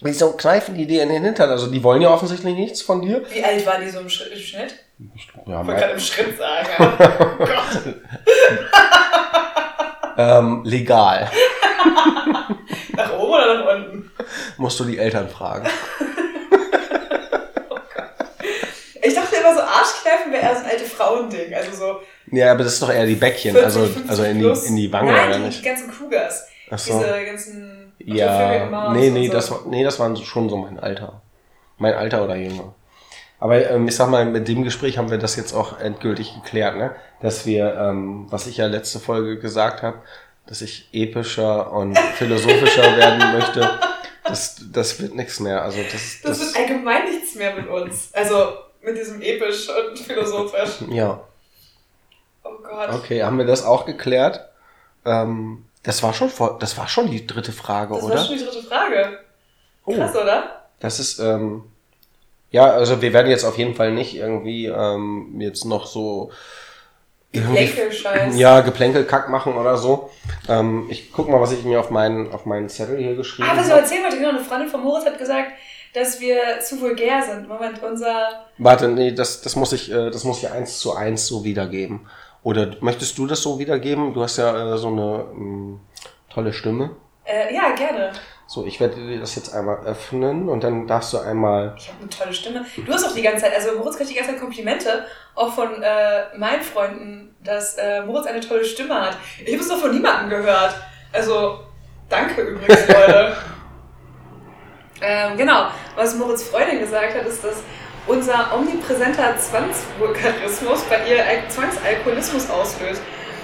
Wieso 0.00 0.32
kneifen 0.32 0.74
die 0.74 0.86
dir 0.86 1.02
in 1.02 1.08
den 1.08 1.24
Hintern? 1.24 1.50
Also, 1.50 1.68
die 1.68 1.82
wollen 1.82 2.02
ja 2.02 2.10
offensichtlich 2.10 2.54
nichts 2.54 2.82
von 2.82 3.00
dir. 3.02 3.22
Wie 3.30 3.44
alt 3.44 3.64
waren 3.66 3.82
die 3.84 3.90
so 3.90 4.00
im 4.00 4.08
Schnitt? 4.08 4.74
Ja, 4.98 5.06
ich 5.14 5.34
wollte 5.36 5.80
gerade 5.80 5.92
im 5.92 6.00
Schritt 6.00 6.38
sagen. 6.38 6.68
oh 7.40 7.44
Gott. 7.44 7.94
ähm, 10.16 10.62
legal. 10.64 11.30
nach 12.96 13.12
oben 13.18 13.32
oder 13.32 13.64
nach 13.64 13.74
unten? 13.74 14.10
Musst 14.56 14.78
du 14.80 14.84
die 14.84 14.98
Eltern 14.98 15.28
fragen. 15.28 15.68
oh 17.70 17.74
Gott. 17.74 18.28
Ich 19.02 19.14
dachte 19.14 19.36
immer 19.36 19.54
so, 19.54 19.60
Arschkneifen 19.60 20.32
wäre 20.32 20.42
eher 20.42 20.56
so 20.56 20.64
ein 20.64 20.70
alte 20.70 20.84
Frauending. 20.84 21.54
Also 21.54 21.72
so. 21.72 22.00
Ja, 22.30 22.52
aber 22.52 22.64
das 22.64 22.74
ist 22.74 22.82
doch 22.82 22.92
eher 22.92 23.06
die 23.06 23.16
Bäckchen, 23.16 23.52
40, 23.52 23.64
also, 23.64 23.88
also 24.08 24.24
in, 24.24 24.38
die, 24.38 24.66
in 24.66 24.76
die 24.76 24.92
Wange, 24.92 25.12
Nein, 25.12 25.28
oder 25.28 25.38
die, 25.38 25.44
nicht? 25.44 25.60
die 25.60 25.64
ganzen 25.64 25.90
Cougars. 25.90 26.46
Ach 26.70 26.78
so. 26.78 26.98
Diese 26.98 27.24
ganzen. 27.24 27.83
Ja, 27.98 28.92
nee, 28.92 29.10
nee, 29.10 29.26
so. 29.28 29.32
das, 29.32 29.52
nee, 29.66 29.84
das 29.84 29.98
waren 29.98 30.16
schon 30.16 30.48
so 30.48 30.56
mein 30.56 30.78
Alter. 30.78 31.22
Mein 31.78 31.94
Alter 31.94 32.24
oder 32.24 32.36
jünger. 32.36 32.74
Aber 33.40 33.68
ähm, 33.70 33.88
ich 33.88 33.96
sag 33.96 34.08
mal, 34.08 34.24
mit 34.24 34.48
dem 34.48 34.62
Gespräch 34.64 34.96
haben 34.96 35.10
wir 35.10 35.18
das 35.18 35.36
jetzt 35.36 35.52
auch 35.52 35.78
endgültig 35.78 36.34
geklärt, 36.34 36.76
ne? 36.76 36.94
Dass 37.20 37.46
wir, 37.46 37.74
ähm, 37.74 38.26
was 38.30 38.46
ich 38.46 38.56
ja 38.58 38.66
letzte 38.66 39.00
Folge 39.00 39.38
gesagt 39.38 39.82
habe, 39.82 39.98
dass 40.46 40.62
ich 40.62 40.88
epischer 40.92 41.72
und 41.72 41.98
philosophischer 41.98 42.82
werden 42.96 43.38
möchte, 43.38 43.78
das, 44.24 44.62
das 44.72 45.00
wird 45.00 45.14
nichts 45.14 45.40
mehr. 45.40 45.62
Also 45.62 45.78
das, 45.92 46.20
Das 46.22 46.40
wird 46.40 46.56
allgemein 46.56 47.04
nichts 47.04 47.34
mehr 47.34 47.54
mit 47.54 47.68
uns. 47.68 48.10
Also 48.14 48.54
mit 48.82 48.96
diesem 48.96 49.20
episch 49.20 49.68
und 49.68 49.98
philosophisch. 49.98 50.82
ja. 50.90 51.20
Oh 52.44 52.50
Gott. 52.62 52.90
Okay, 52.94 53.22
haben 53.22 53.38
wir 53.38 53.46
das 53.46 53.64
auch 53.64 53.86
geklärt? 53.86 54.48
Ähm, 55.04 55.64
das 55.84 56.02
war 56.02 56.12
schon 56.12 56.28
vor, 56.30 56.58
das 56.58 56.76
war 56.76 56.88
schon 56.88 57.10
die 57.10 57.26
dritte 57.26 57.52
Frage, 57.52 57.94
Das 57.94 58.02
oder? 58.02 58.14
war 58.16 58.24
schon 58.24 58.36
die 58.38 58.44
dritte 58.44 58.62
Frage. 58.64 59.18
oh, 59.86 59.94
Krass, 59.94 60.16
oder? 60.16 60.64
das 60.80 60.98
ist 60.98 61.18
ähm, 61.20 61.62
ja, 62.50 62.64
also 62.70 63.00
wir 63.02 63.12
werden 63.12 63.30
jetzt 63.30 63.44
auf 63.44 63.56
jeden 63.58 63.74
Fall 63.74 63.92
nicht 63.92 64.16
irgendwie 64.16 64.66
ähm, 64.66 65.40
jetzt 65.40 65.64
noch 65.64 65.86
so 65.86 66.30
irgendwie 67.32 67.66
Plänkel-Scheiß. 67.66 68.36
ja 68.38 68.60
Geplänkelkack 68.60 69.28
machen 69.28 69.54
oder 69.54 69.76
so. 69.76 70.10
Ähm, 70.48 70.86
ich 70.88 71.10
guck 71.12 71.28
mal, 71.28 71.40
was 71.40 71.50
ich 71.52 71.64
mir 71.64 71.80
auf 71.80 71.90
meinen 71.90 72.32
auf 72.32 72.46
meinen 72.46 72.68
Zettel 72.68 72.96
hier 72.98 73.16
geschrieben 73.16 73.48
Ah, 73.50 73.56
was 73.56 73.66
ich 73.66 73.72
habe. 73.72 73.82
erzählen 73.82 74.02
wollte, 74.04 74.18
genau, 74.18 74.28
eine 74.30 74.40
Freundin 74.40 74.68
von 74.68 74.82
Moritz 74.84 75.04
hat 75.04 75.18
gesagt, 75.18 75.50
dass 75.94 76.20
wir 76.20 76.36
zu 76.60 76.80
vulgär 76.80 77.22
sind. 77.22 77.48
Moment, 77.48 77.82
unser. 77.82 78.44
Warte, 78.58 78.86
nee, 78.88 79.10
das 79.12 79.42
das 79.42 79.56
muss 79.56 79.72
ich 79.72 79.90
äh, 79.90 80.10
das 80.10 80.22
muss 80.22 80.38
ich 80.38 80.50
eins 80.50 80.78
zu 80.78 80.94
eins 80.94 81.26
so 81.26 81.42
wiedergeben. 81.44 82.06
Oder 82.44 82.76
möchtest 82.80 83.16
du 83.16 83.26
das 83.26 83.42
so 83.42 83.58
wiedergeben? 83.58 84.12
Du 84.12 84.22
hast 84.22 84.36
ja 84.36 84.74
äh, 84.74 84.78
so 84.78 84.88
eine 84.88 85.26
ähm, 85.32 85.80
tolle 86.28 86.52
Stimme. 86.52 86.90
Äh, 87.24 87.54
ja, 87.54 87.74
gerne. 87.74 88.12
So, 88.46 88.66
ich 88.66 88.78
werde 88.80 88.96
dir 88.96 89.18
das 89.18 89.34
jetzt 89.34 89.54
einmal 89.54 89.78
öffnen 89.86 90.50
und 90.50 90.62
dann 90.62 90.86
darfst 90.86 91.14
du 91.14 91.18
einmal. 91.18 91.74
Ich 91.78 91.88
habe 91.88 92.00
eine 92.00 92.10
tolle 92.10 92.34
Stimme. 92.34 92.66
Du 92.76 92.92
hast 92.92 93.02
auch 93.06 93.14
die 93.14 93.22
ganze 93.22 93.44
Zeit, 93.44 93.54
also 93.54 93.78
Moritz 93.78 93.96
kriegt 93.96 94.10
die 94.10 94.14
ganze 94.14 94.32
Zeit 94.32 94.40
Komplimente, 94.40 95.06
auch 95.34 95.54
von 95.54 95.82
äh, 95.82 96.36
meinen 96.36 96.60
Freunden, 96.62 97.34
dass 97.42 97.78
äh, 97.78 98.02
Moritz 98.02 98.26
eine 98.26 98.40
tolle 98.40 98.64
Stimme 98.64 98.94
hat. 98.94 99.16
Ich 99.42 99.54
habe 99.54 99.62
es 99.62 99.68
noch 99.70 99.78
von 99.78 99.92
niemandem 99.92 100.28
gehört. 100.28 100.74
Also, 101.12 101.60
danke 102.10 102.42
übrigens, 102.42 102.88
Leute. 102.88 103.36
ähm, 105.00 105.36
genau, 105.38 105.68
was 105.96 106.14
Moritz 106.14 106.42
Freundin 106.42 106.80
gesagt 106.80 107.14
hat, 107.14 107.24
ist, 107.24 107.42
dass 107.42 107.62
unser 108.06 108.52
omnipräsenter 108.54 109.34
Zwangsvulgarismus 109.38 110.82
bei 110.88 110.96
ihr 111.10 111.24
Al- 111.24 111.48
Zwangsalkoholismus 111.48 112.50
auslöst. 112.50 113.00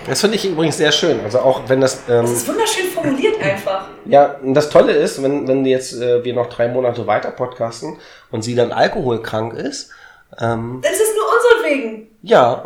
Das 0.07 0.21
finde 0.23 0.37
ich 0.37 0.47
übrigens 0.47 0.77
sehr 0.79 0.93
schön. 0.93 1.21
Also 1.25 1.41
auch 1.41 1.63
wenn 1.69 1.81
das. 1.81 2.03
Ähm, 2.09 2.23
Das 2.23 2.31
ist 2.33 2.49
wunderschön 2.49 2.87
formuliert 2.87 3.41
einfach. 3.43 3.87
Ja, 4.07 4.37
und 4.43 4.55
das 4.55 4.71
Tolle 4.71 4.93
ist, 4.93 5.23
wenn, 5.23 5.47
wenn 5.47 5.65
jetzt 5.67 5.93
äh, 6.01 6.25
wir 6.25 6.35
noch 6.35 6.49
drei 6.49 6.69
Monate 6.69 7.07
weiter 7.07 7.31
podcasten 7.31 7.99
und 8.31 8.43
sie 8.43 8.55
dann 8.55 8.73
alkoholkrank 8.73 9.53
ist, 9.55 9.91
ähm, 10.41 10.81
Das 10.83 10.93
ist 10.93 11.13
nur 11.15 11.25
unseretwegen. 11.27 12.09
ja. 12.23 12.63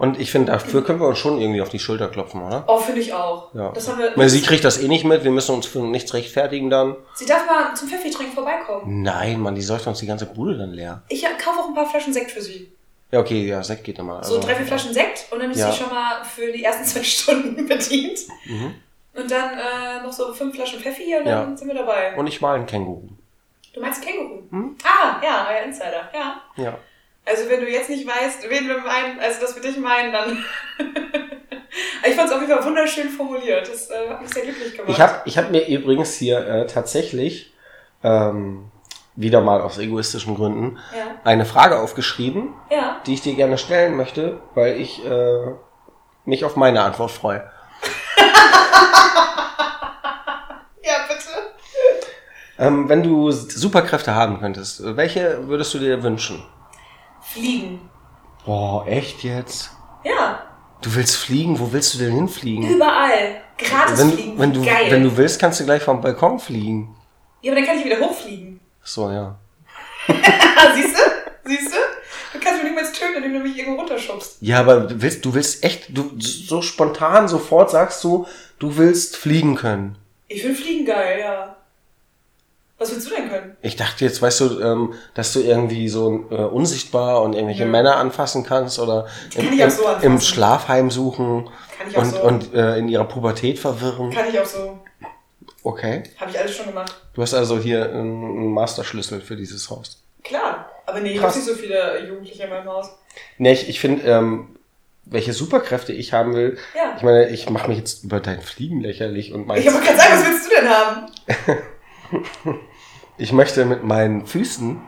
Und 0.00 0.18
ich 0.18 0.30
finde, 0.30 0.50
dafür 0.52 0.82
können 0.82 0.98
wir 0.98 1.08
uns 1.08 1.18
schon 1.18 1.38
irgendwie 1.38 1.60
auf 1.60 1.68
die 1.68 1.78
Schulter 1.78 2.08
klopfen, 2.08 2.40
oder? 2.42 2.64
Oh, 2.68 2.78
finde 2.78 3.02
ich 3.02 3.12
auch. 3.12 3.54
Ja. 3.54 3.70
Das 3.72 3.86
haben 3.86 3.98
wir. 3.98 4.16
Weil 4.16 4.30
sie 4.30 4.40
kriegt 4.40 4.64
das 4.64 4.78
eh 4.82 4.88
nicht 4.88 5.04
mit, 5.04 5.24
wir 5.24 5.30
müssen 5.30 5.54
uns 5.54 5.66
für 5.66 5.80
nichts 5.80 6.14
rechtfertigen 6.14 6.70
dann. 6.70 6.96
Sie 7.14 7.26
darf 7.26 7.44
mal 7.46 7.74
zum 7.74 7.86
Pfeffi-Trinken 7.86 8.32
vorbeikommen. 8.32 9.02
Nein, 9.02 9.38
Mann, 9.40 9.54
die 9.54 9.60
säuft 9.60 9.86
uns 9.86 9.98
die 9.98 10.06
ganze 10.06 10.24
Bude 10.24 10.56
dann 10.56 10.70
leer. 10.72 11.02
Ich 11.10 11.22
kaufe 11.22 11.60
auch 11.60 11.68
ein 11.68 11.74
paar 11.74 11.84
Flaschen 11.84 12.14
Sekt 12.14 12.30
für 12.30 12.40
sie. 12.40 12.72
Ja, 13.12 13.20
okay, 13.20 13.46
ja, 13.46 13.62
Sekt 13.62 13.84
geht 13.84 13.98
immer. 13.98 14.24
So 14.24 14.40
drei, 14.40 14.54
vier 14.54 14.64
Flaschen 14.64 14.94
Sekt 14.94 15.26
und 15.32 15.38
dann 15.42 15.50
ist 15.50 15.58
Ja. 15.58 15.70
sie 15.70 15.76
schon 15.82 15.90
mal 15.90 16.24
für 16.24 16.50
die 16.50 16.64
ersten 16.64 16.84
zwei 16.86 17.02
Stunden 17.04 17.68
bedient. 17.68 18.20
Mhm. 18.46 18.74
Und 19.12 19.30
dann 19.30 19.50
äh, 19.58 20.02
noch 20.02 20.12
so 20.14 20.32
fünf 20.32 20.54
Flaschen 20.54 20.80
Pfeffi 20.80 21.14
und 21.14 21.26
Ja. 21.26 21.42
dann 21.42 21.58
sind 21.58 21.68
wir 21.68 21.74
dabei. 21.74 22.16
Und 22.16 22.26
ich 22.26 22.40
mal 22.40 22.54
ein 22.54 22.64
Känguru. 22.64 23.06
Du 23.74 23.80
meinst 23.82 24.02
Känguru? 24.02 24.44
Hm? 24.50 24.76
Ah, 24.82 25.20
ja, 25.22 25.46
euer 25.50 25.64
Insider. 25.66 26.08
Ja. 26.14 26.40
Ja. 26.56 26.78
Also 27.30 27.48
wenn 27.48 27.60
du 27.60 27.70
jetzt 27.70 27.88
nicht 27.88 28.06
weißt, 28.06 28.50
wen 28.50 28.66
wir 28.66 28.78
meinen, 28.78 29.20
also 29.20 29.40
dass 29.40 29.54
wir 29.54 29.62
dich 29.62 29.78
meinen, 29.78 30.12
dann... 30.12 30.44
ich 32.04 32.14
fand 32.16 32.28
es 32.28 32.34
auf 32.34 32.40
jeden 32.40 32.52
Fall 32.52 32.64
wunderschön 32.64 33.08
formuliert. 33.08 33.68
Das 33.68 33.88
äh, 33.88 34.08
hat 34.08 34.20
mich 34.20 34.30
sehr 34.34 34.42
glücklich 34.42 34.72
gemacht. 34.76 34.90
Ich 34.90 35.00
habe 35.00 35.22
ich 35.24 35.38
hab 35.38 35.50
mir 35.52 35.68
übrigens 35.68 36.14
hier 36.14 36.44
äh, 36.44 36.66
tatsächlich, 36.66 37.54
ähm, 38.02 38.72
wieder 39.14 39.42
mal 39.42 39.60
aus 39.60 39.78
egoistischen 39.78 40.34
Gründen, 40.34 40.78
Ja, 40.96 41.20
eine 41.22 41.44
Frage 41.44 41.78
aufgeschrieben, 41.78 42.54
ja. 42.70 43.00
die 43.06 43.14
ich 43.14 43.20
dir 43.20 43.34
gerne 43.34 43.58
stellen 43.58 43.96
möchte, 43.96 44.40
weil 44.54 44.80
ich 44.80 45.04
äh, 45.04 45.52
mich 46.24 46.44
auf 46.44 46.56
meine 46.56 46.82
Antwort 46.82 47.12
freue. 47.12 47.48
Ja, 50.82 50.94
bitte. 51.06 51.28
Ähm, 52.58 52.88
wenn 52.88 53.02
du 53.04 53.30
Superkräfte 53.30 54.14
haben 54.14 54.40
könntest, 54.40 54.96
welche 54.96 55.46
würdest 55.46 55.74
du 55.74 55.78
dir 55.78 56.02
wünschen? 56.02 56.42
Fliegen. 57.32 57.80
Boah, 58.44 58.86
echt 58.86 59.22
jetzt? 59.22 59.70
Ja, 60.04 60.46
Du 60.82 60.94
willst 60.94 61.16
fliegen? 61.16 61.58
Wo 61.58 61.70
willst 61.72 61.92
du 61.94 61.98
denn 61.98 62.12
hinfliegen? 62.14 62.66
überall. 62.70 63.42
Gratis 63.58 63.98
Wenn, 63.98 64.12
fliegen. 64.12 64.38
wenn, 64.38 64.52
du, 64.54 64.64
Geil. 64.64 64.90
wenn 64.90 65.02
du 65.04 65.14
willst, 65.16 65.38
kannst 65.38 65.60
du 65.60 65.64
gleich 65.66 65.82
vom 65.82 66.00
Balkon 66.00 66.40
fliegen. 66.40 66.96
ja, 67.42 67.52
aber 67.52 67.60
dann 67.60 67.68
kann 67.68 67.78
ich 67.78 67.84
wieder 67.84 68.00
hochfliegen. 68.00 68.60
Ach 68.82 68.86
So, 68.86 69.10
ja. 69.10 69.38
Siehst 70.08 70.96
du? 70.96 71.02
Siehst 71.44 71.72
du? 71.72 71.76
Du 72.32 72.38
kannst 72.40 72.62
mich 72.62 72.70
niemals 72.72 72.92
töten, 72.92 73.16
indem 73.16 73.34
du 73.34 73.40
mich 73.40 73.58
irgendwo 73.58 73.80
runterschubst. 73.80 74.38
Ja, 74.40 74.60
aber 74.60 74.80
du 74.80 75.02
willst, 75.02 75.22
du 75.24 75.34
willst 75.34 75.62
echt, 75.62 75.88
du 75.96 76.12
so 76.18 76.62
spontan 76.62 77.28
sofort 77.28 77.70
sagst 77.70 78.02
du, 78.02 78.26
du 78.58 78.76
willst 78.78 79.16
fliegen 79.18 79.56
können. 79.56 79.98
Ich 80.28 80.40
finde 80.40 80.56
Fliegen 80.56 80.86
geil, 80.86 81.20
ja. 81.20 81.56
Was 82.80 82.90
willst 82.92 83.10
du 83.10 83.14
denn 83.14 83.28
können? 83.28 83.56
Ich 83.60 83.76
dachte 83.76 84.04
jetzt, 84.06 84.22
weißt 84.22 84.40
du, 84.40 84.60
ähm, 84.60 84.94
dass 85.14 85.34
du 85.34 85.40
irgendwie 85.40 85.88
so 85.90 86.26
äh, 86.30 86.36
unsichtbar 86.36 87.20
und 87.22 87.34
irgendwelche 87.34 87.66
Nö. 87.66 87.70
Männer 87.70 87.96
anfassen 87.96 88.42
kannst 88.42 88.78
oder 88.78 89.06
Kann 89.34 89.46
im, 89.52 89.58
im, 89.60 89.70
so 89.70 89.82
im 90.00 90.18
Schlafheim 90.18 90.90
suchen 90.90 91.50
Kann 91.78 91.90
ich 91.90 91.96
auch 91.96 92.02
und, 92.02 92.10
so. 92.10 92.22
und 92.22 92.54
äh, 92.54 92.78
in 92.78 92.88
ihrer 92.88 93.04
Pubertät 93.04 93.58
verwirren. 93.58 94.10
Kann 94.10 94.28
ich 94.30 94.40
auch 94.40 94.46
so. 94.46 94.78
Okay. 95.62 96.04
Habe 96.18 96.30
ich 96.30 96.38
alles 96.38 96.56
schon 96.56 96.66
gemacht. 96.66 96.94
Du 97.12 97.20
hast 97.20 97.34
also 97.34 97.58
hier 97.58 97.84
einen 97.84 98.24
einen 98.24 98.52
Masterschlüssel 98.54 99.20
für 99.20 99.36
dieses 99.36 99.68
Haus. 99.68 100.02
Klar. 100.24 100.70
Aber 100.86 101.00
nee, 101.00 101.12
ich 101.12 101.22
habe 101.22 101.34
nicht 101.36 101.46
so 101.46 101.54
viele 101.54 102.06
Jugendliche 102.08 102.44
in 102.44 102.50
meinem 102.50 102.66
Haus. 102.66 102.86
Nee, 103.36 103.52
ich, 103.52 103.68
ich 103.68 103.78
finde, 103.78 104.04
ähm, 104.06 104.56
welche 105.04 105.34
Superkräfte 105.34 105.92
ich 105.92 106.14
haben 106.14 106.34
will, 106.34 106.56
Ja. 106.74 106.94
ich 106.96 107.02
meine, 107.02 107.28
ich 107.28 107.50
mache 107.50 107.68
mich 107.68 107.76
jetzt 107.76 108.04
über 108.04 108.20
dein 108.20 108.40
Fliegen 108.40 108.80
lächerlich 108.80 109.34
und 109.34 109.46
mein 109.46 109.60
Ich 109.60 109.68
habe 109.68 109.84
gerade 109.84 109.98
sagen, 109.98 110.12
was 110.14 110.26
willst 110.26 110.46
du 110.46 110.54
denn 110.56 110.68
haben? 110.70 111.06
Ich 113.20 113.32
möchte 113.32 113.66
mit 113.66 113.84
meinen 113.84 114.26
Füßen 114.26 114.80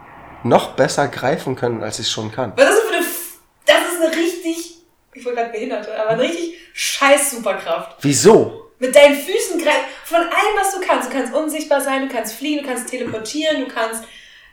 noch 0.42 0.70
besser 0.70 1.06
greifen 1.08 1.54
können, 1.54 1.82
als 1.82 1.98
ich 1.98 2.10
schon 2.10 2.32
kann. 2.32 2.54
Was 2.56 2.64
ist 2.64 2.76
das 2.76 2.80
für 2.80 2.94
eine. 2.94 3.04
F 3.04 3.32
das 3.66 3.92
ist 3.92 4.00
eine 4.00 4.16
richtig. 4.16 4.78
Ich 5.12 5.24
wollte 5.26 5.38
gerade 5.40 5.52
Behinderte, 5.52 6.00
aber 6.00 6.10
eine 6.10 6.22
richtig 6.22 6.56
scheiß 6.72 7.32
Superkraft. 7.32 7.98
Wieso? 8.00 8.70
Mit 8.78 8.96
deinen 8.96 9.16
Füßen 9.16 9.62
greifen. 9.62 9.84
Von 10.06 10.20
allem, 10.20 10.56
was 10.58 10.74
du 10.74 10.80
kannst. 10.80 11.10
Du 11.10 11.12
kannst 11.12 11.34
unsichtbar 11.34 11.82
sein, 11.82 12.08
du 12.08 12.14
kannst 12.14 12.32
fliegen, 12.32 12.62
du 12.62 12.68
kannst 12.68 12.88
teleportieren, 12.88 13.66
du 13.66 13.68
kannst, 13.68 14.04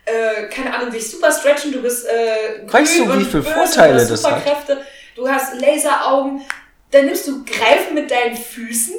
äh, 0.04 0.48
keine 0.50 0.74
Ahnung, 0.76 0.90
dich 0.90 1.10
super 1.10 1.32
stretchen, 1.32 1.72
du 1.72 1.80
bist, 1.80 2.06
äh, 2.06 2.58
grün 2.66 2.72
Weißt 2.74 2.98
du, 2.98 3.18
wie 3.18 3.24
viele 3.24 3.42
Vorteile 3.42 4.04
du 4.04 4.12
hast 4.12 4.24
das 4.24 4.30
hat? 4.30 4.78
Du 5.16 5.26
hast 5.26 5.58
Laseraugen. 5.58 6.42
Dann 6.90 7.06
nimmst 7.06 7.26
du 7.26 7.46
Greifen 7.46 7.94
mit 7.94 8.10
deinen 8.10 8.36
Füßen. 8.36 8.94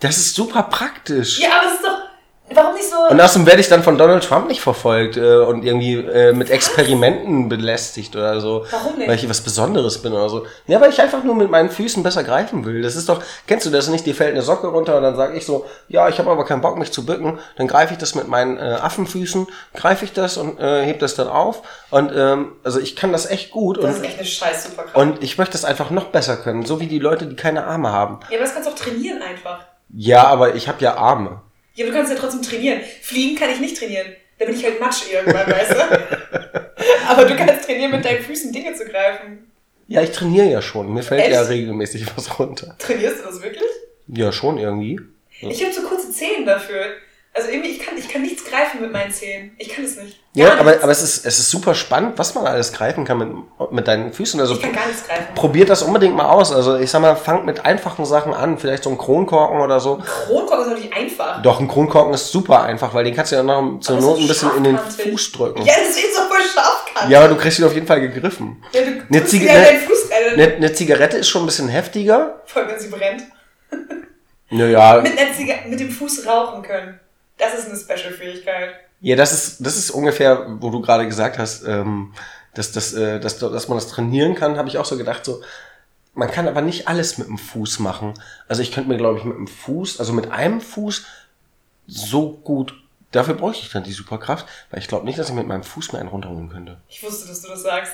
Das 0.00 0.18
ist 0.18 0.34
super 0.34 0.64
praktisch. 0.64 1.38
Ja, 1.38 1.60
aber 1.60 1.68
es 1.68 1.74
ist 1.76 1.84
doch. 1.84 2.07
Warum 2.54 2.74
nicht 2.74 2.88
so. 2.88 2.96
Und 3.10 3.20
außerdem 3.20 3.46
werde 3.46 3.60
ich 3.60 3.68
dann 3.68 3.82
von 3.82 3.98
Donald 3.98 4.24
Trump 4.24 4.48
nicht 4.48 4.60
verfolgt 4.60 5.16
äh, 5.16 5.36
und 5.38 5.64
irgendwie 5.64 5.96
äh, 5.96 6.32
mit 6.32 6.50
Experimenten 6.50 7.48
belästigt 7.48 8.16
oder 8.16 8.40
so. 8.40 8.64
Warum 8.70 8.96
nicht? 8.96 9.08
Weil 9.08 9.16
ich 9.16 9.28
was 9.28 9.40
Besonderes 9.42 10.00
bin 10.00 10.12
oder 10.12 10.28
so. 10.28 10.46
Ja, 10.66 10.80
weil 10.80 10.90
ich 10.90 11.00
einfach 11.00 11.22
nur 11.24 11.34
mit 11.34 11.50
meinen 11.50 11.70
Füßen 11.70 12.02
besser 12.02 12.24
greifen 12.24 12.64
will. 12.64 12.80
Das 12.82 12.96
ist 12.96 13.08
doch, 13.08 13.22
kennst 13.46 13.66
du 13.66 13.70
das 13.70 13.88
nicht? 13.88 14.06
Dir 14.06 14.14
fällt 14.14 14.32
eine 14.32 14.42
Socke 14.42 14.68
runter 14.68 14.96
und 14.96 15.02
dann 15.02 15.16
sage 15.16 15.36
ich 15.36 15.44
so, 15.44 15.66
ja, 15.88 16.08
ich 16.08 16.18
habe 16.18 16.30
aber 16.30 16.44
keinen 16.44 16.62
Bock, 16.62 16.78
mich 16.78 16.92
zu 16.92 17.04
bücken. 17.04 17.38
Dann 17.56 17.68
greife 17.68 17.92
ich 17.92 17.98
das 17.98 18.14
mit 18.14 18.28
meinen 18.28 18.56
äh, 18.56 18.78
Affenfüßen, 18.80 19.46
greife 19.74 20.04
ich 20.04 20.12
das 20.12 20.36
und 20.36 20.58
äh, 20.58 20.84
heb 20.84 21.00
das 21.00 21.14
dann 21.14 21.28
auf. 21.28 21.62
Und 21.90 22.12
ähm, 22.14 22.52
also 22.64 22.80
ich 22.80 22.96
kann 22.96 23.12
das 23.12 23.26
echt 23.26 23.50
gut 23.50 23.76
das 23.76 23.84
und, 23.84 23.90
ist 23.90 24.04
echt 24.04 24.18
eine 24.18 24.26
scheiß 24.26 24.64
Superkraft. 24.64 24.96
und 24.96 25.22
ich 25.22 25.36
möchte 25.36 25.52
das 25.52 25.64
einfach 25.64 25.90
noch 25.90 26.06
besser 26.06 26.36
können. 26.36 26.64
So 26.64 26.80
wie 26.80 26.86
die 26.86 26.98
Leute, 26.98 27.26
die 27.26 27.36
keine 27.36 27.64
Arme 27.64 27.92
haben. 27.92 28.20
ja, 28.30 28.36
aber 28.36 28.44
das 28.44 28.54
kannst 28.54 28.68
du 28.68 28.72
auch 28.72 28.78
trainieren 28.78 29.20
einfach. 29.22 29.60
Ja, 29.90 30.24
aber 30.24 30.54
ich 30.54 30.68
habe 30.68 30.82
ja 30.82 30.96
Arme. 30.96 31.40
Ja, 31.78 31.84
aber 31.84 31.92
du 31.92 31.98
kannst 31.98 32.12
ja 32.12 32.18
trotzdem 32.18 32.42
trainieren. 32.42 32.80
Fliegen 33.02 33.38
kann 33.38 33.50
ich 33.50 33.60
nicht 33.60 33.78
trainieren. 33.78 34.08
Da 34.36 34.46
bin 34.46 34.56
ich 34.56 34.64
halt 34.64 34.80
Matsch 34.80 35.04
irgendwann, 35.12 35.46
weißt 35.46 35.70
du? 35.70 35.76
Aber 37.08 37.24
du 37.24 37.36
kannst 37.36 37.66
trainieren, 37.66 37.92
mit 37.92 38.04
deinen 38.04 38.20
Füßen 38.20 38.52
Dinge 38.52 38.74
zu 38.74 38.84
greifen. 38.84 39.48
Ja, 39.86 40.02
ich 40.02 40.10
trainiere 40.10 40.50
ja 40.50 40.60
schon. 40.60 40.92
Mir 40.92 41.04
fällt 41.04 41.22
Echt? 41.22 41.30
ja 41.30 41.42
regelmäßig 41.42 42.04
was 42.16 42.36
runter. 42.36 42.74
Trainierst 42.78 43.20
du 43.20 43.26
das 43.26 43.42
wirklich? 43.42 43.70
Ja, 44.08 44.32
schon 44.32 44.58
irgendwie. 44.58 44.98
Ja. 45.40 45.50
Ich 45.50 45.62
habe 45.62 45.72
so 45.72 45.82
kurze 45.82 46.10
Zehen 46.10 46.44
dafür. 46.44 46.96
Also 47.38 47.50
irgendwie, 47.50 47.70
ich 47.70 47.78
kann, 47.80 47.96
ich 47.96 48.08
kann 48.08 48.22
nichts 48.22 48.44
greifen 48.44 48.80
mit 48.80 48.92
meinen 48.92 49.12
Zehen. 49.12 49.52
Ich 49.58 49.68
kann 49.68 49.84
es 49.84 49.96
nicht. 49.96 50.18
Ja, 50.34 50.48
Gar 50.50 50.58
aber, 50.60 50.70
nichts. 50.70 50.82
aber 50.82 50.92
es 50.92 51.02
ist, 51.02 51.24
es 51.26 51.38
ist 51.38 51.50
super 51.50 51.74
spannend, 51.74 52.18
was 52.18 52.34
man 52.34 52.46
alles 52.46 52.72
greifen 52.72 53.04
kann 53.04 53.18
mit, 53.18 53.72
mit 53.72 53.86
deinen 53.88 54.12
Füßen. 54.12 54.40
Also 54.40 54.54
ich 54.54 54.62
kann 54.62 54.72
gar 54.72 54.86
nichts 54.86 55.06
greifen. 55.06 55.34
probiert 55.34 55.68
das 55.68 55.82
unbedingt 55.82 56.16
mal 56.16 56.28
aus. 56.28 56.52
Also 56.52 56.76
ich 56.76 56.90
sag 56.90 57.00
mal, 57.00 57.16
fangt 57.16 57.46
mit 57.46 57.64
einfachen 57.64 58.04
Sachen 58.04 58.34
an. 58.34 58.58
Vielleicht 58.58 58.82
so 58.84 58.90
ein 58.90 58.98
Kronkorken 58.98 59.60
oder 59.60 59.78
so. 59.80 59.98
Kronkorken 60.26 60.66
ist 60.66 60.72
doch 60.72 60.78
nicht 60.78 60.96
einfach. 60.96 61.42
Doch, 61.42 61.60
ein 61.60 61.68
Kronkorken 61.68 62.12
ist 62.14 62.30
super 62.32 62.62
einfach, 62.62 62.92
weil 62.94 63.04
den 63.04 63.14
kannst 63.14 63.32
du 63.32 63.36
ja 63.36 63.42
noch 63.42 63.78
zur 63.80 64.00
Not 64.00 64.18
ein 64.18 64.28
bisschen 64.28 64.56
in 64.56 64.64
den 64.64 64.76
scharfkantig. 64.76 65.12
Fuß 65.12 65.32
drücken. 65.32 65.62
Ja, 65.62 65.74
das 65.78 65.96
ist 65.96 66.14
so 66.14 66.22
voll 66.22 66.38
Hand. 67.00 67.10
Ja, 67.10 67.20
aber 67.20 67.28
du 67.28 67.36
kriegst 67.36 67.58
ihn 67.58 67.64
auf 67.64 67.74
jeden 67.74 67.86
Fall 67.86 68.00
gegriffen. 68.00 68.62
Ja, 68.72 68.80
du 68.82 68.86
Eine 68.88 69.18
ja 69.18 69.78
Fuß 69.86 70.10
Eine, 70.34 70.54
eine 70.54 70.72
Zigarette 70.72 71.16
ist 71.18 71.28
schon 71.28 71.42
ein 71.42 71.46
bisschen 71.46 71.68
heftiger. 71.68 72.42
voll 72.46 72.66
wenn 72.68 72.78
sie 72.78 72.88
brennt. 72.88 73.22
Naja, 74.50 75.00
Mit, 75.02 75.14
mit 75.68 75.80
dem 75.80 75.90
Fuß 75.90 76.26
rauchen 76.26 76.62
können. 76.62 76.98
Das 77.38 77.54
ist 77.54 77.68
eine 77.68 77.76
Special-Fähigkeit. 77.78 78.74
ja, 79.00 79.16
das 79.16 79.32
ist, 79.32 79.64
das 79.64 79.76
ist 79.76 79.90
ungefähr, 79.90 80.46
wo 80.60 80.70
du 80.70 80.80
gerade 80.80 81.06
gesagt 81.06 81.38
hast, 81.38 81.64
ähm, 81.66 82.12
dass, 82.54 82.72
dass, 82.72 82.92
äh, 82.92 83.20
dass, 83.20 83.38
dass 83.38 83.68
man 83.68 83.78
das 83.78 83.88
trainieren 83.88 84.34
kann, 84.34 84.56
habe 84.58 84.68
ich 84.68 84.78
auch 84.78 84.84
so 84.84 84.96
gedacht, 84.98 85.24
so, 85.24 85.40
man 86.14 86.30
kann 86.30 86.48
aber 86.48 86.60
nicht 86.62 86.88
alles 86.88 87.16
mit 87.16 87.28
dem 87.28 87.38
Fuß 87.38 87.78
machen. 87.78 88.14
Also 88.48 88.60
ich 88.62 88.72
könnte 88.72 88.88
mir, 88.88 88.96
glaube 88.96 89.18
ich, 89.18 89.24
mit 89.24 89.36
dem 89.36 89.46
Fuß, 89.46 90.00
also 90.00 90.12
mit 90.12 90.32
einem 90.32 90.60
Fuß 90.60 91.06
so 91.86 92.32
gut, 92.32 92.74
dafür 93.12 93.34
bräuchte 93.34 93.62
ich 93.64 93.72
dann 93.72 93.84
die 93.84 93.92
Superkraft, 93.92 94.46
weil 94.70 94.80
ich 94.80 94.88
glaube 94.88 95.04
nicht, 95.04 95.18
dass 95.18 95.28
ich 95.28 95.34
mit 95.34 95.46
meinem 95.46 95.62
Fuß 95.62 95.92
mir 95.92 96.00
einen 96.00 96.08
runterholen 96.08 96.48
könnte. 96.48 96.78
Ich 96.88 97.02
wusste, 97.02 97.28
dass 97.28 97.42
du 97.42 97.48
das 97.48 97.62
sagst. 97.62 97.92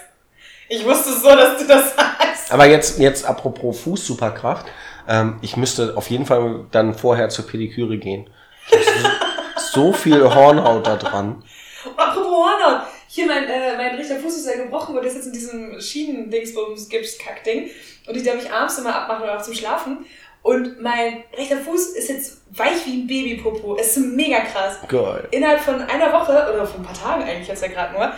Ich 0.69 0.85
wusste 0.85 1.13
so, 1.13 1.29
dass 1.29 1.61
du 1.61 1.69
das 1.69 1.95
sagst. 1.95 2.51
Aber 2.51 2.67
jetzt, 2.67 2.99
jetzt 2.99 3.27
apropos 3.27 3.81
Fuß-Superkraft, 3.81 4.67
ähm, 5.07 5.39
ich 5.43 5.59
müsste 5.59 5.95
auf 5.97 6.09
jeden 6.09 6.25
Fall 6.25 6.65
dann 6.71 6.95
vorher 6.95 7.29
zur 7.29 7.47
Pediküre 7.47 7.99
gehen. 7.99 8.31
So, 9.57 9.93
viel 9.93 10.23
Hornhaut 10.23 10.87
da 10.87 10.97
dran. 10.97 11.43
Und 11.85 11.99
apropos 11.99 12.31
Hornhaut. 12.31 12.87
Hier, 13.09 13.27
mein, 13.27 13.45
äh, 13.45 13.77
mein 13.77 13.95
rechter 13.95 14.17
Fuß 14.17 14.37
ist 14.39 14.47
ja 14.47 14.57
gebrochen, 14.57 14.95
weil 14.95 15.03
der 15.03 15.11
ist 15.11 15.17
jetzt 15.17 15.27
in 15.27 15.33
diesem 15.33 15.81
Schienen-Dingsbums 15.81 16.89
gips 16.89 17.19
Kack-Ding. 17.19 17.71
Und 18.09 18.17
ich 18.17 18.25
darf 18.25 18.35
mich 18.35 18.51
abends 18.51 18.79
immer 18.79 18.95
abmachen 18.95 19.23
oder 19.23 19.39
auch 19.39 19.43
zum 19.43 19.55
Schlafen. 19.55 20.05
Und 20.43 20.81
mein 20.83 21.25
rechter 21.37 21.59
Fuß 21.59 21.91
ist 21.91 22.09
jetzt 22.09 22.39
weich 22.51 22.85
wie 22.87 23.03
ein 23.03 23.07
Babypopo. 23.07 23.77
Es 23.77 23.97
ist 23.97 24.05
mega 24.05 24.41
krass. 24.41 24.79
Geil. 24.89 25.29
Innerhalb 25.31 25.61
von 25.61 25.81
einer 25.81 26.13
Woche, 26.13 26.33
oder 26.33 26.67
von 26.67 26.81
ein 26.81 26.87
paar 26.87 26.95
Tagen 26.95 27.23
eigentlich 27.23 27.49
jetzt 27.49 27.63
ja 27.63 27.69
gerade 27.69 27.95
nur, 27.95 28.13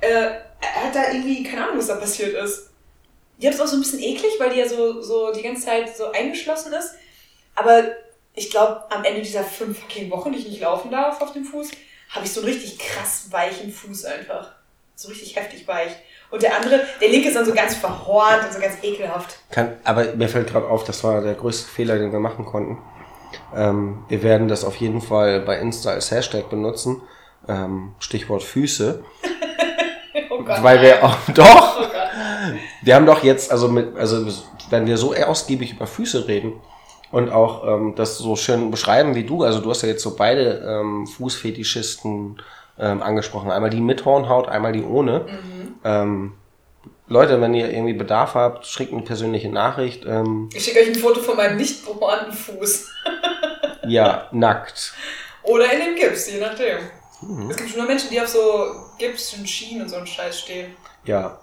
äh, 0.00 0.30
hat 0.60 0.94
da 0.94 1.12
irgendwie, 1.12 1.42
keine 1.42 1.64
Ahnung, 1.64 1.78
was 1.78 1.88
da 1.88 1.96
passiert 1.96 2.34
ist. 2.34 2.70
Die 3.38 3.46
hat 3.46 3.54
es 3.54 3.60
auch 3.60 3.66
so 3.66 3.76
ein 3.76 3.80
bisschen 3.80 4.00
eklig, 4.00 4.32
weil 4.38 4.50
die 4.50 4.60
ja 4.60 4.68
so, 4.68 5.02
so 5.02 5.32
die 5.32 5.42
ganze 5.42 5.66
Zeit 5.66 5.94
so 5.94 6.10
eingeschlossen 6.12 6.72
ist. 6.72 6.94
Aber 7.54 7.84
ich 8.36 8.50
glaube, 8.50 8.84
am 8.90 9.02
Ende 9.02 9.22
dieser 9.22 9.42
fünf 9.42 9.80
fucking 9.80 10.10
Wochen, 10.10 10.30
die 10.32 10.38
ich 10.38 10.48
nicht 10.48 10.60
laufen 10.60 10.90
darf 10.90 11.20
auf 11.22 11.32
dem 11.32 11.44
Fuß, 11.44 11.70
habe 12.10 12.24
ich 12.24 12.32
so 12.32 12.40
einen 12.40 12.50
richtig 12.50 12.78
krass 12.78 13.26
weichen 13.30 13.72
Fuß 13.72 14.04
einfach. 14.04 14.50
So 14.94 15.08
richtig 15.08 15.34
heftig 15.36 15.66
weich. 15.66 15.90
Und 16.30 16.42
der 16.42 16.54
andere, 16.56 16.84
der 17.00 17.08
linke 17.08 17.28
ist 17.28 17.34
dann 17.34 17.46
so 17.46 17.54
ganz 17.54 17.74
verhornt 17.74 18.44
und 18.44 18.52
so 18.52 18.60
ganz 18.60 18.74
ekelhaft. 18.82 19.38
Kann, 19.50 19.76
aber 19.84 20.04
mir 20.14 20.28
fällt 20.28 20.48
gerade 20.48 20.68
auf, 20.68 20.84
das 20.84 21.02
war 21.02 21.22
der 21.22 21.34
größte 21.34 21.68
Fehler, 21.68 21.98
den 21.98 22.12
wir 22.12 22.20
machen 22.20 22.44
konnten. 22.44 22.78
Ähm, 23.54 24.04
wir 24.08 24.22
werden 24.22 24.48
das 24.48 24.64
auf 24.64 24.76
jeden 24.76 25.00
Fall 25.00 25.40
bei 25.40 25.58
Insta 25.58 25.90
als 25.90 26.10
Hashtag 26.10 26.50
benutzen. 26.50 27.02
Ähm, 27.48 27.94
Stichwort 27.98 28.42
Füße. 28.42 29.02
Oh 30.28 30.42
Gott. 30.42 30.62
weil 30.62 30.82
wir 30.82 31.02
auch, 31.04 31.16
doch, 31.34 31.80
Oh 31.80 31.82
Gott. 31.82 32.58
wir 32.82 32.94
haben 32.94 33.06
doch 33.06 33.22
jetzt, 33.24 33.50
also 33.50 33.68
mit, 33.68 33.96
also 33.96 34.26
wenn 34.70 34.86
wir 34.86 34.96
so 34.98 35.14
ausgiebig 35.14 35.72
über 35.72 35.86
Füße 35.86 36.28
reden 36.28 36.60
und 37.12 37.30
auch 37.30 37.66
ähm, 37.66 37.94
das 37.96 38.18
so 38.18 38.36
schön 38.36 38.70
beschreiben 38.70 39.14
wie 39.14 39.24
du, 39.24 39.42
also 39.44 39.60
du 39.60 39.70
hast 39.70 39.82
ja 39.82 39.88
jetzt 39.88 40.02
so 40.02 40.16
beide 40.16 40.64
ähm, 40.66 41.06
Fußfetischisten 41.06 42.40
ähm, 42.78 43.02
angesprochen, 43.02 43.50
einmal 43.50 43.70
die 43.70 43.80
mit 43.80 44.04
Hornhaut, 44.04 44.48
einmal 44.48 44.72
die 44.72 44.82
ohne. 44.82 45.26
Ähm, 45.84 46.32
Leute, 47.08 47.40
wenn 47.40 47.54
ihr 47.54 47.70
irgendwie 47.70 47.92
Bedarf 47.94 48.34
habt, 48.34 48.66
schickt 48.66 48.92
eine 48.92 49.02
persönliche 49.02 49.48
Nachricht. 49.48 50.04
Ähm, 50.04 50.48
Ich 50.52 50.64
schicke 50.64 50.80
euch 50.80 50.88
ein 50.88 50.94
Foto 50.96 51.20
von 51.20 51.36
meinem 51.36 51.56
nicht 51.56 51.84
behaarten 51.86 52.32
Fuß. 52.32 52.88
ja, 53.86 54.28
nackt. 54.32 54.92
Oder 55.44 55.72
in 55.72 55.78
dem 55.78 55.94
Gips, 55.94 56.28
je 56.30 56.40
nachdem. 56.40 56.78
Mhm. 57.22 57.48
Es 57.50 57.56
gibt 57.56 57.70
schon 57.70 57.78
nur 57.78 57.86
Menschen, 57.86 58.10
die 58.10 58.20
auf 58.20 58.26
so 58.26 58.40
Gips 58.98 59.34
und 59.34 59.48
Schienen 59.48 59.82
und 59.82 59.88
so 59.88 59.96
einen 59.96 60.06
Scheiß 60.06 60.40
stehen. 60.40 60.72
Ja. 61.04 61.38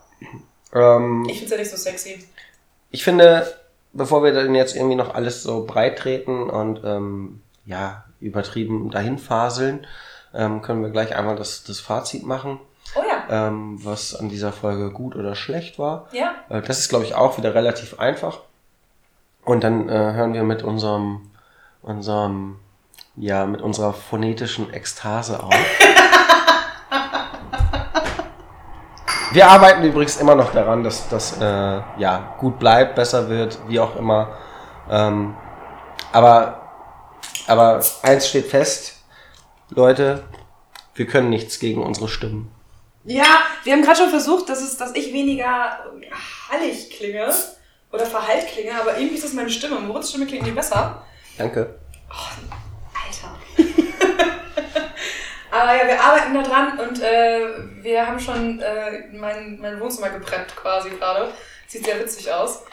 Ähm, 0.74 1.26
Ich 1.30 1.38
find's 1.38 1.52
ja 1.52 1.58
nicht 1.58 1.72
so 1.72 1.78
sexy. 1.78 2.28
ich 2.92 3.04
finde, 3.04 3.48
bevor 3.94 4.24
wir 4.24 4.34
dann 4.34 4.56
jetzt 4.56 4.76
irgendwie 4.76 4.96
noch 4.96 5.14
alles 5.16 5.44
so 5.44 5.66
breit 5.66 5.98
treten 6.00 6.50
und 6.50 6.82
ähm, 6.84 7.42
ja, 7.66 8.04
übertrieben 8.20 8.90
dahin 8.92 9.18
faseln, 9.18 9.86
ähm, 10.34 10.62
können 10.62 10.82
wir 10.82 10.90
gleich 10.90 11.16
einmal 11.16 11.36
das, 11.36 11.64
das 11.64 11.80
Fazit 11.80 12.24
machen, 12.26 12.60
Oh 12.96 13.02
ja. 13.08 13.48
ähm, 13.48 13.80
was 13.84 14.16
an 14.16 14.30
dieser 14.30 14.52
Folge 14.52 14.92
gut 14.92 15.16
oder 15.16 15.36
schlecht 15.36 15.80
war. 15.80 16.08
Ja. 16.12 16.34
Äh, 16.50 16.62
das 16.62 16.80
ist, 16.80 16.90
glaube 16.90 17.06
ich, 17.06 17.16
auch 17.16 17.38
wieder 17.38 17.56
relativ 17.56 18.00
einfach. 18.00 18.40
Und 19.46 19.64
dann 19.64 19.90
äh, 19.90 19.94
hören 19.94 20.34
wir 20.34 20.44
mit 20.44 20.64
unserem, 20.64 21.30
unserem, 21.82 22.58
ja, 23.16 23.46
mit 23.46 23.62
unserer 23.62 23.94
phonetischen 23.94 24.74
Ekstase 24.74 25.42
auf. 25.44 25.54
Wir 29.34 29.48
arbeiten 29.48 29.84
übrigens 29.84 30.18
immer 30.18 30.36
noch 30.36 30.52
daran, 30.54 30.84
dass 30.84 31.10
das 31.10 31.42
äh, 31.42 31.82
ja 31.98 32.36
gut 32.40 32.60
bleibt, 32.60 32.94
besser 32.94 33.30
wird, 33.30 33.58
wie 33.68 33.80
auch 33.80 33.96
immer. 33.96 34.38
Ähm, 34.88 35.36
aber, 36.12 36.62
aber 37.48 37.84
eins 38.04 38.28
steht 38.28 38.46
fest, 38.46 39.02
Leute, 39.72 40.24
wir 40.94 41.08
können 41.08 41.32
nichts 41.32 41.58
gegen 41.58 41.82
unsere 41.82 42.10
Stimmen. 42.10 42.52
Ja, 43.06 43.26
wir 43.64 43.74
haben 43.74 43.82
gerade 43.82 43.98
schon 43.98 44.10
versucht, 44.10 44.50
dass, 44.50 44.62
es, 44.62 44.78
dass 44.78 44.94
ich 44.94 45.12
weniger 45.12 45.80
hallig 46.52 46.92
klinge 46.92 47.34
oder 47.92 48.06
verhallt 48.06 48.46
klinge, 48.48 48.80
aber 48.80 48.98
irgendwie 48.98 49.16
ist 49.16 49.24
das 49.24 49.34
meine 49.34 49.50
Stimme. 49.50 49.80
Moritz 49.80 50.10
Stimme 50.10 50.28
klingt 50.28 50.44
nicht 50.44 50.56
besser. 50.56 51.02
Danke. 51.40 51.80
Alter. 52.94 53.66
Aber 55.62 55.76
ja, 55.76 55.88
wir 55.88 56.02
arbeiten 56.02 56.34
da 56.34 56.42
dran 56.44 56.80
und 56.80 57.02
äh, 57.02 57.40
wir 57.84 58.06
haben 58.08 58.20
schon 58.20 58.60
äh, 58.60 59.08
mein, 59.14 59.60
mein 59.62 59.80
Wohnzimmer 59.80 60.10
gepreppt 60.10 60.56
quasi 60.56 60.90
gerade. 60.92 61.30
Sieht 61.68 61.86
sehr 61.86 62.00
witzig 62.00 62.32
aus. 62.32 62.64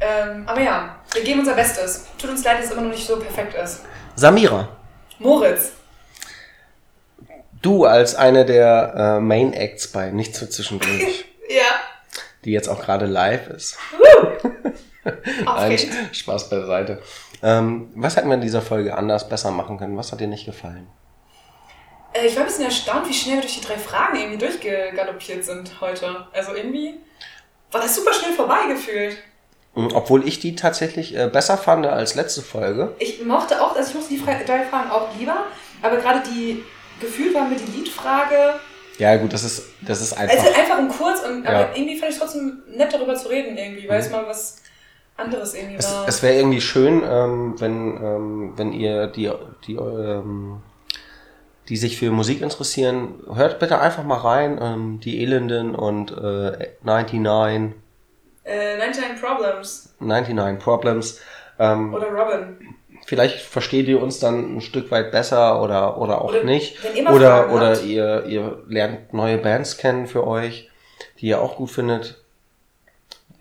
Ähm, 0.00 0.44
aber 0.46 0.60
ja, 0.60 0.96
wir 1.12 1.22
geben 1.22 1.40
unser 1.40 1.54
Bestes. 1.54 2.06
Tut 2.18 2.30
uns 2.30 2.44
leid, 2.44 2.58
dass 2.58 2.66
es 2.66 2.70
immer 2.72 2.82
noch 2.82 2.90
nicht 2.90 3.06
so 3.06 3.18
perfekt 3.18 3.54
ist. 3.54 3.82
Samira, 4.14 4.68
Moritz. 5.18 5.72
du 7.62 7.84
als 7.84 8.14
eine 8.14 8.44
der 8.44 8.94
äh, 9.16 9.20
Main 9.20 9.52
Acts 9.52 9.88
bei 9.88 10.10
Nichts 10.10 10.38
für 10.38 10.48
Zwischendurch, 10.50 11.24
Ja. 11.48 11.80
die 12.44 12.52
jetzt 12.52 12.68
auch 12.68 12.80
gerade 12.80 13.06
live 13.06 13.48
ist. 13.48 13.78
Nein. 15.44 15.78
Spaß 16.12 16.48
beiseite. 16.50 17.00
Ähm, 17.42 17.90
was 17.94 18.16
hätten 18.16 18.28
wir 18.28 18.34
in 18.34 18.40
dieser 18.40 18.62
Folge 18.62 18.96
anders, 18.96 19.28
besser 19.28 19.50
machen 19.50 19.78
können? 19.78 19.96
Was 19.96 20.12
hat 20.12 20.20
dir 20.20 20.26
nicht 20.26 20.46
gefallen? 20.46 20.86
Äh, 22.22 22.26
ich 22.26 22.34
war 22.34 22.42
ein 22.42 22.46
bisschen 22.46 22.64
erstaunt, 22.64 23.08
wie 23.08 23.14
schnell 23.14 23.36
wir 23.36 23.42
durch 23.42 23.58
die 23.60 23.66
drei 23.66 23.76
Fragen 23.78 24.16
irgendwie 24.16 24.38
durchgegaloppiert 24.38 25.44
sind 25.44 25.80
heute. 25.80 26.26
Also 26.32 26.54
irgendwie 26.54 26.94
war 27.72 27.80
das 27.80 27.94
super 27.96 28.12
schnell 28.12 28.32
vorbeigefühlt. 28.32 29.16
Mhm, 29.74 29.90
Obwohl 29.94 30.26
ich 30.26 30.40
die 30.40 30.54
tatsächlich 30.54 31.16
äh, 31.16 31.28
besser 31.28 31.58
fand 31.58 31.86
als 31.86 32.14
letzte 32.14 32.42
Folge. 32.42 32.94
Ich 32.98 33.22
mochte 33.24 33.60
auch, 33.62 33.76
also 33.76 33.90
ich 33.90 33.94
mochte 33.94 34.14
die 34.40 34.44
drei 34.46 34.64
Fragen 34.64 34.90
auch 34.90 35.08
lieber, 35.18 35.44
aber 35.82 35.96
gerade 35.96 36.22
die 36.28 36.62
gefühlt 37.00 37.34
war 37.34 37.46
mir 37.48 37.56
die 37.56 37.78
Liedfrage. 37.78 38.54
Ja, 38.98 39.16
gut, 39.16 39.32
das 39.34 39.44
ist, 39.44 39.62
das 39.82 40.00
ist 40.00 40.14
einfach. 40.14 40.38
Also 40.38 40.48
einfach 40.58 40.78
und 40.78 40.88
kurz, 40.88 41.20
und, 41.22 41.44
Ja. 41.44 41.50
aber 41.50 41.76
irgendwie 41.76 41.98
fand 41.98 42.12
ich 42.12 42.18
trotzdem 42.18 42.62
nett 42.74 42.92
darüber 42.94 43.14
zu 43.14 43.28
reden 43.28 43.58
irgendwie, 43.58 43.86
weil 43.88 44.00
es 44.00 44.10
mal 44.10 44.26
was 44.26 44.62
anderes 45.18 45.52
irgendwie 45.54 45.76
Es, 45.76 45.92
war. 45.92 46.08
es 46.08 46.22
wäre 46.22 46.36
irgendwie 46.36 46.60
schön, 46.62 47.02
ähm, 47.06 47.54
wenn, 47.60 47.96
ähm, 48.02 48.52
wenn 48.56 48.72
ihr 48.72 49.06
die, 49.08 49.30
die, 49.66 49.74
ähm, 49.74 50.62
die 51.68 51.76
sich 51.76 51.96
für 51.98 52.10
Musik 52.10 52.42
interessieren, 52.42 53.14
hört 53.32 53.58
bitte 53.58 53.80
einfach 53.80 54.04
mal 54.04 54.18
rein. 54.18 54.58
Ähm, 54.60 55.00
die 55.00 55.22
Elenden 55.22 55.74
und 55.74 56.12
äh, 56.12 56.68
99, 56.82 57.74
äh, 58.44 58.76
99 58.78 59.20
Problems 59.20 59.94
99 60.00 60.62
Problems. 60.62 61.20
Ähm, 61.58 61.94
oder 61.94 62.08
Robin. 62.08 62.74
vielleicht 63.06 63.40
versteht 63.40 63.88
ihr 63.88 64.02
uns 64.02 64.18
dann 64.18 64.56
ein 64.56 64.60
Stück 64.60 64.90
weit 64.90 65.10
besser 65.10 65.62
oder, 65.62 65.98
oder 65.98 66.20
auch 66.20 66.28
Oder 66.28 66.44
nicht. 66.44 66.78
Oder, 67.10 67.52
oder 67.52 67.70
habt. 67.70 67.84
ihr, 67.84 68.24
ihr 68.26 68.62
lernt 68.68 69.12
neue 69.12 69.38
Bands 69.38 69.78
kennen 69.78 70.06
für 70.06 70.26
euch, 70.26 70.70
die 71.20 71.26
ihr 71.26 71.40
auch 71.40 71.56
gut 71.56 71.70
findet. 71.70 72.25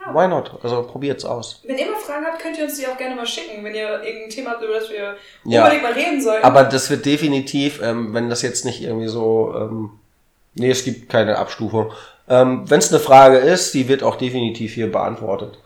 Ja. 0.08 0.14
Why 0.14 0.28
not? 0.28 0.51
Also 0.64 0.84
probiert's 0.84 1.26
aus. 1.26 1.62
Wenn 1.66 1.78
ihr 1.78 1.86
mal 1.88 1.97
Fragen 1.99 2.26
habt, 2.26 2.39
könnt 2.41 2.58
ihr 2.58 2.66
uns 2.66 2.78
die 2.80 2.88
auch 2.88 2.97
gerne 2.97 3.16
mal 3.16 3.26
schicken, 3.26 3.64
wenn 3.64 3.74
ihr 3.76 4.01
irgendein 4.03 4.30
Thema 4.30 4.51
habt, 4.51 4.64
über 4.64 4.74
das 4.76 4.89
wir 4.89 5.16
Ja. 5.45 5.64
unbedingt 5.64 5.84
mal 5.84 5.93
reden 5.93 6.22
sollten. 6.22 6.43
Aber 6.45 6.64
das 6.64 6.89
wird 6.89 7.06
definitiv, 7.06 7.82
ähm, 7.82 8.14
wenn 8.14 8.30
das 8.30 8.41
jetzt 8.41 8.66
nicht 8.66 8.82
irgendwie 8.84 9.08
so, 9.08 9.53
ähm, 9.56 9.91
nee, 10.53 10.70
es 10.70 10.84
gibt 10.84 11.10
keine 11.10 11.38
Abstufung. 11.38 11.91
Ähm, 12.30 12.64
wenn 12.70 12.80
es 12.80 12.91
eine 12.91 12.99
Frage 12.99 13.38
ist, 13.38 13.74
die 13.74 13.88
wird 13.88 14.01
auch 14.03 14.16
definitiv 14.16 14.74
hier 14.74 14.91
beantwortet. 14.91 15.60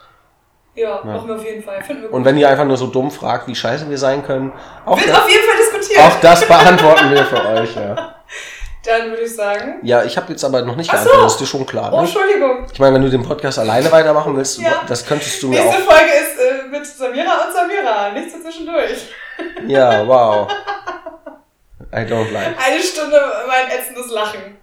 ja, 0.76 1.02
machen 1.04 1.28
wir 1.28 1.36
auf 1.36 1.44
jeden 1.46 1.62
Fall. 1.64 1.84
Finden 1.84 2.04
wir 2.04 2.10
gut. 2.10 2.18
Und 2.18 2.26
wenn 2.26 2.38
ihr 2.38 2.48
einfach 2.50 2.66
nur 2.66 2.78
so 2.78 2.88
dumm 2.88 3.12
fragt, 3.12 3.48
wie 3.48 3.56
scheiße 3.56 3.90
wir 3.90 3.98
sein 3.98 4.24
können, 4.26 4.52
auch 4.86 4.98
Wird 4.98 5.10
das, 5.10 5.18
auf 5.20 5.30
jeden 5.30 5.44
Fall 5.44 5.58
diskutiert. 5.58 6.00
auch 6.06 6.20
das 6.22 6.48
beantworten 6.48 7.12
wir 7.12 7.26
für 7.26 7.46
euch. 7.46 7.76
Ja, 7.76 8.16
Dann 8.90 9.10
würde 9.12 9.22
ich 9.24 9.36
sagen. 9.36 9.76
ja 9.84 10.04
ich 10.04 10.18
habe 10.18 10.32
jetzt 10.32 10.44
aber 10.44 10.64
noch 10.64 10.76
nicht 10.76 10.90
Ach 10.90 10.98
so. 10.98 11.04
geantwortet, 11.04 11.26
das 11.26 11.32
ist 11.34 11.42
dir 11.42 11.46
schon 11.46 11.66
klar. 11.66 11.94
Oh, 11.94 11.98
Ne? 11.98 12.08
Entschuldigung. 12.08 12.66
Ich 12.74 12.80
meine, 12.80 12.96
wenn 12.96 13.04
du 13.04 13.10
den 13.10 13.24
Podcast 13.24 13.60
alleine 13.60 13.92
weitermachen 13.92 14.36
willst, 14.36 14.60
Ja. 14.60 14.82
das 14.88 15.06
könntest 15.06 15.42
du 15.44 15.50
mir 15.50 15.64
Nächste 15.64 15.84
auch. 15.84 15.86
Folge 15.92 16.12
ist 16.12 16.40
äh, 16.40 16.68
mit 16.70 16.86
Samira 16.86 17.46
und 17.48 17.54
Samira. 17.54 18.10
Nichts 18.12 18.34
dazwischendurch. 18.34 19.10
Ja, 19.68 20.06
wow. 20.06 20.50
I 21.94 22.00
don't 22.00 22.32
like. 22.32 22.56
Eine 22.68 22.82
Stunde 22.82 23.20
mein 23.48 23.70
ätzendes 23.80 24.12
Lachen. 24.12 24.58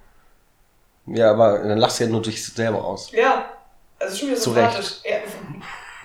Ja, 1.06 1.30
aber 1.30 1.60
dann 1.60 1.78
lachst 1.78 1.98
du 2.00 2.04
ja 2.04 2.10
nur 2.10 2.20
dich 2.20 2.44
selber 2.44 2.84
aus. 2.84 3.10
Ja. 3.12 3.46
Also 3.98 4.16
schon 4.18 4.28
wieder 4.28 4.38
sympathisch. 4.40 4.96
Ja. 5.04 5.16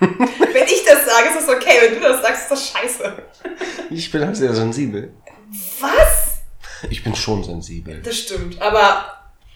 wenn 0.00 0.64
ich 0.64 0.84
das 0.86 1.04
sage, 1.04 1.28
ist 1.28 1.46
das 1.46 1.54
okay. 1.54 1.74
Wenn 1.82 1.94
du 1.96 2.00
das 2.08 2.22
sagst, 2.22 2.42
ist 2.44 2.50
das 2.50 2.68
scheiße. 2.70 3.12
Ich 3.90 4.10
bin 4.10 4.24
halt 4.24 4.36
sehr 4.36 4.54
sensibel. 4.54 5.12
Ich 6.90 7.04
bin 7.04 7.14
schon 7.14 7.44
sensibel. 7.44 8.00
Das 8.04 8.16
stimmt. 8.16 8.60
Aber 8.60 9.04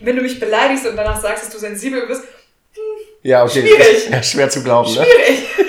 wenn 0.01 0.17
du 0.17 0.23
mich 0.23 0.39
beleidigst 0.39 0.87
und 0.87 0.97
danach 0.97 1.21
sagst, 1.21 1.45
dass 1.45 1.51
du 1.53 1.59
sensibel 1.59 2.07
bist, 2.07 2.23
Ja, 3.23 3.45
okay. 3.45 3.61
Schwierig. 3.63 4.11
Ja, 4.11 4.23
schwer 4.23 4.49
zu 4.51 4.63
glauben, 4.63 4.89
ne? 4.95 5.05
schwierig. 5.05 5.43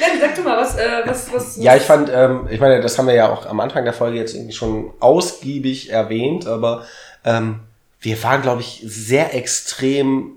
Dann 0.00 0.20
sag 0.20 0.34
du 0.34 0.42
mal, 0.42 0.56
was, 0.58 0.76
äh, 0.76 1.02
was, 1.04 1.32
was. 1.32 1.56
Ja, 1.56 1.76
ich 1.76 1.82
fand, 1.82 2.10
ähm, 2.12 2.48
ich 2.50 2.60
meine, 2.60 2.80
das 2.80 2.98
haben 2.98 3.06
wir 3.06 3.14
ja 3.14 3.32
auch 3.32 3.46
am 3.46 3.60
Anfang 3.60 3.84
der 3.84 3.92
Folge 3.92 4.18
jetzt 4.18 4.34
irgendwie 4.34 4.52
schon 4.52 4.92
ausgiebig 5.00 5.90
erwähnt, 5.90 6.46
aber 6.46 6.84
ähm, 7.24 7.60
wir 8.00 8.20
waren, 8.22 8.42
glaube 8.42 8.60
ich, 8.60 8.82
sehr 8.84 9.34
extrem 9.34 10.32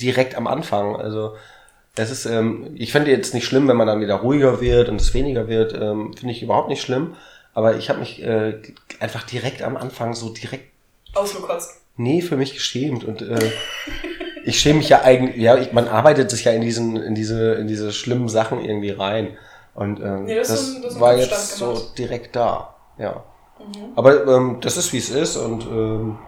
direkt 0.00 0.34
am 0.34 0.46
Anfang. 0.46 0.96
Also 0.96 1.34
das 1.94 2.10
ist, 2.10 2.26
ähm, 2.26 2.74
ich 2.76 2.92
finde 2.92 3.10
jetzt 3.10 3.34
nicht 3.34 3.46
schlimm, 3.46 3.68
wenn 3.68 3.76
man 3.76 3.86
dann 3.86 4.00
wieder 4.00 4.16
ruhiger 4.16 4.60
wird 4.60 4.88
und 4.88 5.00
es 5.00 5.14
weniger 5.14 5.48
wird, 5.48 5.72
ähm, 5.72 6.14
finde 6.16 6.32
ich 6.34 6.42
überhaupt 6.42 6.68
nicht 6.68 6.82
schlimm. 6.82 7.14
Aber 7.54 7.76
ich 7.76 7.88
habe 7.90 7.98
mich 8.00 8.22
äh, 8.22 8.60
einfach 9.00 9.24
direkt 9.24 9.62
am 9.62 9.76
Anfang 9.76 10.14
so 10.14 10.30
direkt, 10.30 10.70
Ausgekotzt. 11.14 11.80
nee, 11.96 12.22
für 12.22 12.36
mich 12.36 12.54
geschämt 12.54 13.02
und 13.04 13.22
äh, 13.22 13.50
ich 14.44 14.58
schäme 14.60 14.78
mich 14.78 14.88
ja 14.88 15.02
eigentlich, 15.02 15.36
ja, 15.36 15.56
ich, 15.56 15.72
man 15.72 15.88
arbeitet 15.88 16.30
sich 16.30 16.44
ja 16.44 16.52
in 16.52 16.60
diesen, 16.62 16.96
in 16.96 17.14
diese, 17.14 17.54
in 17.54 17.66
diese 17.66 17.92
schlimmen 17.92 18.28
Sachen 18.28 18.64
irgendwie 18.64 18.90
rein. 18.90 19.36
Und 19.74 20.00
ähm, 20.00 20.24
Nee, 20.24 20.36
das 20.36 20.48
das, 20.48 20.60
ein- 20.76 20.82
das 20.82 21.00
war 21.00 21.16
jetzt 21.16 21.56
so 21.56 21.90
direkt 21.98 22.34
da. 22.36 22.74
Ja. 22.98 23.24
Mhm. 23.58 23.92
Aber 23.96 24.26
ähm, 24.26 24.58
das 24.60 24.76
ist 24.76 24.92
wie 24.92 24.98
es 24.98 25.10
ist 25.10 25.36
und 25.36 25.62
ähm, 25.64 26.18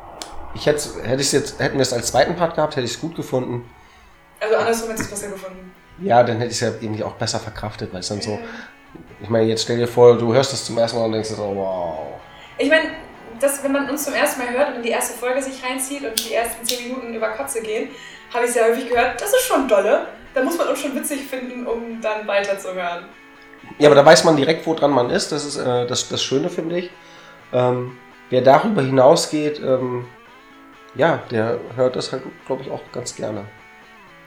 ich 0.55 0.66
hätte 0.66 0.89
hätte 1.05 1.23
ich 1.23 1.33
jetzt 1.33 1.59
hätten 1.61 1.77
wir 1.77 1.83
es 1.83 1.93
als 1.93 2.09
zweiten 2.09 2.37
Part 2.37 2.57
gehabt, 2.57 2.77
hätte 2.77 2.85
ich 2.85 2.93
es 2.95 3.01
gut 3.01 3.14
gefunden. 3.16 3.64
Also 4.41 4.57
andersrum 4.57 4.91
hättest 4.91 5.11
du 5.11 5.14
es 5.14 5.20
besser 5.20 5.33
gefunden. 5.33 5.73
Ja, 6.03 6.23
dann 6.25 6.37
hätte 6.39 6.49
ich 6.51 6.55
es 6.57 6.61
ja 6.61 6.68
irgendwie 6.81 7.05
auch 7.05 7.14
besser 7.14 7.39
verkraftet, 7.41 7.93
weil 7.93 8.01
es 8.01 8.09
dann 8.09 8.20
so. 8.20 8.39
Ich 9.20 9.28
meine, 9.28 9.47
jetzt 9.47 9.62
stell 9.62 9.78
dir 9.78 9.88
vor, 9.88 10.18
du 10.18 10.34
hörst 10.34 10.53
es 10.53 10.64
zum 10.64 10.78
ersten 10.78 10.99
Mal 10.99 11.05
und 11.07 11.12
denkst 11.12 11.28
so, 11.28 11.36
wow. 11.36 12.20
Ich 12.59 12.68
meine, 12.68 12.90
das, 13.40 13.62
wenn 13.62 13.72
man 13.72 13.88
uns 13.88 14.05
zum 14.05 14.14
ersten 14.14 14.40
Mal 14.40 14.51
hört 14.51 14.70
und 14.70 14.76
in 14.76 14.82
die 14.82 14.90
erste 14.90 15.18
Folge 15.18 15.43
sich 15.43 15.62
reinzieht 15.64 16.05
und 16.05 16.28
die 16.28 16.34
ersten 16.34 16.64
10 16.64 16.88
Minuten 16.88 17.14
über 17.14 17.28
Kotze 17.30 17.62
gehen, 17.62 17.90
habe 18.32 18.47
ich 18.47 18.53
sehr 18.53 18.64
häufig 18.64 18.88
gehört, 18.88 19.20
das 19.20 19.30
ist 19.30 19.43
schon 19.43 19.68
dolle. 19.68 20.07
Da 20.34 20.43
muss 20.43 20.57
man 20.57 20.68
uns 20.68 20.80
schon 20.80 20.95
witzig 20.95 21.22
finden, 21.22 21.66
um 21.66 22.01
dann 22.01 22.26
weiterzuhören. 22.26 23.05
Ja, 23.78 23.88
aber 23.88 23.95
da 23.95 24.05
weiß 24.05 24.24
man 24.24 24.36
direkt, 24.36 24.66
wo 24.66 24.74
dran 24.74 24.90
man 24.90 25.11
ist. 25.11 25.30
Das 25.30 25.45
ist 25.45 25.57
äh, 25.57 25.86
das, 25.86 26.09
das 26.09 26.22
Schöne, 26.22 26.49
finde 26.49 26.78
ich. 26.78 26.90
Ähm, 27.53 27.99
wer 28.30 28.40
darüber 28.40 28.82
hinausgeht, 28.82 29.61
ähm, 29.61 30.07
ja, 30.95 31.22
der 31.30 31.59
hört 31.76 31.97
das 31.97 32.12
halt, 32.12 32.22
glaube 32.47 32.62
ich, 32.62 32.70
auch 32.70 32.80
ganz 32.93 33.14
gerne. 33.14 33.45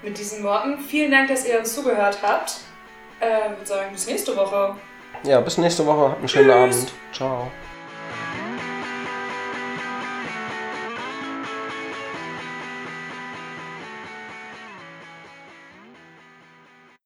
Mit 0.03 0.17
diesen 0.17 0.43
Worten, 0.43 0.79
vielen 0.79 1.11
Dank, 1.11 1.27
dass 1.27 1.47
ihr 1.47 1.57
uns 1.59 1.73
zugehört 1.73 2.19
habt. 2.21 2.57
Äh, 3.19 3.51
ich 3.51 3.57
würde 3.57 3.65
sagen, 3.65 3.91
bis 3.91 4.07
nächste 4.07 4.35
Woche. 4.35 4.75
Ja, 5.23 5.39
bis 5.41 5.57
nächste 5.57 5.85
Woche. 5.85 6.09
Habt 6.09 6.19
einen 6.19 6.27
schönen. 6.27 6.51
Abend. 6.51 6.91
Ciao. 7.13 7.51